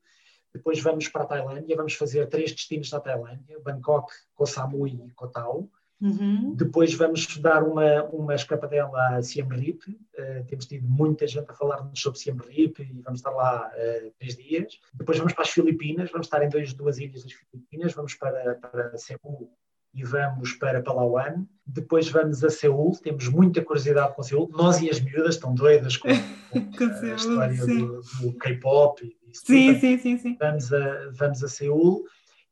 Depois 0.54 0.80
vamos 0.82 1.08
para 1.08 1.24
a 1.24 1.26
Tailândia, 1.26 1.76
vamos 1.76 1.94
fazer 1.94 2.28
três 2.28 2.52
destinos 2.52 2.92
na 2.92 3.00
Tailândia, 3.00 3.60
Bangkok, 3.64 4.12
Koh 4.36 4.46
Samui 4.46 5.02
e 5.08 5.12
Koh 5.12 5.28
Tao. 5.28 5.70
Uhum. 6.00 6.54
Depois 6.56 6.94
vamos 6.94 7.38
dar 7.38 7.64
uma, 7.64 8.04
uma 8.06 8.36
escapadela 8.36 9.18
a 9.18 9.22
Siem 9.22 9.48
Reap. 9.48 9.82
Uh, 9.88 10.46
temos 10.46 10.66
tido 10.68 10.88
muita 10.88 11.26
gente 11.26 11.50
a 11.50 11.54
falar-nos 11.54 12.00
sobre 12.00 12.20
Siem 12.20 12.38
Reap 12.38 12.80
e 12.80 13.02
vamos 13.02 13.20
estar 13.20 13.32
lá 13.32 13.72
uh, 13.74 14.12
três 14.20 14.36
dias. 14.36 14.80
Depois 14.94 15.18
vamos 15.18 15.34
para 15.34 15.44
as 15.44 15.50
Filipinas, 15.50 16.12
vamos 16.12 16.28
estar 16.28 16.44
em 16.44 16.50
dois, 16.50 16.74
duas 16.74 17.00
ilhas 17.00 17.24
das 17.24 17.34
Filipinas, 17.34 17.94
vamos 17.94 18.14
para, 18.14 18.56
para 18.56 18.98
Cebu 18.98 19.52
e 19.94 20.04
vamos 20.04 20.54
para 20.54 20.84
Palawan. 20.84 21.46
Depois 21.66 22.08
vamos 22.10 22.44
a 22.44 22.50
Seul, 22.50 22.92
temos 23.02 23.28
muita 23.28 23.64
curiosidade 23.64 24.14
com 24.16 24.22
Seul. 24.22 24.50
Nós 24.52 24.80
e 24.82 24.90
as 24.92 25.00
miúdas 25.00 25.36
estão 25.36 25.56
doidas 25.56 25.98
com, 25.98 26.10
com 26.52 26.84
a 26.84 27.16
história 27.16 27.66
do, 27.66 28.02
do 28.22 28.34
K-pop. 28.34 29.18
Sim, 29.34 29.80
sim, 29.80 29.98
sim, 29.98 30.18
sim. 30.20 30.38
Vamos 30.40 30.72
a, 30.72 31.10
vamos 31.14 31.44
a 31.44 31.48
Seul 31.48 32.06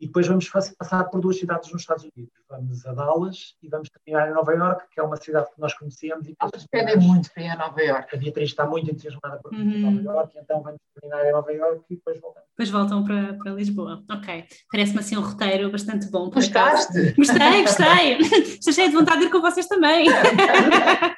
e 0.05 0.07
depois 0.07 0.27
vamos 0.27 0.47
passar 0.47 1.03
por 1.05 1.19
duas 1.19 1.39
cidades 1.39 1.71
nos 1.71 1.81
Estados 1.81 2.07
Unidos. 2.15 2.31
Vamos 2.47 2.85
a 2.85 2.93
Dallas 2.93 3.55
e 3.63 3.67
vamos 3.67 3.89
terminar 3.89 4.29
em 4.29 4.33
Nova 4.35 4.53
York, 4.53 4.85
que 4.91 4.99
é 4.99 5.03
uma 5.03 5.17
cidade 5.17 5.47
que 5.47 5.59
nós 5.59 5.73
conhecemos. 5.73 6.27
E 6.27 6.35
Elas 6.39 6.67
pedem 6.67 6.97
muito 6.97 7.31
para 7.33 7.43
ir 7.43 7.49
a 7.49 7.55
Nova 7.55 7.81
York. 7.81 8.15
A 8.15 8.19
Beatriz 8.19 8.49
está 8.51 8.67
muito 8.67 8.91
entusiasmada 8.91 9.39
por 9.39 9.51
uhum. 9.51 10.03
Nova 10.03 10.19
York, 10.19 10.37
então 10.37 10.61
vamos 10.61 10.79
terminar 10.93 11.25
em 11.25 11.31
Nova 11.31 11.51
York 11.51 11.83
e 11.89 11.95
depois 11.95 12.21
voltamos. 12.21 12.47
Depois 12.51 12.69
voltam 12.69 13.03
para, 13.03 13.33
para 13.33 13.51
Lisboa. 13.53 14.03
Ok. 14.11 14.45
Parece-me 14.71 14.99
assim 14.99 15.17
um 15.17 15.21
roteiro 15.21 15.71
bastante 15.71 16.07
bom. 16.11 16.29
Gostaste? 16.29 17.13
Gostei, 17.13 17.61
gostei. 17.63 18.17
Estou 18.61 18.73
cheia 18.73 18.89
de 18.89 18.95
vontade 18.95 19.21
de 19.21 19.25
ir 19.25 19.31
com 19.31 19.41
vocês 19.41 19.67
também. 19.67 20.05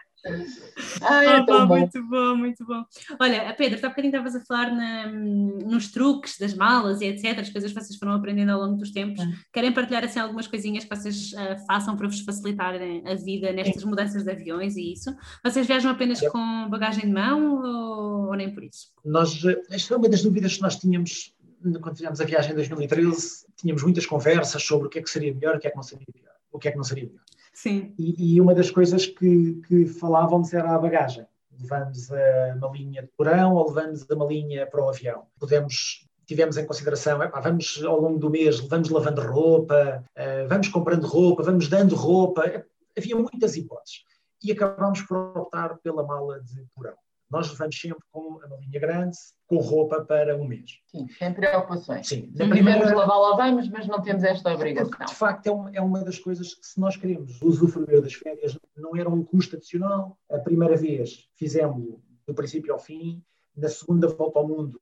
Ah, 1.02 1.24
é 1.24 1.46
oh, 1.48 1.66
muito 1.66 2.04
bom, 2.04 2.36
muito 2.36 2.66
bom. 2.66 2.84
Olha, 3.20 3.54
Pedro, 3.54 3.80
há 3.84 3.90
bocadinho 3.90 4.12
estavas 4.12 4.36
a 4.36 4.46
falar 4.46 4.72
na, 4.72 5.08
nos 5.08 5.92
truques 5.92 6.38
das 6.38 6.54
malas 6.54 7.02
e 7.02 7.06
etc, 7.06 7.40
as 7.40 7.50
coisas 7.50 7.72
que 7.72 7.80
vocês 7.80 7.98
foram 7.98 8.13
aprendendo 8.13 8.52
ao 8.52 8.62
longo 8.62 8.78
dos 8.78 8.92
tempos. 8.92 9.24
Hum. 9.24 9.34
Querem 9.52 9.72
partilhar 9.72 10.04
assim 10.04 10.20
algumas 10.20 10.48
coisinhas 10.48 10.84
que 10.84 10.96
vocês 10.96 11.34
uh, 11.34 11.66
façam 11.66 11.96
para 11.96 12.08
vos 12.08 12.20
facilitarem 12.22 13.04
a 13.08 13.16
vida 13.16 13.52
nestas 13.52 13.82
Sim. 13.82 13.90
mudanças 13.90 14.24
de 14.24 14.32
aviões 14.32 14.76
e 14.76 14.94
isso? 14.94 15.16
Vocês 15.44 15.66
viajam 15.66 15.92
apenas 15.92 16.22
é. 16.22 16.30
com 16.30 16.70
bagagem 16.70 17.06
de 17.06 17.12
mão 17.12 17.62
ou, 17.63 18.28
ou, 18.28 18.36
nem 18.36 18.54
por 18.54 18.63
isso? 18.63 18.88
Nós, 19.04 19.42
esta 19.72 19.94
é 19.94 19.98
uma 19.98 20.10
das 20.10 20.22
dúvidas 20.22 20.58
que 20.58 20.62
nós 20.62 20.76
tínhamos 20.76 21.34
quando 21.82 21.96
fizemos 21.96 22.22
a 22.22 22.26
viagem 22.26 22.52
em 22.52 22.56
2013, 22.56 23.46
tínhamos 23.56 23.84
muitas 23.84 24.06
conversas 24.06 24.62
sobre 24.63 24.88
o 24.88 24.90
que 24.90 25.00
é 25.00 25.02
que 25.02 25.10
seria 25.10 25.34
melhor, 25.34 25.56
o 25.56 25.60
que 25.60 25.68
é 25.68 25.72
que 25.72 25.76
não 25.76 25.84
seria 25.84 26.06
melhor, 26.13 26.34
o 26.52 26.60
que 26.60 26.68
é 26.68 26.72
que 26.72 26.78
não 26.78 26.84
seria 26.84 27.06
melhor. 27.06 27.24
Sim. 27.58 27.92
E, 27.98 28.36
e 28.36 28.40
uma 28.40 28.54
das 28.54 28.70
coisas 28.70 29.08
que, 29.08 29.56
que 29.68 29.88
falávamos 29.88 30.54
era 30.54 30.76
a 30.76 30.78
bagagem. 30.78 31.26
Levamos 31.60 32.12
a 32.12 32.56
malinha 32.62 33.02
de 33.02 33.08
porão 33.18 33.56
ou 33.56 33.68
levamos 33.68 34.06
a 34.08 34.16
malinha 34.16 34.68
para 34.68 34.86
o 34.86 34.88
avião. 34.88 35.24
Podemos 35.40 36.06
tivemos 36.28 36.56
em 36.58 36.68
consideração, 36.68 37.24
epá, 37.24 37.40
vamos 37.40 37.82
ao 37.84 38.00
longo 38.00 38.20
do 38.20 38.30
mês, 38.30 38.60
vamos 38.60 38.90
lavando 38.90 39.22
roupa, 39.22 40.04
uh, 40.16 40.48
vamos 40.48 40.68
comprando 40.68 41.08
roupa, 41.08 41.42
vamos 41.42 41.68
dando 41.68 41.96
roupa. 41.96 42.64
Havia 42.96 43.16
muitas 43.16 43.56
hipóteses. 43.56 44.04
E 44.44 44.52
acabámos 44.52 45.02
por 45.02 45.18
optar 45.36 45.78
pela 45.78 46.06
mala 46.06 46.40
de 46.42 46.64
porão. 46.76 46.94
Nós 47.30 47.50
levamos 47.52 47.80
sempre 47.80 48.04
com 48.12 48.40
a 48.42 48.48
malinha 48.48 48.80
grande, 48.80 49.17
com 49.48 49.58
roupa 49.58 50.04
para 50.06 50.38
um 50.38 50.46
mês. 50.46 50.80
Sim, 50.88 51.08
sem 51.10 51.34
preocupações. 51.34 52.08
Sim. 52.08 52.32
Na 52.36 52.48
primeira 52.48 52.96
lavar, 52.96 53.19
lavamos, 53.19 53.69
mas 53.69 53.86
não 53.86 54.02
temos 54.02 54.23
esta 54.23 54.54
obrigação. 54.54 54.90
Porque, 54.90 55.06
de 55.06 55.15
facto, 55.15 55.48
é, 55.48 55.52
um, 55.52 55.69
é, 55.75 55.82
uma 55.82 56.04
das 56.04 56.17
coisas 56.17 56.54
que, 56.54 56.65
se 56.65 56.80
nós 56.80 56.96
queremos 56.96 57.42
usufruir 57.42 58.02
das 58.02 58.13
férias, 58.13 58.58
não 58.75 58.96
era 58.96 59.10
um 59.10 59.23
custo 59.23 59.58
adicional. 59.58 60.17
A 60.30 60.40
primeira 60.40 60.78
vez 60.78 61.28
fizemos 61.36 62.00
do 62.25 62.34
princípio 62.34 62.73
ao 62.73 62.80
fim, 62.80 63.21
na 63.56 63.67
segunda 63.67 64.08
volta 64.08 64.40
ao 64.40 64.48
mundo 64.48 64.80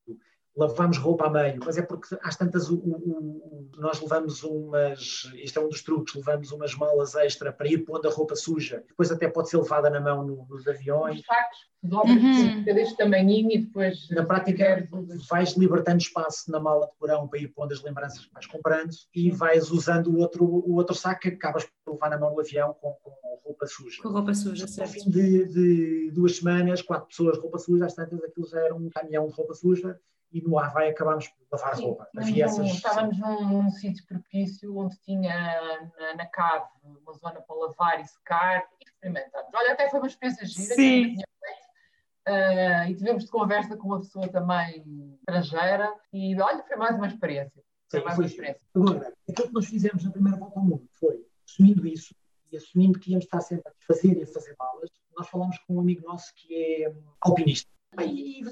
lavamos 0.55 0.97
roupa 0.97 1.27
a 1.27 1.29
meio, 1.29 1.59
mas 1.63 1.77
é 1.77 1.81
porque 1.81 2.17
às 2.23 2.35
tantas 2.35 2.69
o, 2.69 2.75
o, 2.75 2.91
o, 2.95 3.69
nós 3.77 3.99
levamos 3.99 4.41
umas, 4.43 5.29
isto 5.35 5.59
é 5.59 5.61
um 5.61 5.67
dos 5.67 5.83
truques, 5.83 6.15
levamos 6.15 6.51
umas 6.51 6.73
malas 6.75 7.13
extra 7.15 7.51
para 7.51 7.67
ir 7.67 7.79
pondo 7.79 8.07
a 8.07 8.11
roupa 8.11 8.35
suja, 8.35 8.83
depois 8.87 9.11
até 9.11 9.27
pode 9.27 9.49
ser 9.49 9.57
levada 9.57 9.89
na 9.89 9.99
mão 9.99 10.25
no, 10.25 10.45
nos 10.49 10.65
aviões. 10.67 11.19
Os 11.19 11.25
sacos, 11.25 11.57
dobras 11.83 12.15
uhum. 12.15 12.63
deste 12.63 12.95
tamanhinho 12.95 13.51
e 13.51 13.65
depois... 13.65 14.09
Na 14.11 14.25
prática 14.25 14.87
vais 15.29 15.51
libertando 15.57 15.97
espaço 15.97 16.49
na 16.49 16.59
mala 16.59 16.87
de 16.87 16.93
porão 16.97 17.27
para 17.27 17.39
ir 17.39 17.49
pondo 17.49 17.73
as 17.73 17.83
lembranças 17.83 18.25
que 18.25 18.33
vais 18.33 18.45
comprando 18.45 18.91
e 19.13 19.31
vais 19.31 19.69
usando 19.71 20.07
o 20.07 20.19
outro, 20.19 20.45
o 20.45 20.75
outro 20.75 20.95
saco 20.95 21.21
que 21.21 21.27
acabas 21.29 21.67
por 21.83 21.93
levar 21.93 22.09
na 22.09 22.17
mão 22.17 22.33
no 22.33 22.39
avião 22.39 22.73
com, 22.79 22.93
com 23.03 23.11
roupa 23.43 23.67
suja. 23.67 24.01
Com 24.01 24.09
roupa 24.09 24.33
suja, 24.33 24.67
certo. 24.67 24.87
Ao 24.87 24.93
fim 24.93 25.09
de, 25.09 25.45
de, 25.45 26.11
duas 26.11 26.37
semanas, 26.37 26.81
quatro 26.81 27.07
pessoas 27.07 27.37
roupa 27.37 27.59
suja, 27.59 27.85
às 27.85 27.93
tantas 27.93 28.23
aquilo 28.23 28.47
já 28.47 28.59
era 28.61 28.73
um 28.73 28.89
caminhão 28.89 29.27
de 29.27 29.33
roupa 29.33 29.53
suja 29.53 29.99
e 30.31 30.41
no 30.41 30.59
Havaí 30.59 30.89
acabámos 30.89 31.27
por 31.27 31.45
lavar 31.51 31.75
Sim, 31.75 31.83
roupa. 31.83 32.07
Havia 32.17 32.45
essas... 32.45 32.67
Estávamos 32.67 33.17
num, 33.17 33.47
num 33.47 33.71
sítio 33.71 34.05
propício 34.05 34.77
onde 34.77 34.97
tinha 34.99 35.89
na, 35.97 36.15
na, 36.15 36.25
cave 36.25 36.65
uma 36.83 37.13
zona 37.13 37.41
para 37.41 37.55
lavar 37.55 38.01
e 38.01 38.05
secar 38.05 38.65
e 38.81 38.83
experimentámos. 38.83 39.49
Olha, 39.53 39.73
até 39.73 39.89
foi 39.89 39.99
uma 39.99 40.07
experiência 40.07 40.45
gira 40.45 40.75
Sim. 40.75 41.15
Uh, 42.27 42.89
e 42.89 42.95
tivemos 42.95 43.23
de 43.23 43.29
conversa 43.29 43.77
com 43.77 43.87
uma 43.87 43.99
pessoa 43.99 44.27
também 44.27 44.83
estrangeira 45.19 45.93
e 46.11 46.35
olha, 46.41 46.63
foi 46.63 46.75
mais 46.75 46.95
uma 46.95 47.07
experiência. 47.07 47.63
Foi 47.89 47.99
Sim, 47.99 48.05
mais 48.05 48.15
foi 48.15 48.25
uma 48.25 48.29
experiência. 48.29 48.61
Agora, 48.75 49.13
aquilo 49.29 49.47
que 49.47 49.53
nós 49.53 49.65
fizemos 49.67 50.03
na 50.03 50.11
primeira 50.11 50.37
volta 50.37 50.59
ao 50.59 50.65
mundo 50.65 50.89
foi, 50.93 51.23
assumindo 51.47 51.85
isso 51.85 52.15
e 52.51 52.57
assumindo 52.57 52.99
que 52.99 53.11
íamos 53.11 53.25
estar 53.25 53.41
sempre 53.41 53.69
a 53.69 53.73
desfazer 53.77 54.17
e 54.17 54.23
a 54.23 54.27
fazer 54.27 54.55
malas, 54.57 54.89
nós 55.15 55.29
falamos 55.29 55.57
com 55.59 55.75
um 55.75 55.79
amigo 55.79 56.05
nosso 56.05 56.33
que 56.35 56.83
é 56.83 56.89
hum, 56.89 57.03
alpinista 57.21 57.69
e 58.03 58.43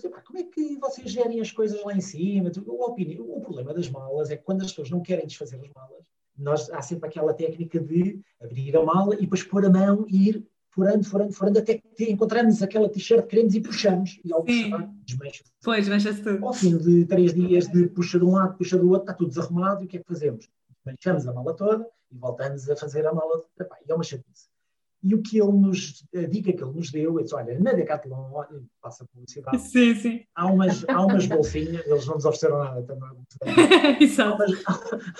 gerem 1.14 1.39
as 1.39 1.51
coisas 1.51 1.84
lá 1.84 1.93
em 1.93 2.01
cima? 2.01 2.51
O, 2.66 2.86
opinião, 2.86 3.24
o 3.30 3.41
problema 3.41 3.74
das 3.74 3.89
malas 3.89 4.30
é 4.30 4.38
que 4.38 4.43
quando 4.43 4.61
as 4.61 4.72
pessoas 4.72 4.89
não 4.89 5.01
querem 5.01 5.26
desfazer 5.26 5.59
as 5.61 5.70
malas, 5.74 6.05
nós, 6.38 6.70
há 6.72 6.82
sempre 6.82 7.07
aquela 7.07 7.34
técnica 7.34 7.80
de 7.80 8.20
abrir 8.41 8.76
a 8.76 8.84
mala 8.84 9.16
e 9.16 9.22
depois 9.22 9.43
pôr 9.43 9.66
a 9.66 9.70
mão 9.70 10.05
e 10.09 10.30
ir 10.30 10.47
furando, 10.72 11.03
furando, 11.03 11.34
furando, 11.34 11.59
até 11.59 11.78
que 11.78 12.11
encontramos 12.11 12.61
aquela 12.64 12.89
t-shirt 12.89 13.24
que 13.24 13.30
queremos 13.30 13.53
e 13.53 13.61
puxamos. 13.61 14.20
E 14.26 14.34
ao 14.34 14.43
puxar, 14.43 14.91
desmancha-se. 15.05 15.51
Pois, 15.64 15.86
desmancha-se 15.86 16.24
tudo. 16.24 16.45
Ao 16.45 16.53
fim 16.53 16.78
de 16.78 17.05
três 17.05 17.34
dias 17.34 17.68
de 17.68 17.88
puxa 17.88 18.18
de 18.18 18.26
um 18.26 18.32
lado, 18.32 18.57
puxa 18.57 18.78
do 18.78 18.89
outro, 18.89 19.03
está 19.03 19.14
tudo 19.14 19.30
desarrumado 19.30 19.84
e 19.84 19.86
o 19.86 19.88
que 19.88 19.97
é 19.97 19.99
que 19.99 20.07
fazemos? 20.07 20.49
Desmanchamos 20.84 21.28
a 21.28 21.34
mala 21.34 21.55
toda 21.55 21.88
e 22.11 22.18
voltamos 22.18 22.68
a 22.70 22.76
fazer 22.76 23.05
a 23.05 23.14
mala. 23.14 23.43
E 23.88 23.91
é 23.91 23.95
uma 23.95 24.03
chatice. 24.03 24.53
E 25.04 25.14
o 25.14 25.22
que 25.22 25.38
ele 25.38 25.51
nos, 25.51 26.06
a 26.16 26.28
dica 26.28 26.54
que 26.54 26.64
ele 26.64 26.72
nos 26.72 26.89
deu, 26.89 27.20
é 27.20 27.24
disse, 27.24 27.36
olha, 27.36 27.60
na 27.60 27.74
Decathlon, 27.74 28.32
passa 28.82 29.06
publicidade, 29.06 29.60
sim, 29.60 29.93
sim. 29.95 30.26
Há, 30.34 30.47
umas, 30.47 30.88
há 30.88 31.06
umas 31.06 31.26
bolsinhas, 31.28 31.86
eles 31.86 32.06
não 32.06 32.16
nos 32.16 32.24
ofereceram 32.24 32.60
nada 32.60 32.82
também, 32.84 33.10
há, 34.18 34.34
umas, 34.34 34.64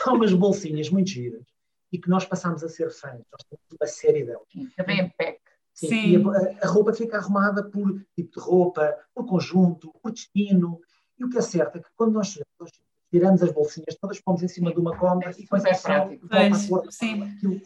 há 0.06 0.14
umas 0.14 0.34
bolsinhas 0.34 0.90
muito 0.90 1.10
giras 1.10 1.46
e 1.92 2.00
que 2.00 2.10
nós 2.10 2.24
passamos 2.26 2.64
a 2.64 2.70
ser 2.70 2.92
fãs, 2.92 3.22
nós 3.32 3.44
temos 3.50 3.66
uma 3.80 3.88
série 3.88 4.24
delas. 4.24 4.48
Também 4.78 5.02
em 5.02 5.10
pack. 5.10 5.40
Sim, 5.74 5.88
Sim. 5.90 6.30
A, 6.30 6.66
a, 6.66 6.70
roupa 6.70 6.94
fica 6.94 7.18
arrumada 7.18 7.64
por 7.64 8.00
tipo 8.16 8.32
de 8.32 8.40
roupa, 8.40 8.98
por 9.14 9.26
conjunto, 9.26 9.94
por 10.02 10.12
destino, 10.12 10.80
e 11.20 11.26
o 11.26 11.30
que 11.30 11.38
é 11.38 11.42
certo 11.42 11.78
é 11.78 11.82
que 11.82 11.90
quando 11.96 12.14
nós, 12.14 12.40
nós 12.60 12.72
tiramos 13.12 13.44
as 13.44 13.52
bolsinhas 13.52 13.96
todas, 14.00 14.20
pomos 14.22 14.42
em 14.44 14.48
cima 14.48 14.72
de 14.72 14.80
uma 14.80 14.98
coma 14.98 15.24
é 15.26 15.32
e 15.32 15.42
depois 15.42 15.66
é 15.66 15.76
prático. 15.76 16.28
A 16.32 16.92
Sim. 16.92 17.24
Aquilo, 17.24 17.62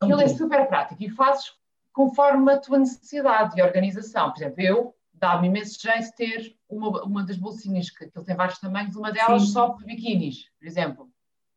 Aquilo 0.00 0.20
é 0.20 0.28
super 0.28 0.66
prático 0.68 1.02
e 1.02 1.10
fazes 1.10 1.52
conforme 1.92 2.52
a 2.52 2.58
tua 2.58 2.78
necessidade 2.78 3.54
de 3.54 3.62
organização. 3.62 4.30
Por 4.30 4.38
exemplo, 4.38 4.60
eu 4.60 4.94
dá-me 5.22 5.46
imenso 5.46 5.80
jeito 5.80 6.12
ter 6.16 6.56
uma, 6.68 7.04
uma 7.04 7.24
das 7.24 7.36
bolsinhas, 7.36 7.90
que 7.90 8.04
aquilo 8.04 8.24
tem 8.24 8.34
vários 8.34 8.58
tamanhos, 8.58 8.96
uma 8.96 9.12
delas 9.12 9.42
Sim. 9.42 9.52
só 9.52 9.70
para 9.70 9.86
biquinis, 9.86 10.50
por 10.58 10.66
exemplo. 10.66 11.08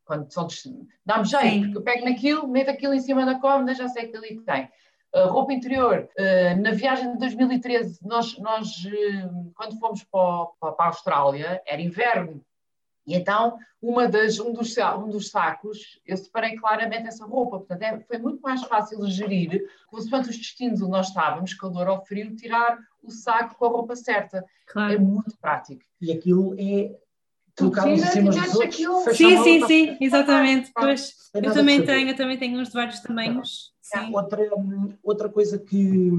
Quando 0.04 0.32
são 0.32 0.46
Dá-me 1.04 1.24
jeito, 1.24 1.64
porque 1.64 1.78
eu 1.78 1.82
pego 1.82 2.04
naquilo, 2.04 2.46
meto 2.46 2.70
aquilo 2.70 2.94
em 2.94 3.00
cima 3.00 3.26
da 3.26 3.40
cómoda, 3.40 3.74
já 3.74 3.88
sei 3.88 4.06
que 4.06 4.16
ali 4.16 4.36
que 4.36 4.44
tem. 4.44 4.70
Uh, 5.12 5.26
roupa 5.28 5.52
interior, 5.52 6.08
uh, 6.16 6.62
na 6.62 6.70
viagem 6.70 7.12
de 7.12 7.18
2013, 7.18 7.98
nós, 8.06 8.38
nós 8.38 8.68
uh, 8.84 9.52
quando 9.56 9.76
fomos 9.80 10.04
para, 10.04 10.46
para, 10.60 10.84
a 10.84 10.86
Austrália, 10.86 11.60
era 11.66 11.82
inverno, 11.82 12.40
e 13.06 13.14
então, 13.14 13.56
uma 13.80 14.08
das, 14.08 14.40
um, 14.40 14.52
dos, 14.52 14.76
um 14.76 15.08
dos 15.08 15.30
sacos, 15.30 16.00
eu 16.04 16.16
separei 16.16 16.56
claramente 16.56 17.06
essa 17.06 17.24
roupa. 17.24 17.58
Portanto, 17.58 17.82
é, 17.82 18.00
foi 18.00 18.18
muito 18.18 18.40
mais 18.40 18.62
fácil 18.64 19.06
gerir, 19.08 19.64
consoante 19.86 20.30
os 20.30 20.36
destinos 20.36 20.82
onde 20.82 20.90
nós 20.90 21.08
estávamos, 21.08 21.54
calor 21.54 21.86
ou 21.88 22.00
frio, 22.00 22.34
tirar 22.34 22.78
o 23.02 23.10
saco 23.10 23.54
com 23.56 23.66
a 23.66 23.68
roupa 23.68 23.94
certa. 23.94 24.44
Claro. 24.66 24.94
É 24.94 24.98
muito 24.98 25.38
prático. 25.38 25.82
E 26.00 26.10
aquilo 26.10 26.56
é 26.58 26.96
colocá-los 27.56 28.02
em 28.02 28.06
cima 28.06 28.30
dos 28.32 28.54
outros. 28.54 29.16
Sim, 29.16 29.42
sim, 29.44 29.66
sim, 29.66 29.96
exatamente. 30.00 30.72
Pois, 30.74 31.30
eu 31.32 31.52
também 31.54 31.84
tenho, 31.84 32.08
eu 32.08 32.16
também 32.16 32.36
tenho 32.36 32.58
uns 32.58 32.68
de 32.68 32.74
vários 32.74 32.98
tamanhos. 32.98 33.72
Outra, 34.12 34.42
outra 35.04 35.28
coisa 35.28 35.60
que 35.60 36.10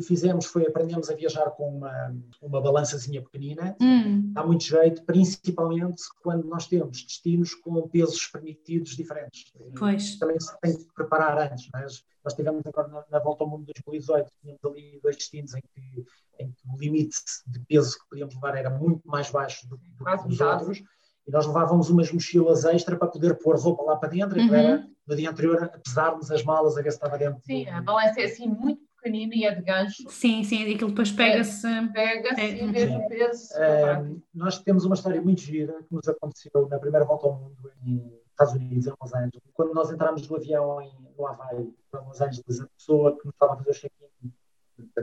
que 0.00 0.06
fizemos 0.06 0.46
foi 0.46 0.66
aprendemos 0.66 1.08
a 1.08 1.14
viajar 1.14 1.50
com 1.50 1.78
uma, 1.78 2.14
uma 2.42 2.60
balançazinha 2.60 3.22
pequenina. 3.22 3.76
Hum. 3.80 4.32
Dá 4.32 4.44
muito 4.44 4.64
jeito, 4.64 5.02
principalmente 5.04 6.02
quando 6.22 6.46
nós 6.46 6.66
temos 6.66 7.02
destinos 7.02 7.54
com 7.54 7.88
pesos 7.88 8.26
permitidos 8.26 8.96
diferentes. 8.96 9.52
Pois. 9.78 10.18
Também 10.18 10.38
se 10.38 10.58
tem 10.60 10.76
que 10.76 10.92
preparar 10.94 11.38
antes. 11.38 11.68
Mas 11.72 11.96
é? 11.96 12.00
nós 12.24 12.34
tivemos 12.34 12.62
agora 12.66 12.88
na, 12.88 13.04
na, 13.10 13.18
volta 13.18 13.44
ao 13.44 13.50
mundo 13.50 13.66
de 13.66 13.72
2018, 13.84 14.30
tínhamos 14.42 14.64
ali 14.64 15.00
dois 15.02 15.16
destinos 15.16 15.54
em 15.54 15.60
que, 15.60 16.04
em 16.40 16.50
que 16.50 16.68
o 16.68 16.78
limite 16.78 17.16
de 17.46 17.60
peso 17.60 17.98
que 17.98 18.08
podíamos 18.10 18.34
levar 18.34 18.56
era 18.56 18.70
muito 18.70 19.06
mais 19.08 19.30
baixo 19.30 19.68
do, 19.68 19.76
do 19.76 20.04
que 20.04 20.28
os 20.28 20.40
outros. 20.40 20.82
E 21.26 21.30
nós 21.30 21.46
levávamos 21.46 21.90
umas 21.90 22.12
mochilas 22.12 22.64
extra 22.64 22.96
para 22.96 23.08
poder 23.08 23.34
pôr 23.38 23.56
roupa 23.58 23.82
lá 23.82 23.96
para 23.96 24.10
dentro 24.10 24.38
uhum. 24.38 24.44
e 24.44 24.48
para 24.48 24.86
no 25.06 25.16
dia 25.16 25.30
anterior 25.30 25.70
pesarmos 25.84 26.30
as 26.30 26.42
malas 26.42 26.76
a 26.76 26.82
ver 26.82 26.90
se 26.90 26.96
estava 26.96 27.16
dentro. 27.16 27.40
Sim, 27.44 27.64
do... 27.64 27.70
a 27.70 27.80
balança 27.80 28.20
é 28.20 28.24
assim 28.24 28.48
muito 28.48 28.85
pequenino 29.06 29.32
e 29.34 29.44
é 29.44 29.54
de 29.54 29.62
gancho. 29.62 30.10
Sim, 30.10 30.42
sim, 30.42 30.74
aquilo 30.74 30.90
depois 30.90 31.12
pega-se. 31.12 31.66
Pega-se 31.92 32.40
é. 32.40 32.62
e 32.62 32.72
vê 32.72 32.86
o 32.86 33.08
peso. 33.08 33.54
Uh, 33.54 34.22
nós 34.34 34.58
temos 34.58 34.84
uma 34.84 34.94
história 34.94 35.20
muito 35.22 35.40
gira 35.40 35.74
que 35.84 35.94
nos 35.94 36.08
aconteceu 36.08 36.68
na 36.68 36.78
primeira 36.78 37.06
volta 37.06 37.26
ao 37.26 37.34
mundo 37.34 37.70
em 37.84 38.12
Estados 38.30 38.54
Unidos, 38.54 38.86
em 38.86 38.92
Los 39.00 39.14
Angeles. 39.14 39.42
Quando 39.54 39.72
nós 39.72 39.90
entramos 39.90 40.28
no 40.28 40.36
avião 40.36 40.82
em, 40.82 40.92
no 41.16 41.26
Havaí, 41.26 41.72
para 41.90 42.00
Los 42.00 42.20
Angeles, 42.20 42.60
a 42.60 42.66
pessoa 42.66 43.16
que 43.16 43.24
nos 43.24 43.34
estava 43.34 43.54
a 43.54 43.56
fazer 43.56 43.70
o 43.70 43.74
check-in, 43.74 44.32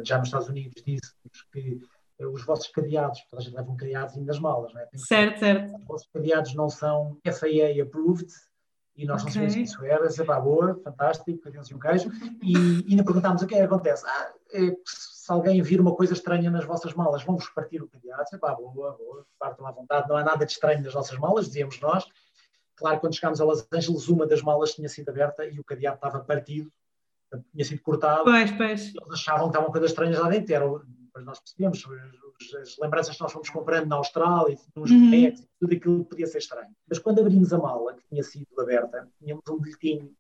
já 0.04 0.18
nos 0.20 0.28
Estados 0.28 0.49
Unidos, 0.49 0.84
disse-nos 0.86 1.41
que 1.51 1.82
os 2.20 2.45
vossos 2.45 2.68
cadeados, 2.68 3.22
porque 3.22 3.36
a 3.38 3.39
gente 3.39 3.56
leva 3.56 3.72
um 3.72 3.76
cadeado 3.76 4.22
nas 4.22 4.39
malas, 4.39 4.74
não 4.74 4.82
é? 4.82 4.88
Certo, 4.95 5.39
certo. 5.39 5.76
Os 5.76 5.86
vossos 5.86 6.08
cadeados 6.14 6.54
não 6.54 6.70
são 6.70 7.18
FAA 7.26 7.82
approved, 7.82 8.32
e 8.96 9.06
nós 9.06 9.24
okay. 9.24 9.26
não 9.26 9.34
sabíamos 9.34 9.56
que 9.56 9.62
isso 9.62 9.86
era, 9.86 10.08
disse, 10.08 10.24
pá, 10.24 10.39
boa, 10.39 10.80
fantástico, 10.84 11.39
cadê 11.39 11.60
um 11.60 11.80
queijo, 11.80 12.12
e, 12.41 12.91
ainda 12.91 13.04
perguntámos 13.04 13.41
o 13.41 13.48
que 13.48 13.56
é 13.56 13.60
que 13.60 13.64
acontece. 13.64 14.06
Ah, 14.06 14.34
é, 14.54 14.76
se 14.86 15.32
alguém 15.32 15.62
vir 15.62 15.82
uma 15.82 15.96
coisa 15.96 16.14
estranha 16.14 16.52
nas 16.52 16.66
vossas 16.66 16.94
malas, 16.94 17.24
vão-vos 17.24 17.50
partir 17.50 17.82
o 17.82 17.88
cadeado, 17.88 18.24
disse, 18.24 18.38
pá, 18.38 18.54
boa, 18.54 18.91
boa, 18.91 19.26
partam 19.39 19.66
à 19.66 19.72
vontade, 19.72 20.08
não 20.08 20.18
há 20.18 20.24
nada 20.24 20.46
de 20.46 20.52
estranho 20.52 20.84
nas 20.84 20.94
nossas 20.94 21.18
malas, 21.18 21.48
dizíamos 21.48 21.80
nós. 21.80 22.06
Claro, 22.76 23.00
quando 23.00 23.16
chegámos 23.16 23.39
a 23.39 23.46
Los 23.46 23.68
Angeles, 23.72 24.08
uma 24.08 24.26
das 24.28 24.41
malas 24.41 24.74
tinha 24.74 24.89
sido 24.89 25.10
aberta 25.10 25.46
e 25.46 25.60
o 25.60 25.64
cadeado 25.64 25.96
estava 25.96 26.20
partido, 26.20 26.72
tinha 27.52 27.66
sido 27.66 27.82
cortado. 27.82 28.24
Pois, 28.26 28.52
pois. 28.52 28.82
Eles 28.88 29.12
achavam 29.12 29.46
que 29.46 29.56
estavam 29.56 29.72
coisas 29.72 29.91
estranhas 29.91 30.20
lá 30.20 30.30
dentro, 30.30 30.54
era, 30.54 30.66
depois 31.14 31.26
nós 31.26 31.39
percebemos, 31.39 31.86
as 32.59 32.78
lembranças 32.80 33.16
que 33.16 33.22
nós 33.22 33.32
fomos 33.32 33.49
comprando 33.49 33.88
na 33.88 33.97
Austrália, 33.97 34.57
nos 34.76 34.89
uhum. 34.89 35.11
Rex, 35.11 35.47
tudo 35.59 35.76
aquilo 35.76 36.05
podia 36.05 36.26
ser 36.26 36.39
estranho. 36.39 36.74
Mas 36.89 36.97
quando 36.97 37.20
abrimos 37.20 37.53
a 37.53 37.59
mala, 37.59 37.93
que 37.93 38.03
tinha 38.09 38.24
sido 38.24 38.47
aberta, 38.59 39.07
tínhamos 39.20 39.43
um 39.47 39.59
bilhetinho 39.59 40.11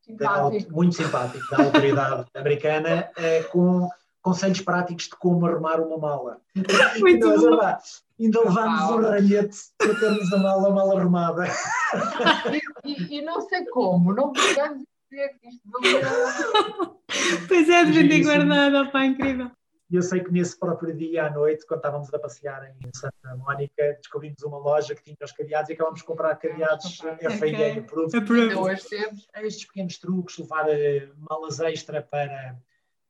simpático. 0.00 0.72
muito 0.72 0.96
simpático 0.96 1.48
da 1.50 1.64
autoridade 1.64 2.26
americana 2.34 3.10
eh, 3.16 3.44
com 3.44 3.88
conselhos 4.20 4.60
práticos 4.60 5.04
de 5.04 5.16
como 5.16 5.46
arrumar 5.46 5.80
uma 5.80 5.98
mala. 5.98 6.40
Muito 6.98 7.26
nós, 7.26 7.40
bom. 7.40 8.24
ainda 8.24 8.40
levámos 8.40 8.90
um 8.90 9.00
ralhete 9.00 9.56
para 9.78 9.98
termos 9.98 10.32
a 10.32 10.38
mala 10.38 10.70
mal 10.70 10.96
arrumada. 10.96 11.44
E, 12.84 12.90
e, 12.90 13.18
e 13.18 13.22
não 13.22 13.40
sei 13.42 13.64
como, 13.66 14.12
não 14.12 14.32
podemos 14.32 14.82
dizer 15.10 15.38
que 15.38 15.48
isto 15.48 15.62
valeu. 15.70 17.00
Pois 17.46 17.68
é, 17.68 17.84
devia 17.84 18.08
ter 18.08 18.24
guardado, 18.24 18.90
pá, 18.90 19.04
incrível. 19.04 19.50
E 19.92 19.96
eu 19.96 20.02
sei 20.02 20.24
que 20.24 20.32
nesse 20.32 20.58
próprio 20.58 20.96
dia 20.96 21.26
à 21.26 21.30
noite, 21.30 21.66
quando 21.66 21.80
estávamos 21.80 22.14
a 22.14 22.18
passear 22.18 22.74
em 22.80 22.90
Santa 22.96 23.36
Mónica, 23.36 23.92
descobrimos 23.98 24.42
uma 24.42 24.56
loja 24.56 24.94
que 24.94 25.02
tinha 25.02 25.16
os 25.22 25.32
cadeados 25.32 25.68
e 25.68 25.74
acabámos 25.74 26.00
de 26.00 26.06
comprar 26.06 26.34
cadeados 26.36 26.98
okay. 27.04 27.28
FAA 27.28 27.80
approved. 27.80 28.16
approved. 28.16 28.56
Hoje 28.56 28.88
temos 28.88 29.28
estes 29.34 29.66
pequenos 29.66 29.98
truques, 29.98 30.38
levar 30.38 30.66
eh, 30.70 31.10
malas 31.18 31.60
extra 31.60 32.00
para, 32.00 32.56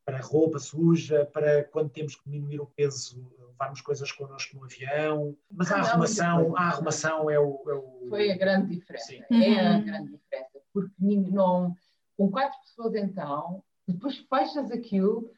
para 0.04 0.20
roupa 0.20 0.58
suja, 0.58 1.24
para 1.24 1.62
quando 1.62 1.88
temos 1.88 2.16
que 2.16 2.28
diminuir 2.28 2.60
o 2.60 2.66
peso, 2.66 3.32
levarmos 3.38 3.80
coisas 3.80 4.10
connosco 4.10 4.56
no 4.56 4.64
avião. 4.64 5.36
Mas 5.52 5.70
a 5.70 5.76
arrumação, 5.76 6.56
a 6.56 6.62
arrumação 6.62 7.30
é 7.30 7.38
o, 7.38 7.62
é 7.68 7.74
o... 7.74 8.06
Foi 8.08 8.28
a 8.28 8.36
grande 8.36 8.74
diferença. 8.74 9.06
Sim. 9.06 9.22
É 9.30 9.68
a 9.68 9.76
uhum. 9.76 9.84
grande 9.84 10.10
diferença. 10.10 10.58
Porque 10.72 10.92
não, 11.00 11.76
com 12.16 12.28
quatro 12.28 12.58
pessoas 12.58 12.96
então, 12.96 13.62
depois 13.86 14.18
fechas 14.18 14.72
aquilo 14.72 15.30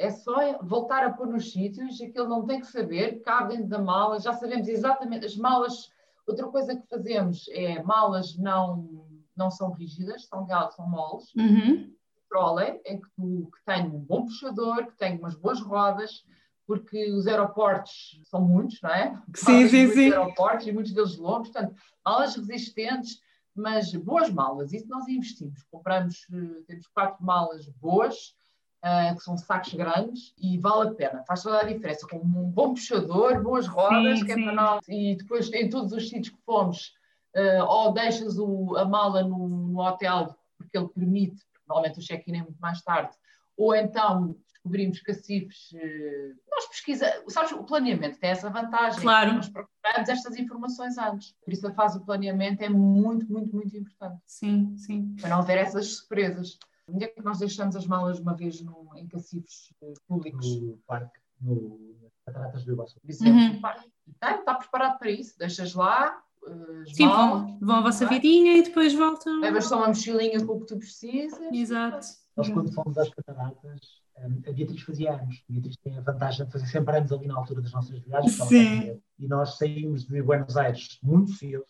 É 0.00 0.10
só 0.10 0.58
voltar 0.62 1.04
a 1.04 1.12
pôr 1.12 1.26
nos 1.26 1.52
sítios, 1.52 2.00
aquilo 2.00 2.26
não 2.26 2.46
tem 2.46 2.58
que 2.58 2.66
saber, 2.66 3.20
cabe 3.20 3.54
dentro 3.54 3.68
da 3.68 3.78
mala, 3.78 4.18
já 4.18 4.32
sabemos 4.32 4.66
exatamente. 4.66 5.26
As 5.26 5.36
malas, 5.36 5.92
outra 6.26 6.48
coisa 6.48 6.74
que 6.74 6.88
fazemos 6.88 7.46
é 7.50 7.82
malas 7.82 8.34
não, 8.38 9.06
não 9.36 9.50
são 9.50 9.70
rígidas, 9.72 10.26
são, 10.26 10.46
são 10.70 10.88
moles. 10.88 11.34
Uhum. 11.34 11.92
Troller, 12.30 12.80
em 12.86 12.98
que 12.98 13.08
tu 13.14 13.50
que 13.52 13.64
tem 13.66 13.86
um 13.88 13.98
bom 13.98 14.24
puxador, 14.24 14.86
que 14.86 14.96
tem 14.96 15.18
umas 15.18 15.34
boas 15.34 15.60
rodas, 15.60 16.24
porque 16.66 17.12
os 17.12 17.26
aeroportos 17.26 18.22
são 18.24 18.40
muitos, 18.40 18.80
não 18.80 18.90
é? 18.90 19.20
Sim, 19.36 19.68
sim, 19.68 19.88
sim. 19.88 20.12
aeroportos 20.12 20.66
e 20.66 20.72
muitos 20.72 20.94
deles 20.94 21.18
longos, 21.18 21.50
portanto, 21.50 21.74
malas 22.02 22.36
resistentes, 22.36 23.20
mas 23.54 23.92
boas 23.92 24.30
malas, 24.30 24.72
isso 24.72 24.88
nós 24.88 25.06
investimos. 25.08 25.62
Compramos, 25.70 26.26
eh, 26.32 26.62
temos 26.66 26.86
quatro 26.86 27.22
malas 27.22 27.68
boas, 27.68 28.34
uh, 28.84 29.16
que 29.16 29.22
são 29.22 29.36
sacos 29.36 29.74
grandes, 29.74 30.34
e 30.38 30.58
vale 30.58 30.90
a 30.90 30.94
pena, 30.94 31.24
faz 31.26 31.42
toda 31.42 31.60
a 31.60 31.64
diferença, 31.64 32.06
com 32.06 32.16
um 32.16 32.50
bom 32.50 32.74
puxador, 32.74 33.42
boas 33.42 33.66
rodas, 33.66 34.18
sim, 34.18 34.24
que 34.24 34.32
é 34.32 34.34
sim. 34.34 34.44
para 34.44 34.54
nós. 34.54 34.84
E 34.88 35.16
depois, 35.16 35.52
em 35.52 35.68
todos 35.68 35.92
os 35.92 36.08
sítios 36.08 36.30
que 36.30 36.42
fomos, 36.44 36.92
uh, 37.36 37.64
ou 37.66 37.92
deixas 37.92 38.38
o, 38.38 38.76
a 38.76 38.84
mala 38.84 39.22
no, 39.22 39.48
no 39.48 39.80
hotel, 39.80 40.36
porque 40.58 40.76
ele 40.76 40.88
permite, 40.88 41.44
porque 41.52 41.66
normalmente 41.68 41.98
o 41.98 42.02
check-in 42.02 42.36
é 42.36 42.42
muito 42.42 42.60
mais 42.60 42.82
tarde, 42.82 43.12
ou 43.56 43.74
então 43.74 44.36
descobrimos 44.60 45.00
cacifes. 45.00 45.70
Nós 46.50 46.66
pesquisamos, 46.68 47.32
sabes, 47.32 47.52
o 47.52 47.64
planeamento 47.64 48.18
tem 48.18 48.30
essa 48.30 48.50
vantagem. 48.50 49.00
Claro. 49.00 49.34
Nós 49.34 49.48
procuramos 49.48 50.08
estas 50.08 50.36
informações 50.36 50.98
antes. 50.98 51.34
Por 51.42 51.52
isso 51.52 51.66
a 51.66 51.72
fase 51.72 51.98
do 51.98 52.04
planeamento 52.04 52.62
é 52.62 52.68
muito, 52.68 53.30
muito, 53.32 53.54
muito 53.54 53.74
importante. 53.76 54.20
Sim, 54.26 54.76
sim. 54.76 55.14
Para 55.18 55.30
não 55.30 55.38
haver 55.38 55.58
essas 55.58 55.96
surpresas. 55.96 56.58
Onde 56.92 57.04
é 57.04 57.08
que 57.08 57.22
nós 57.22 57.38
deixamos 57.38 57.76
as 57.76 57.86
malas 57.86 58.18
uma 58.18 58.34
vez 58.34 58.60
no, 58.62 58.90
em 58.96 59.06
cacifes 59.06 59.72
públicos? 60.08 60.46
No 60.60 60.76
parque, 60.86 61.18
no, 61.40 61.96
nas 62.02 62.12
cataratas 62.24 62.64
do 62.64 62.72
Iguaçu. 62.72 62.98
Exemplo, 63.06 63.38
Uhum. 63.54 63.60
parque. 63.60 63.90
Está, 64.08 64.36
está 64.36 64.54
preparado 64.54 64.98
para 64.98 65.10
isso. 65.10 65.38
Deixas 65.38 65.74
lá. 65.74 66.22
eh, 66.46 66.82
As 66.88 66.96
Sim, 66.96 67.06
malas, 67.06 67.42
vão, 67.42 67.58
vão 67.60 67.76
a 67.76 67.80
vossa 67.82 68.04
não 68.04 68.12
é? 68.12 68.14
vidinha 68.14 68.56
e 68.56 68.62
depois 68.62 68.94
voltam. 68.94 69.40
Levas 69.40 69.66
só 69.66 69.76
uma 69.78 69.88
mochilinha 69.88 70.44
com 70.44 70.54
o 70.54 70.60
que 70.60 70.66
tu 70.66 70.78
precisas. 70.78 71.38
Exato. 71.52 72.06
Nós, 72.36 72.48
quando 72.48 72.72
fomos 72.72 72.96
às 72.96 73.08
cataratas, 73.10 73.80
hum, 74.18 74.42
a 74.46 74.52
Beatriz 74.52 74.82
fazia 74.82 75.12
anos. 75.14 75.44
A 75.48 75.52
Beatriz 75.52 75.76
tem 75.82 75.98
a 75.98 76.00
vantagem 76.00 76.46
de 76.46 76.52
fazer 76.52 76.66
sempre 76.66 76.96
anos 76.96 77.12
ali 77.12 77.26
na 77.26 77.36
altura 77.36 77.60
das 77.60 77.72
nossas 77.72 77.98
viagens. 78.00 78.32
Sim. 78.34 79.00
E 79.18 79.28
nós 79.28 79.58
saímos 79.58 80.06
de 80.06 80.22
Buenos 80.22 80.56
Aires 80.56 80.98
muito 81.02 81.32
cedo. 81.32 81.64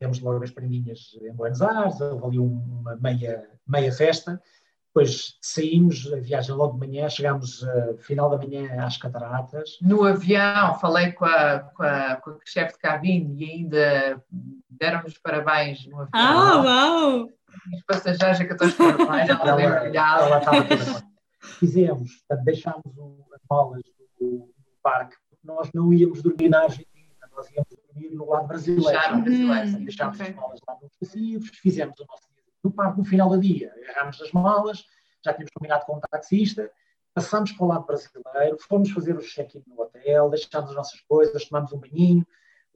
Demos 0.00 0.20
logo 0.20 0.42
as 0.44 0.50
prendinhas 0.50 1.16
em 1.20 1.32
Buenos 1.32 1.60
Aires, 1.62 2.00
houve 2.00 2.24
ali 2.26 2.38
um- 2.38 2.80
uma 2.80 2.96
meia, 2.96 3.48
meia 3.66 3.92
festa. 3.92 4.40
Depois 4.88 5.36
saímos, 5.42 6.10
a 6.12 6.16
viagem 6.16 6.54
logo 6.54 6.72
de 6.78 6.86
manhã, 6.86 7.08
chegámos 7.08 7.62
uh, 7.62 7.96
final 7.98 8.30
da 8.30 8.38
manhã 8.38 8.82
às 8.84 8.96
cataratas. 8.96 9.76
No 9.82 10.02
avião, 10.04 10.74
falei 10.80 11.12
com 11.12 11.24
a, 11.26 11.60
com 11.60 11.82
a, 11.82 12.16
com 12.16 12.30
a 12.30 12.38
chefe 12.44 12.72
de 12.72 12.78
cabine 12.78 13.44
e 13.44 13.50
ainda 13.50 14.22
deram-nos 14.70 15.18
parabéns 15.18 15.86
no 15.86 15.96
avião. 16.00 16.10
Ah, 16.14 16.62
uau! 16.62 17.28
Os 17.74 17.82
passageiros 17.86 18.40
a 18.40 18.44
que 18.44 18.64
os 18.64 18.74
parabéns, 18.74 19.28
ela 19.28 19.40
Ela, 19.48 19.56
mergulhada. 19.56 20.22
ela 20.24 20.38
estava 20.38 20.64
toda. 20.64 21.08
Fizemos, 21.40 22.10
portanto, 22.26 22.44
deixámos 22.44 22.96
o- 22.96 23.24
as 23.34 23.40
malas 23.48 23.82
do, 24.18 24.26
do 24.28 24.52
parque, 24.82 25.16
porque 25.28 25.46
nós 25.46 25.70
não 25.74 25.92
íamos 25.92 26.22
dormir 26.22 26.48
na 26.48 26.62
Argentina, 26.62 27.14
nós 27.36 27.48
íamos 27.50 27.68
dormir 27.98 28.16
no 28.16 28.28
lado 28.28 28.46
brasileiro. 28.46 28.84
Deixaram 28.84 29.22
brasileiros. 29.22 29.74
Hum. 29.74 29.84
Deixámos 29.84 30.20
ok. 30.20 30.30
as 30.30 30.36
malas 30.36 30.60
lá 30.66 30.78
nos 30.80 30.92
recibos, 31.00 31.48
fizemos 31.48 31.98
o 32.00 32.06
nosso 32.06 32.28
dia 32.28 32.38
no 32.62 32.70
parque 32.70 32.98
no 32.98 33.04
final 33.04 33.28
do 33.28 33.38
dia. 33.38 33.72
Agarrámos 33.82 34.20
as 34.20 34.32
malas, 34.32 34.84
já 35.24 35.32
tínhamos 35.32 35.52
combinado 35.52 35.84
com 35.86 35.96
o 35.96 36.00
taxista, 36.00 36.70
passámos 37.14 37.52
para 37.52 37.64
o 37.64 37.68
lado 37.68 37.86
brasileiro, 37.86 38.58
fomos 38.68 38.90
fazer 38.90 39.16
o 39.16 39.20
check-in 39.20 39.62
no 39.66 39.80
hotel, 39.80 40.30
deixámos 40.30 40.70
as 40.70 40.76
nossas 40.76 41.00
coisas, 41.02 41.44
tomámos 41.44 41.72
um 41.72 41.78
banhinho. 41.78 42.26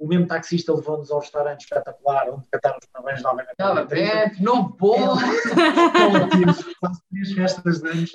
O 0.03 0.09
mesmo 0.09 0.27
taxista 0.27 0.75
levou-nos 0.75 1.13
ao 1.13 1.21
restaurante 1.21 1.61
espetacular, 1.61 2.29
onde 2.29 2.45
cantaram 2.51 2.77
os 2.83 2.89
parabéns 2.93 3.23
novamente. 3.23 3.55
Novamente, 3.59 4.43
não 4.43 4.65
bom. 4.65 5.17
Então, 5.17 6.29
tínhamos 6.31 6.75
quase 6.81 7.01
três 7.11 7.33
festas 7.33 7.81
de 7.81 7.89
anos 7.89 8.11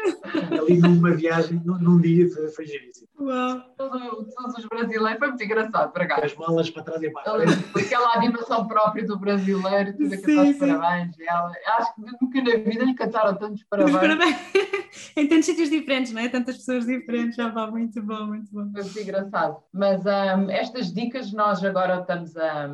ali 0.59 0.77
numa 0.79 1.11
viagem, 1.11 1.61
num, 1.63 1.77
num 1.77 2.01
dia, 2.01 2.29
foi, 2.29 2.47
foi 2.49 2.65
giríssimo. 2.65 3.07
Uau! 3.21 3.61
Todo- 3.77 4.27
Todos 4.35 4.57
os 4.57 4.65
brasileiros, 4.65 5.17
foi 5.19 5.27
muito 5.29 5.43
engraçado, 5.43 5.91
por 5.93 6.01
acaso. 6.01 6.25
As 6.25 6.35
malas 6.35 6.69
para 6.69 6.83
trás 6.83 7.01
e 7.01 7.09
para 7.09 7.23
Ela- 7.25 7.43
Aquela 7.75 8.13
animação 8.15 8.67
própria 8.67 9.05
do 9.05 9.17
brasileiro, 9.17 9.95
tudo 9.95 10.13
a 10.13 10.17
cantar 10.17 10.45
os 10.45 10.57
parabéns. 10.57 11.17
E 11.17 11.23
Ela, 11.27 11.51
acho 11.77 11.95
que 11.95 12.01
nunca 12.01 12.41
na 12.41 12.63
vida 12.69 12.83
lhe 12.83 12.93
cantaram 12.95 13.35
tantos 13.37 13.63
parabéns. 13.69 13.95
parabéns! 13.97 14.37
em 15.15 15.27
tantos 15.27 15.45
sítios 15.45 15.69
diferentes, 15.69 16.11
não 16.11 16.21
é? 16.21 16.27
Tantas 16.29 16.57
pessoas 16.57 16.85
diferentes. 16.85 17.35
Já 17.35 17.47
vá, 17.49 17.67
muito 17.67 18.01
bom, 18.01 18.25
muito 18.27 18.51
bom. 18.51 18.69
Foi 18.73 18.81
muito 18.83 18.99
engraçado. 18.99 19.57
Mas 19.73 20.01
hum, 20.05 20.49
estas 20.49 20.93
dicas 20.93 21.31
nós 21.31 21.63
agora 21.63 21.76
estamos 21.85 22.35
a, 22.37 22.67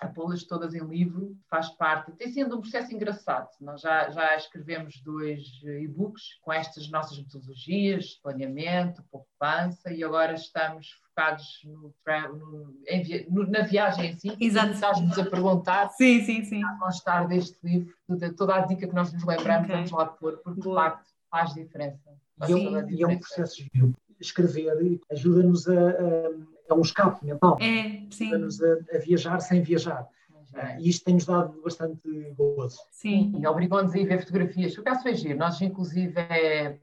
a 0.00 0.06
pô-las 0.08 0.44
todas 0.44 0.74
em 0.74 0.84
livro, 0.86 1.36
faz 1.48 1.68
parte. 1.70 2.12
Tem 2.12 2.28
sido 2.30 2.56
um 2.56 2.60
processo 2.60 2.94
engraçado. 2.94 3.48
Nós 3.60 3.80
já, 3.80 4.10
já 4.10 4.36
escrevemos 4.36 5.00
dois 5.02 5.40
e-books 5.64 6.22
com 6.42 6.52
estas 6.52 6.90
nossas 6.90 7.18
metodologias, 7.18 8.14
planeamento, 8.22 9.02
poupança, 9.10 9.90
e 9.92 10.04
agora 10.04 10.34
estamos 10.34 10.90
focados 10.90 11.60
no, 11.64 11.94
no- 12.34 12.76
em 12.86 13.26
no- 13.30 13.46
na 13.50 13.62
viagem 13.62 14.10
em 14.12 14.18
si. 14.18 14.36
Exato. 14.38 14.72
Estás-nos 14.72 15.18
a 15.18 15.24
perguntar 15.24 15.88
Sim, 15.90 16.22
sim, 16.24 16.44
sim. 16.44 16.62
a 16.62 16.76
constar 16.78 17.26
deste 17.26 17.56
livro, 17.64 17.94
toda, 18.06 18.32
toda 18.34 18.54
a 18.56 18.60
dica 18.66 18.86
que 18.86 18.94
nós 18.94 19.10
nos 19.12 19.24
lembramos, 19.24 19.64
Ok. 19.64 19.74
vamos 19.76 19.90
lá 19.92 20.06
pôr, 20.06 20.36
porque 20.44 20.60
de 20.60 20.74
facto 20.74 21.08
faz 21.30 21.54
diferença. 21.54 22.10
Faz 22.38 22.50
E 22.50 22.52
é, 22.52 22.56
um, 22.56 22.90
e 22.90 23.02
é 23.02 23.06
um 23.06 23.18
processo 23.18 23.56
giro. 23.72 23.94
Escrever 24.20 25.00
ajuda-nos 25.10 25.66
a, 25.68 25.72
a. 25.72 26.55
É 26.68 26.74
um 26.74 26.80
escape 26.80 27.24
mental. 27.24 27.56
É, 27.60 28.02
sim, 28.10 28.26
Ajuda-nos 28.26 28.60
a, 28.62 28.76
a 28.94 28.98
viajar 28.98 29.40
sem 29.40 29.62
viajar. 29.62 30.06
É. 30.54 30.78
E 30.80 30.88
isto 30.88 31.04
tem-nos 31.04 31.26
dado 31.26 31.60
bastante 31.62 32.00
gozo. 32.36 32.78
sim. 32.90 33.34
E 33.38 33.46
obrigou-nos 33.46 33.92
a 33.94 33.98
ir 33.98 34.06
ver 34.06 34.20
fotografias. 34.20 34.74
Por 34.74 34.80
acaso 34.80 35.02
foi 35.02 35.14
giro. 35.14 35.38
Nós, 35.38 35.60
inclusive, 35.60 36.18
é, 36.18 36.78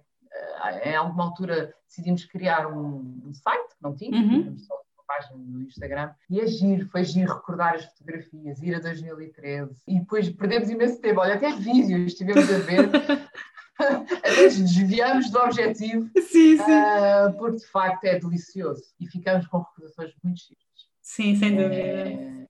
é, 0.82 0.92
em 0.92 0.96
alguma 0.96 1.24
altura 1.26 1.74
decidimos 1.88 2.24
criar 2.26 2.68
um, 2.68 3.22
um 3.26 3.34
site 3.34 3.70
que 3.70 3.82
não 3.84 3.96
tinha, 3.96 4.16
Uhum. 4.22 4.56
só 4.58 4.76
uma 4.76 5.04
página 5.08 5.38
no 5.40 5.62
Instagram. 5.62 6.12
E 6.30 6.40
é 6.40 6.46
giro, 6.48 6.88
foi 6.90 7.04
giro 7.04 7.34
recordar 7.34 7.74
as 7.76 7.86
fotografias, 7.86 8.62
ir 8.62 8.76
a 8.76 8.80
2013. 8.80 9.82
E 9.88 10.00
depois 10.00 10.30
perdemos 10.30 10.70
imenso 10.70 11.02
tempo. 11.02 11.20
Olha, 11.22 11.34
até 11.36 11.52
vídeos 11.56 12.12
estivemos 12.12 12.50
a 12.52 12.58
ver. 12.60 12.90
Nos 14.44 14.58
desviamos 14.58 15.30
do 15.30 15.40
objetivo, 15.40 16.10
Sim, 16.18 16.58
sim. 16.58 16.72
ah, 16.72 17.34
porque 17.38 17.58
de 17.58 17.68
facto 17.68 18.04
é 18.06 18.20
delicioso. 18.20 18.84
E 19.00 19.08
ficamos 19.08 19.48
com 19.48 19.60
recordações 19.60 20.12
muito 20.24 20.40
giras. 20.40 20.64
Sim, 21.02 21.36
sem 21.36 21.52
dúvida. 21.52 21.76
É, 21.76 22.48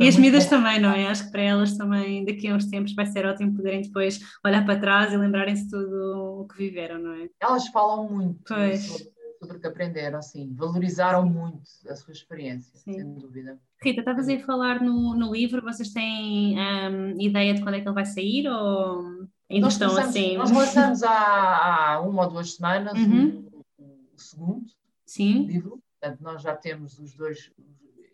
E 0.00 0.08
as 0.08 0.16
miúdas 0.16 0.44
bom. 0.44 0.50
também, 0.50 0.80
não 0.80 0.90
é? 0.92 1.06
Acho 1.08 1.26
que 1.26 1.30
para 1.32 1.42
elas 1.42 1.76
também, 1.76 2.24
daqui 2.24 2.48
a 2.48 2.54
uns 2.54 2.66
tempos, 2.66 2.94
vai 2.94 3.06
ser 3.06 3.26
ótimo 3.26 3.54
poderem 3.54 3.82
depois 3.82 4.18
olhar 4.44 4.64
para 4.64 4.80
trás 4.80 5.12
e 5.12 5.16
lembrarem-se 5.16 5.68
tudo 5.68 6.40
o 6.40 6.48
que 6.48 6.56
viveram, 6.56 6.98
não 6.98 7.12
é? 7.14 7.28
Elas 7.40 7.68
falam 7.68 8.08
muito 8.08 8.40
Pois. 8.48 8.82
sobre, 8.84 9.04
sobre 9.40 9.56
o 9.56 9.60
que 9.60 9.66
aprenderam, 9.66 10.18
assim, 10.18 10.52
valorizaram 10.54 11.24
muito 11.26 11.62
a 11.88 11.94
sua 11.94 12.12
experiência, 12.12 12.72
Sim. 12.78 12.94
sem 12.94 13.14
dúvida. 13.14 13.58
Rita, 13.82 14.00
estavas 14.00 14.28
aí 14.28 14.36
a 14.36 14.46
falar 14.46 14.80
no, 14.80 15.14
no 15.14 15.32
livro, 15.32 15.60
vocês 15.62 15.92
têm 15.92 16.56
hum, 16.58 17.20
ideia 17.20 17.52
de 17.52 17.60
quando 17.62 17.74
é 17.74 17.80
que 17.80 17.86
ele 17.88 17.94
vai 17.94 18.06
sair 18.06 18.48
ou 18.48 19.28
Nós, 19.60 19.74
estão 19.74 19.88
começamos- 19.88 20.16
assim? 20.16 20.36
nós 20.36 20.50
lançamos 20.52 21.02
há, 21.02 21.92
há 21.94 22.00
uma 22.00 22.24
ou 22.24 22.30
duas 22.30 22.54
semanas 22.54 22.98
Uhum. 22.98 23.48
o, 23.78 23.82
o 24.14 24.18
segundo 24.18 24.66
Sim, 25.04 25.44
livro, 25.46 25.82
portanto 26.00 26.20
nós 26.22 26.42
já 26.42 26.54
temos 26.56 26.98
os 26.98 27.14
dois, 27.14 27.50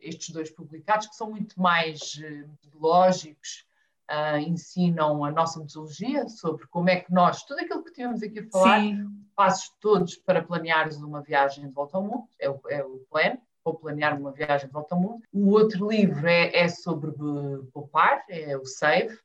estes 0.01 0.31
dois 0.31 0.51
publicados 0.51 1.07
que 1.07 1.15
são 1.17 1.31
muito 1.31 1.61
mais 1.61 2.21
eh, 2.23 2.45
metodológicos, 2.47 3.65
ah, 4.09 4.41
ensinam 4.41 5.23
a 5.25 5.31
nossa 5.31 5.61
metodologia 5.61 6.27
sobre 6.29 6.67
como 6.69 6.89
é 6.89 6.97
que 7.01 7.13
nós, 7.13 7.43
tudo 7.45 7.61
aquilo 7.61 7.85
que 7.85 7.93
tivemos 7.93 8.23
aqui 8.23 8.39
a 8.41 8.47
falar, 8.51 8.81
sim, 8.81 9.07
passos 9.37 9.71
todos 9.81 10.17
para 10.17 10.43
planeares 10.43 10.97
uma 10.97 11.21
viagem 11.23 11.67
de 11.67 11.73
volta 11.73 11.99
ao 11.99 12.03
mundo, 12.03 12.27
é 12.41 12.49
o, 12.49 12.61
é 12.71 12.83
o 12.85 13.05
plano, 13.11 13.39
vou 13.65 13.75
planear 13.75 14.19
uma 14.19 14.33
viagem 14.33 14.67
de 14.67 14.73
volta 14.73 14.95
ao 14.95 15.01
mundo. 15.01 15.23
O 15.33 15.51
outro 15.51 15.89
livro 15.91 16.27
é, 16.27 16.57
é 16.57 16.69
sobre 16.69 17.11
eh, 17.11 17.59
poupar, 17.73 18.25
é 18.31 18.57
o 18.57 18.65
Save, 18.65 19.17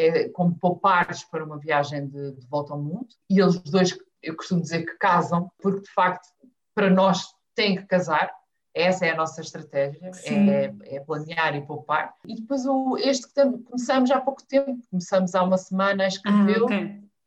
é 0.00 0.28
como 0.30 0.54
poupares 0.58 1.24
para 1.24 1.44
uma 1.44 1.58
viagem 1.58 2.06
de, 2.06 2.32
de 2.32 2.46
volta 2.46 2.72
ao 2.72 2.80
mundo. 2.80 3.08
E 3.28 3.40
eles 3.40 3.58
dois, 3.60 3.96
eu 4.22 4.36
costumo 4.36 4.62
dizer 4.62 4.84
que 4.84 4.96
casam, 4.98 5.50
porque 5.60 5.82
de 5.82 5.92
facto, 5.92 6.28
para 6.74 6.90
nós 6.90 7.26
tem 7.54 7.76
que 7.76 7.86
casar. 7.86 8.30
Essa 8.72 9.06
é 9.06 9.10
a 9.10 9.16
nossa 9.16 9.40
estratégia, 9.40 10.12
é, 10.24 10.72
é 10.84 11.00
planear 11.00 11.56
e 11.56 11.66
poupar. 11.66 12.14
E 12.24 12.36
depois 12.36 12.64
o, 12.64 12.96
este 12.98 13.26
que 13.26 13.58
começamos 13.64 14.10
há 14.12 14.20
pouco 14.20 14.46
tempo, 14.46 14.80
começamos 14.88 15.34
há 15.34 15.42
uma 15.42 15.58
semana 15.58 16.04
a 16.04 16.06
ah, 16.06 16.08
escrevê-lo. 16.08 16.68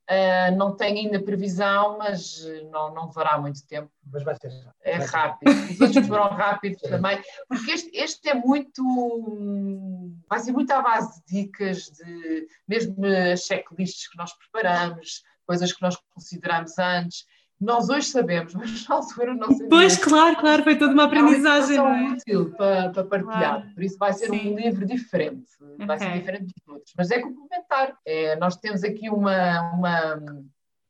Uh, 0.10 0.54
não 0.58 0.76
tenho 0.76 0.98
ainda 0.98 1.24
previsão, 1.24 1.98
mas 1.98 2.44
uh, 2.44 2.70
não, 2.70 2.94
não 2.94 3.06
levará 3.08 3.38
muito 3.38 3.66
tempo. 3.66 3.90
Mas 4.12 4.22
vai 4.24 4.36
ser. 4.36 4.52
É 4.82 4.98
Vai 4.98 5.08
ser. 5.08 5.16
rápido. 5.16 5.52
Os 5.72 5.82
outros 5.82 6.08
foram 6.08 6.28
rápidos 6.30 6.82
também. 6.82 7.22
Porque 7.48 7.72
este, 7.72 7.90
este 7.98 8.30
é 8.30 8.34
muito. 8.34 8.82
hum, 8.84 10.20
Vai 10.30 10.40
ser 10.40 10.52
muito 10.52 10.72
à 10.72 10.82
base 10.82 11.22
de 11.26 11.44
dicas, 11.44 11.84
de 11.92 12.48
mesmo 12.68 12.96
as 13.06 13.42
checklists 13.46 14.10
que 14.10 14.18
nós 14.18 14.34
preparamos, 14.34 15.24
coisas 15.48 15.72
que 15.72 15.82
nós 15.82 15.96
consideramos 16.14 16.78
antes. 16.78 17.26
Nós 17.64 17.90
hoje 17.90 18.08
sabemos, 18.08 18.54
mas 18.56 18.88
na 18.88 18.96
altura 18.96 19.34
não 19.34 19.48
sabemos. 19.48 19.70
Pois, 19.70 19.98
claro, 19.98 20.36
claro, 20.38 20.64
foi 20.64 20.78
toda 20.78 20.94
uma 20.94 21.06
aprendizagem, 21.06 21.78
é 21.78 21.82
uma 21.82 21.98
é? 22.00 22.12
útil 22.14 22.52
para, 22.56 22.90
para 22.92 23.04
partilhar, 23.04 23.56
Claro. 23.62 23.74
por 23.74 23.84
isso 23.84 23.98
vai 23.98 24.14
ser 24.14 24.30
Sim. 24.30 24.54
um 24.54 24.56
livro 24.60 24.86
diferente, 24.86 25.46
vai 25.86 25.98
ser 25.98 26.14
diferente 26.14 26.46
dos 26.46 26.68
outros, 26.68 26.94
mas 26.98 27.10
é 27.12 27.20
complementar. 27.20 27.96
É, 28.06 28.36
nós 28.36 28.56
temos 28.58 28.84
aqui 28.84 29.10
uma, 29.10 29.72
uma- 29.74 30.44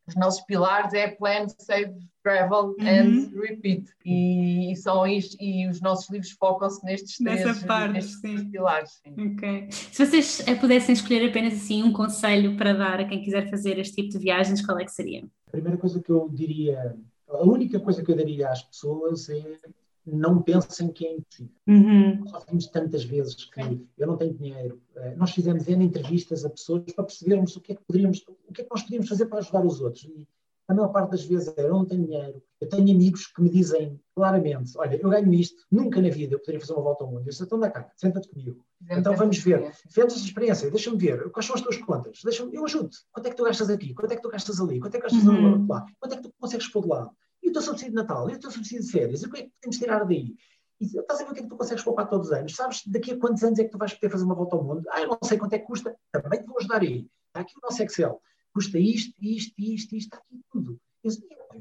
os 0.05 0.15
nossos 0.15 0.41
pilares 0.41 0.93
é 0.93 1.07
plan, 1.07 1.47
save, 1.59 1.93
travel 2.21 2.75
Uhum. 2.79 2.87
and 2.87 3.31
repeat, 3.39 3.85
e, 4.05 4.71
e 4.71 4.75
são 4.77 5.05
isto, 5.07 5.35
e 5.41 5.67
os 5.67 5.81
nossos 5.81 6.09
livros 6.09 6.31
focam-se 6.31 6.83
nestes 6.85 7.19
Nessa 7.19 7.43
três, 7.43 7.63
parte, 7.63 7.93
nestes 7.93 8.19
sim. 8.21 8.49
pilares. 8.49 8.91
sim. 9.03 9.33
Ok. 9.33 9.67
Se 9.71 10.05
vocês 10.05 10.41
eh, 10.47 10.55
pudessem 10.55 10.93
escolher 10.93 11.29
apenas 11.29 11.53
assim 11.53 11.83
um 11.83 11.91
conselho 11.91 12.55
para 12.57 12.73
dar 12.73 12.99
a 13.01 13.05
quem 13.05 13.21
quiser 13.21 13.49
fazer 13.49 13.77
este 13.77 13.95
tipo 13.95 14.09
de 14.09 14.17
viagens, 14.19 14.65
qual 14.65 14.79
é 14.79 14.85
que 14.85 14.91
seria? 14.91 15.23
A 15.53 15.57
primeira 15.57 15.77
coisa 15.77 16.01
que 16.01 16.11
eu 16.11 16.27
diria, 16.29 16.97
a 17.29 17.43
única 17.43 17.79
coisa 17.79 18.03
que 18.03 18.11
eu 18.11 18.15
daria 18.15 18.49
às 18.49 18.63
pessoas 18.63 19.29
é 19.29 19.59
não 20.03 20.41
pensem 20.41 20.91
que 20.91 21.05
é 21.05 21.15
impossível. 21.15 21.53
Uhum. 21.67 22.21
Nós 22.21 22.33
ouvimos 22.33 22.67
tantas 22.67 23.03
vezes 23.03 23.45
que 23.45 23.85
eu 23.97 24.07
não 24.07 24.17
tenho 24.17 24.33
dinheiro. 24.33 24.81
Eh, 24.95 25.15
Nós 25.15 25.31
fizemos 25.31 25.67
N 25.67 25.85
entrevistas 25.85 26.43
a 26.43 26.49
pessoas 26.49 26.91
para 26.91 27.05
percebermos 27.05 27.55
o 27.55 27.61
que 27.61 27.71
é 27.71 27.75
que 27.75 27.83
poderíamos, 27.85 28.25
o 28.47 28.51
que 28.51 28.61
é 28.61 28.63
que 28.65 28.69
nós 28.71 28.81
podíamos 28.81 29.07
fazer 29.07 29.27
para 29.27 29.37
ajudar 29.37 29.63
os 29.63 29.79
outros. 29.79 30.05
E 30.05 30.27
a 30.67 30.73
maior 30.73 30.89
parte 30.89 31.11
das 31.11 31.23
vezes 31.23 31.53
é, 31.55 31.61
eu 31.61 31.69
não 31.69 31.85
tenho 31.85 32.03
dinheiro. 32.03 32.41
Eu 32.63 32.69
tenho 32.69 32.95
amigos 32.95 33.27
que 33.27 33.41
me 33.41 33.49
dizem 33.49 33.99
claramente, 34.15 34.71
olha, 34.77 34.95
eu 35.01 35.09
ganho 35.09 35.33
isto, 35.33 35.63
nunca 35.71 36.01
na 36.01 36.09
vida 36.09 36.35
eu 36.35 36.39
poderia 36.39 36.59
fazer 36.61 36.73
uma 36.73 36.81
volta 36.83 37.03
ao 37.03 37.09
mundo. 37.11 37.21
Eu 37.21 37.29
disse, 37.29 37.43
então 37.43 37.59
dá 37.59 37.69
cá, 37.69 37.89
senta-te 37.95 38.29
comigo. 38.29 38.63
Então 38.89 39.15
vamos 39.15 39.37
ver. 39.39 39.71
Fizemos 39.87 40.13
essa 40.15 40.25
experiência, 40.25 40.69
deixa-me 40.69 40.97
ver, 40.97 41.29
quais 41.31 41.45
são 41.45 41.55
as 41.55 41.61
tuas 41.61 41.77
contas? 41.77 42.19
Deixa 42.23 42.43
eu 42.43 42.65
ajudo. 42.65 42.89
Quanto 43.11 43.25
é 43.27 43.29
que 43.29 43.35
tu 43.35 43.43
gastas 43.43 43.69
aqui? 43.69 43.93
Quanto 43.93 44.11
é 44.11 44.15
que 44.15 44.21
tu 44.21 44.29
gastas 44.29 44.59
ali? 44.59 44.79
Quanto 44.79 44.95
é 44.95 44.97
que 44.99 45.03
gastas 45.03 45.23
Uhum. 45.25 45.67
lá? 45.67 45.85
Quanto 45.99 46.13
é 46.13 46.17
que 46.17 46.23
tu 46.23 46.33
consegues 46.39 46.67
pôr 46.67 46.81
de 46.83 46.89
lado? 46.89 47.11
E 47.41 47.49
o 47.49 47.51
teu 47.53 47.61
subsídio 47.61 47.91
de 47.91 47.95
Natal? 47.95 48.29
E 48.29 48.35
o 48.35 48.39
teu 48.39 48.51
subsídio 48.51 48.83
de 48.85 48.91
férias? 48.91 49.21
E 49.21 49.25
o 49.25 49.31
que 49.31 49.39
é 49.39 49.43
que 49.43 49.51
podemos 49.61 49.77
tirar 49.77 50.05
daí? 50.05 50.35
E 50.79 50.85
estás 50.85 51.21
a 51.21 51.23
ver 51.25 51.31
o 51.31 51.33
que 51.33 51.39
é 51.39 51.43
que 51.43 51.49
tu 51.49 51.57
consegues 51.57 51.83
poupar 51.83 52.09
todos 52.09 52.27
os 52.27 52.33
anos? 52.33 52.55
Sabes 52.55 52.81
daqui 52.87 53.11
a 53.11 53.17
quantos 53.19 53.43
anos 53.43 53.59
é 53.59 53.63
que 53.65 53.69
tu 53.71 53.77
vais 53.77 53.93
poder 53.93 54.09
fazer 54.11 54.23
uma 54.25 54.35
volta 54.35 54.55
ao 54.55 54.63
mundo? 54.63 54.83
Ah, 54.91 55.01
eu 55.01 55.07
não 55.09 55.17
sei 55.23 55.37
quanto 55.37 55.53
é 55.53 55.59
que 55.59 55.65
custa. 55.65 55.95
Também 56.11 56.39
te 56.41 56.47
vou 56.47 56.57
ajudar 56.59 56.81
aí. 56.81 57.07
Está 57.27 57.41
aqui 57.41 57.53
o 57.57 57.59
nosso 57.65 57.81
Excel. 57.83 58.21
Custa 58.53 58.77
isto, 58.79 59.13
isto, 59.21 59.53
isto, 59.57 59.95
isto, 59.95 59.95
está 59.95 60.17
aqui 60.17 60.41
tudo. 60.51 60.79
Eu, 61.03 61.11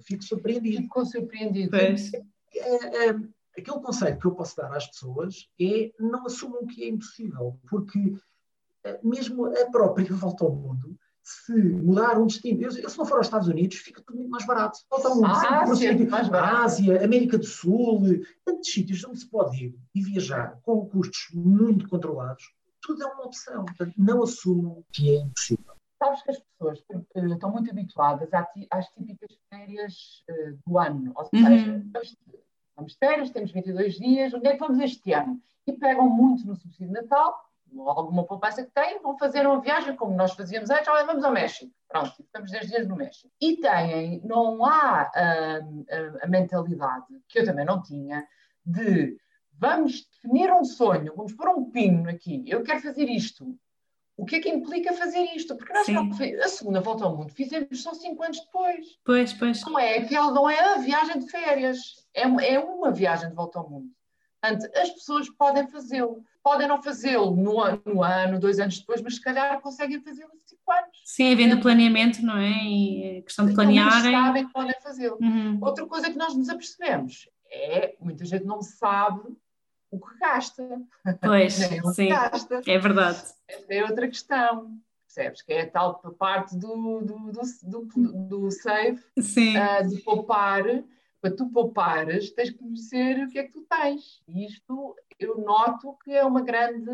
fico 0.01 0.23
surpreendido. 0.23 0.83
Ficou 0.83 1.05
surpreendido. 1.05 1.71
Pois. 1.71 2.13
É, 2.15 3.09
é, 3.09 3.11
aquele 3.57 3.81
conselho 3.81 4.19
que 4.19 4.27
eu 4.27 4.35
posso 4.35 4.57
dar 4.57 4.75
às 4.75 4.87
pessoas 4.87 5.49
é 5.61 5.93
não 5.99 6.27
assumam 6.27 6.67
que 6.67 6.85
é 6.85 6.89
impossível, 6.89 7.59
porque 7.69 8.15
é, 8.85 9.01
mesmo 9.03 9.47
a 9.47 9.71
própria 9.71 10.07
volta 10.15 10.45
ao 10.45 10.55
mundo, 10.55 10.97
se 11.23 11.55
mudar 11.55 12.19
um 12.19 12.27
destino, 12.27 12.63
eu, 12.63 12.71
eu 12.79 12.91
se 12.91 12.99
não 12.99 13.05
for 13.07 13.19
aos 13.19 13.27
Estados 13.27 13.47
Unidos, 13.47 13.77
fica 13.77 14.03
tudo 14.03 14.17
muito 14.17 14.31
mais 14.31 14.45
barato. 14.45 14.79
Volta 14.91 15.09
ao 15.09 15.15
mundo, 15.15 15.27
Ah, 15.27 15.75
sempre 15.77 16.07
mais 16.07 16.29
barato. 16.29 16.57
Ásia, 16.65 17.05
América 17.05 17.39
do 17.39 17.45
Sul, 17.45 18.03
tantos 18.45 18.73
sítios 18.73 19.05
onde 19.05 19.21
se 19.21 19.31
pode 19.31 19.67
ir 19.67 19.75
e 19.95 20.03
viajar 20.03 20.59
com 20.63 20.85
custos 20.87 21.29
muito 21.33 21.89
controlados, 21.89 22.43
tudo 22.81 23.05
é 23.05 23.07
uma 23.07 23.27
opção. 23.27 23.65
Portanto, 23.65 23.95
não 23.97 24.23
assumam 24.23 24.85
que 24.93 25.11
é 25.11 25.21
impossível. 25.21 25.72
Sabes 26.03 26.23
que 26.23 26.31
as 26.33 26.39
pessoas 26.41 26.85
estão 27.33 27.51
muito 27.53 27.71
habituadas 27.71 28.29
às 28.71 28.89
típicas 28.89 29.39
férias 29.49 30.25
eh, 30.29 30.55
do 30.67 30.77
ano. 30.79 31.13
Ou 31.15 31.25
seja, 31.27 31.71
Uhum. 31.73 31.91
vamos- 31.93 32.93
de 32.93 32.99
férias, 32.99 33.31
temos 33.31 33.53
22 33.53 33.95
dias, 33.95 34.35
onde 34.35 34.49
é 34.49 34.55
que 34.55 34.59
vamos 34.59 34.81
este 34.81 35.13
ano? 35.13 35.41
E 35.65 35.73
pegam 35.73 36.09
muito 36.11 36.45
no 36.45 36.57
subsídio 36.57 36.89
de 36.89 36.93
Natal, 36.95 37.41
ou 37.73 37.89
alguma 37.89 38.25
poupança 38.25 38.65
que 38.65 38.73
têm, 38.73 39.01
vão 39.01 39.17
fazer 39.17 39.47
uma 39.47 39.61
viagem 39.61 39.95
como 39.95 40.17
nós 40.17 40.33
fazíamos 40.35 40.69
antes, 40.71 40.89
olha, 40.89 41.07
vamos 41.07 41.23
ao 41.23 41.31
México. 41.33 41.73
Pronto, 41.89 42.13
e 42.19 42.25
ficamos 42.25 42.51
10 42.51 42.67
dias 42.67 42.89
no 42.89 42.97
México. 42.97 43.33
E 43.41 43.57
têm, 43.59 44.21
não 44.25 44.65
há 44.65 45.09
a, 45.15 45.59
a 46.23 46.27
mentalidade, 46.27 47.07
que 47.29 47.39
eu 47.39 47.45
também 47.45 47.65
não 47.65 47.81
tinha, 47.81 48.27
de 48.67 49.17
vamos 49.53 50.09
definir 50.11 50.53
um 50.53 50.65
sonho, 50.65 51.15
vamos 51.15 51.33
pôr 51.35 51.49
um 51.51 51.71
pino 51.71 52.09
aqui, 52.11 52.43
eu 52.49 52.65
quero 52.65 52.81
fazer 52.81 53.05
isto. 53.09 53.57
O 54.23 54.25
que 54.25 54.37
é 54.37 54.41
que 54.41 54.49
implica 54.49 54.93
fazer 54.93 55.25
isto? 55.35 55.57
Porque 55.57 55.73
nós 55.73 55.89
não, 55.89 56.09
a 56.45 56.49
segunda 56.49 56.81
volta 56.81 57.05
ao 57.05 57.17
mundo 57.17 57.33
fizemos 57.33 57.83
só 57.83 57.93
cinco 57.93 58.23
anos 58.23 58.39
depois. 58.39 58.87
Pois, 59.05 59.33
pois. 59.33 59.65
Não 59.65 59.77
é, 59.77 59.99
aquela, 59.99 60.31
não 60.33 60.49
é 60.49 60.61
a 60.61 60.79
viagem 60.79 61.19
de 61.19 61.29
férias, 61.29 62.07
é, 62.15 62.25
uma- 62.25 62.45
é 62.45 62.57
uma 62.57 62.93
viagem 62.93 63.29
de 63.31 63.35
volta 63.35 63.59
ao 63.59 63.69
mundo. 63.69 63.89
Portanto, 64.41 64.71
as 64.77 64.91
pessoas 64.91 65.29
podem 65.31 65.67
fazê-lo. 65.67 66.23
Podem 66.41 66.69
não 66.69 66.81
fazê-lo 66.81 67.35
no, 67.35 67.55
no 67.85 68.03
ano, 68.03 68.39
dois 68.39 68.61
anos 68.61 68.79
depois, 68.79 69.03
mas 69.03 69.17
se 69.17 69.21
calhar 69.21 69.61
conseguem 69.61 70.01
fazê-lo 70.01 70.31
em 70.35 70.41
cinco 70.47 70.71
anos. 70.73 71.03
Sim, 71.05 71.33
havendo 71.33 71.61
planeamento, 71.61 72.23
não 72.25 72.37
é? 72.37 72.63
E 72.65 73.19
a 73.19 73.23
questão 73.23 73.45
de 73.45 73.57
menos 73.57 73.75
planearem. 73.75 74.13
sabem 74.13 74.47
que 74.47 74.53
podem 74.53 74.75
fazê-lo. 74.81 75.19
Uhum. 75.21 75.59
Outra 75.61 75.85
coisa 75.87 76.11
que 76.11 76.17
nós 76.17 76.33
nos 76.37 76.49
apercebemos 76.49 77.29
é 77.51 77.97
muita 78.01 78.25
gente 78.25 78.45
não 78.45 78.63
sabe 78.63 79.21
o 79.93 80.01
que 80.01 80.19
gasta. 80.19 80.83
Pois, 81.21 81.55
que 81.69 81.93
sim, 81.93 82.09
gasta. 82.09 82.63
é 82.67 82.79
verdade. 82.79 83.23
Esta 83.47 83.75
é 83.75 83.85
outra 83.85 84.09
questão. 84.09 84.79
Percebes? 85.07 85.43
Que 85.43 85.53
é 85.53 85.61
a 85.63 85.71
tal 85.71 85.95
parte 86.19 86.57
do, 86.57 87.03
do, 87.03 87.31
do, 87.31 87.85
do, 87.85 88.29
do 88.29 88.51
save, 88.51 88.99
Sim, 89.21 89.57
ah, 89.57 89.83
de 89.83 90.01
poupar. 90.01 90.65
Para 91.21 91.37
tu 91.37 91.49
poupares, 91.51 92.33
tens 92.33 92.51
que 92.51 92.59
conhecer 92.59 93.23
o 93.23 93.29
que 93.29 93.39
é 93.39 93.45
que 93.45 93.53
tu 93.53 93.65
tens. 93.71 94.21
E 94.27 94.45
isto 94.45 94.97
eu 95.21 95.39
noto 95.39 95.97
que 96.03 96.11
é 96.11 96.25
uma 96.25 96.41
grande 96.41 96.91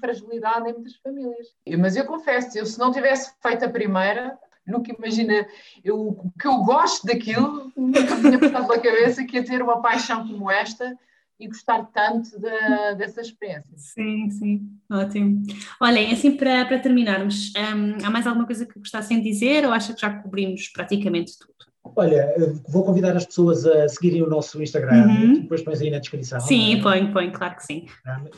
fragilidade 0.00 0.68
em 0.68 0.72
muitas 0.72 0.96
famílias. 0.96 1.54
Mas 1.78 1.94
eu 1.94 2.04
confesso, 2.04 2.58
eu 2.58 2.66
se 2.66 2.76
não 2.80 2.90
tivesse 2.90 3.32
feito 3.40 3.64
a 3.64 3.68
primeira, 3.68 4.36
nunca 4.66 4.92
imagina, 4.92 5.46
eu, 5.84 6.18
que 6.36 6.48
eu 6.48 6.64
gosto 6.64 7.06
daquilo, 7.06 7.70
nunca 7.78 8.16
tinha 8.20 8.40
passado 8.40 8.66
pela 8.66 8.80
cabeça 8.80 9.24
que 9.24 9.36
ia 9.36 9.44
ter 9.44 9.62
uma 9.62 9.80
paixão 9.80 10.26
como 10.26 10.50
esta 10.50 10.98
e 11.38 11.48
gostar 11.48 11.84
tanto 11.92 12.38
da, 12.40 12.92
dessa 12.94 13.20
experiência. 13.20 13.72
sim, 13.76 14.30
sim, 14.30 14.68
ótimo. 14.90 15.42
Olhem, 15.80 16.12
assim 16.12 16.36
para, 16.36 16.64
para 16.64 16.78
terminarmos, 16.78 17.52
hum, 17.56 17.98
há 18.04 18.10
mais 18.10 18.26
alguma 18.26 18.46
coisa 18.46 18.64
que 18.64 18.78
gostassem 18.78 19.18
de 19.20 19.30
dizer 19.30 19.64
ou 19.66 19.72
acha 19.72 19.92
que 19.94 20.00
já 20.00 20.10
cobrimos 20.18 20.68
praticamente 20.68 21.38
tudo? 21.38 21.52
Olha, 21.96 22.34
vou 22.66 22.82
convidar 22.82 23.14
as 23.14 23.26
pessoas 23.26 23.66
a 23.66 23.86
seguirem 23.88 24.22
o 24.22 24.26
nosso 24.28 24.60
Instagram, 24.62 25.06
Uhum. 25.06 25.34
que 25.34 25.40
depois 25.42 25.62
pões 25.62 25.80
aí 25.82 25.90
na 25.90 25.98
descrição. 25.98 26.40
Sim, 26.40 26.78
é? 26.78 26.82
põe, 26.82 27.12
põe, 27.12 27.30
claro 27.30 27.56
que 27.56 27.62
sim. 27.62 27.86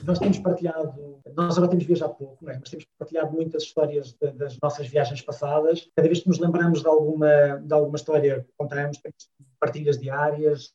Nós 0.03 0.19
temos 0.19 0.39
partilhado, 0.41 1.21
nós 1.37 1.57
agora 1.57 1.71
temos 1.71 1.85
viajado 1.87 2.15
pouco, 2.15 2.45
não 2.45 2.53
é? 2.53 2.59
mas 2.59 2.69
temos 2.69 2.85
partilhado 2.99 3.31
muitas 3.33 3.63
histórias 3.63 4.13
de- 4.21 4.33
das 4.33 4.59
nossas 4.61 4.89
viagens 4.89 5.23
passadas. 5.23 5.89
Cada 5.95 6.09
vez 6.09 6.21
que 6.21 6.29
nos 6.29 6.41
lembramos 6.41 6.81
de 6.83 6.89
alguma, 6.89 7.63
de 7.65 7.73
alguma 7.73 7.97
história, 7.97 8.45
contamos, 8.59 8.99
temos 8.99 9.17
partilhas 9.61 9.97
diárias, 9.99 10.73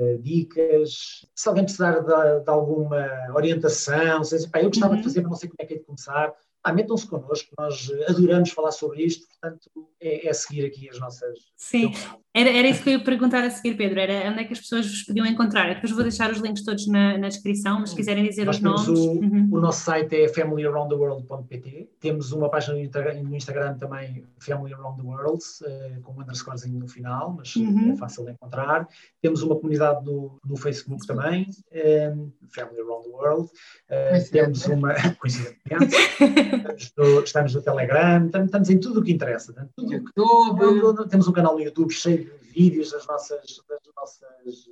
eh, 0.00 0.18
dicas. 0.20 1.26
Se 1.34 1.48
alguém 1.48 1.64
precisar 1.64 2.00
de, 2.00 2.44
de 2.44 2.50
alguma 2.50 3.06
orientação, 3.34 4.22
se 4.24 4.48
"Pá, 4.50 4.60
eu 4.60 4.68
gostava 4.68 4.92
Uhum. 4.94 4.98
de 4.98 5.04
fazer, 5.04 5.20
mas 5.22 5.30
não 5.30 5.36
sei 5.36 5.48
como 5.48 5.58
é 5.60 5.66
que 5.66 5.74
é 5.74 5.78
de 5.78 5.84
começar, 5.84 6.32
ah, 6.68 6.72
metam-se 6.72 7.06
connosco, 7.06 7.48
nós 7.58 7.90
adoramos 8.08 8.50
falar 8.50 8.72
sobre 8.72 9.02
isto, 9.04 9.26
portanto, 9.28 9.70
é, 10.00 10.28
é 10.28 10.32
seguir 10.32 10.66
aqui 10.66 10.88
as 10.90 10.98
nossas. 10.98 11.38
Sim, 11.56 11.92
era, 12.34 12.50
era 12.50 12.68
isso 12.68 12.82
que 12.82 12.88
eu 12.90 12.94
ia 12.94 13.04
perguntar 13.04 13.42
a 13.44 13.50
seguir, 13.50 13.76
Pedro, 13.76 13.98
era 14.00 14.28
onde 14.30 14.40
é 14.40 14.44
que 14.44 14.52
as 14.52 14.60
pessoas 14.60 14.86
vos 14.86 15.02
podiam 15.04 15.24
encontrar? 15.26 15.68
Eu 15.68 15.74
depois 15.76 15.92
vou 15.92 16.02
deixar 16.02 16.30
os 16.30 16.38
links 16.38 16.64
todos 16.64 16.86
na, 16.88 17.16
na 17.18 17.28
descrição, 17.28 17.80
mas 17.80 17.90
se 17.90 17.96
quiserem 17.96 18.24
dizer 18.28 18.44
Nós 18.44 18.56
os 18.56 18.62
temos 18.62 18.86
nomes... 18.86 19.00
o, 19.00 19.12
Uhum. 19.12 19.48
o 19.52 19.60
nosso 19.60 19.84
site 19.84 20.14
é 20.16 20.28
familyaroundtheworld.pt. 20.28 21.88
Temos 22.00 22.32
uma 22.32 22.50
página 22.50 22.74
no 22.74 22.80
Instagram, 22.82 23.22
no 23.22 23.36
Instagram 23.36 23.78
também, 23.78 24.24
Family 24.38 24.74
Around 24.74 25.00
the 25.02 25.08
World, 25.08 25.42
eh, 25.64 25.98
com 26.02 26.12
um 26.12 26.20
underscorezinho 26.20 26.78
no 26.78 26.88
final, 26.88 27.32
mas 27.36 27.54
Uhum. 27.56 27.92
é 27.92 27.96
fácil 27.96 28.24
de 28.24 28.32
encontrar. 28.32 28.88
Temos 29.22 29.42
uma 29.42 29.56
comunidade 29.56 30.04
no, 30.04 30.38
no 30.44 30.56
Facebook 30.56 31.06
também, 31.06 31.46
eh, 31.70 32.14
Family 32.54 32.80
Around 32.80 33.04
the 33.04 33.10
World. 33.10 33.50
Eh, 33.88 34.10
Coincidente, 34.10 34.60
temos 34.60 34.66
uma. 34.66 34.94
Coincidentemente. 35.20 35.96
estamos, 36.56 36.92
no, 36.96 37.20
estamos 37.22 37.54
no 37.54 37.62
Telegram, 37.62 38.26
estamos, 38.26 38.46
estamos 38.46 38.70
em 38.70 38.78
tudo 38.80 39.00
o 39.00 39.02
que 39.02 39.12
interessa. 39.12 39.52
né? 39.52 39.66
Tudo, 39.76 39.92
YouTube, 39.92 41.08
temos 41.08 41.28
um 41.28 41.32
canal 41.32 41.54
no 41.54 41.60
YouTube 41.60 41.90
cheio 41.92 42.24
de 42.24 42.48
vídeos 42.48 42.90
das 42.92 43.06
nossas, 43.06 43.40
das 43.68 43.80
nossas 43.96 44.22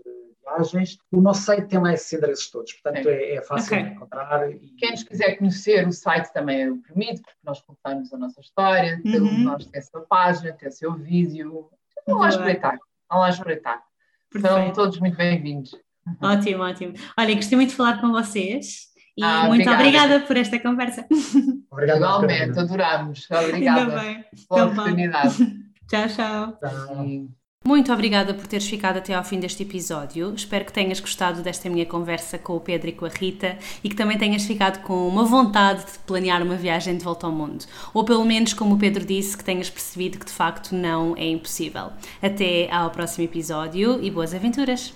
eh, 0.07 0.11
viagens. 0.43 0.99
O 1.12 1.20
nosso 1.20 1.43
site 1.43 1.66
tem 1.68 1.78
lá 1.80 1.93
esses 1.93 2.12
endereços 2.12 2.51
todos, 2.51 2.72
portanto 2.74 3.07
é, 3.09 3.35
é 3.35 3.43
fácil 3.43 3.74
Ok. 3.74 3.82
de 3.89 3.95
encontrar. 3.97 4.51
E, 4.51 4.59
Quem 4.78 4.91
nos 4.93 5.03
quiser 5.03 5.37
conhecer, 5.37 5.87
o 5.87 5.93
site 5.93 6.32
também 6.32 6.70
o 6.70 6.78
permite, 6.82 7.20
porque 7.22 7.39
nós 7.45 7.61
contamos 7.62 8.12
a 8.12 8.18
nossa 8.18 8.41
história, 8.41 9.01
um 9.05 9.11
Uhum. 9.18 9.39
nós 9.45 9.66
tem 9.66 9.80
a 9.80 9.85
sua 9.85 10.01
página, 10.03 10.53
tem 10.53 10.68
o 10.68 10.72
seu 10.72 10.93
vídeo. 10.95 11.68
Vão 12.07 12.18
lá 12.18 12.28
espreitar, 12.28 12.78
vão 13.11 13.20
lá 13.20 13.30
espreitar. 13.30 13.82
São 14.41 14.72
todos 14.72 14.99
muito 14.99 15.16
bem-vindos. 15.16 15.74
Ótimo, 16.20 16.62
ótimo. 16.64 16.93
Olha, 17.18 17.35
gostei 17.35 17.57
muito 17.57 17.70
de 17.70 17.76
falar 17.76 17.99
com 18.01 18.11
vocês 18.12 18.89
e 19.17 19.23
Ah, 19.23 19.45
muito 19.47 19.69
obrigada. 19.69 19.77
obrigada 19.83 20.21
por 20.27 20.37
esta 20.37 20.59
conversa. 20.59 21.07
Obrigado, 21.71 21.97
Igualmente. 21.99 22.59
Ainda 22.59 22.65
Obrigada 23.49 24.01
bem. 24.01 24.25
pela 24.49 24.65
oportunidade. 24.67 25.37
Tchau, 25.89 26.09
tchau. 26.09 26.59
Tchau. 26.61 27.29
Muito 27.67 27.91
obrigada 27.95 28.35
por 28.35 28.47
teres 28.47 28.69
ficado 28.69 28.99
até 28.99 29.15
ao 29.15 29.25
fim 29.25 29.41
deste 29.41 29.62
episódio. 29.62 30.35
Espero 30.35 30.67
que 30.67 30.73
tenhas 30.73 31.01
gostado 31.01 31.41
desta 31.41 31.71
minha 31.71 31.87
conversa 31.87 32.37
com 32.37 32.57
o 32.57 32.61
Pedro 32.61 32.91
e 32.91 32.93
com 32.93 33.07
a 33.07 33.09
Rita 33.09 33.57
e 33.83 33.89
que 33.89 33.95
também 33.97 34.19
tenhas 34.19 34.45
ficado 34.45 34.83
com 34.83 35.09
uma 35.09 35.25
vontade 35.25 35.81
de 35.91 35.99
planear 36.07 36.43
uma 36.43 36.57
viagem 36.57 36.99
de 36.99 37.03
volta 37.03 37.27
ao 37.27 37.33
mundo. 37.33 37.65
Ou 37.95 38.05
pelo 38.05 38.23
menos, 38.23 38.53
como 38.53 38.75
o 38.75 38.79
Pedro 38.79 39.03
disse, 39.03 39.35
que 39.39 39.43
tenhas 39.45 39.71
percebido 39.71 40.19
que 40.19 40.27
de 40.27 40.33
facto 40.33 40.75
não 40.75 41.17
é 41.17 41.27
impossível. 41.27 41.91
Até 42.21 42.71
ao 42.71 42.91
próximo 42.91 43.25
episódio 43.25 43.99
e 44.03 44.11
boas 44.11 44.35
aventuras! 44.35 44.93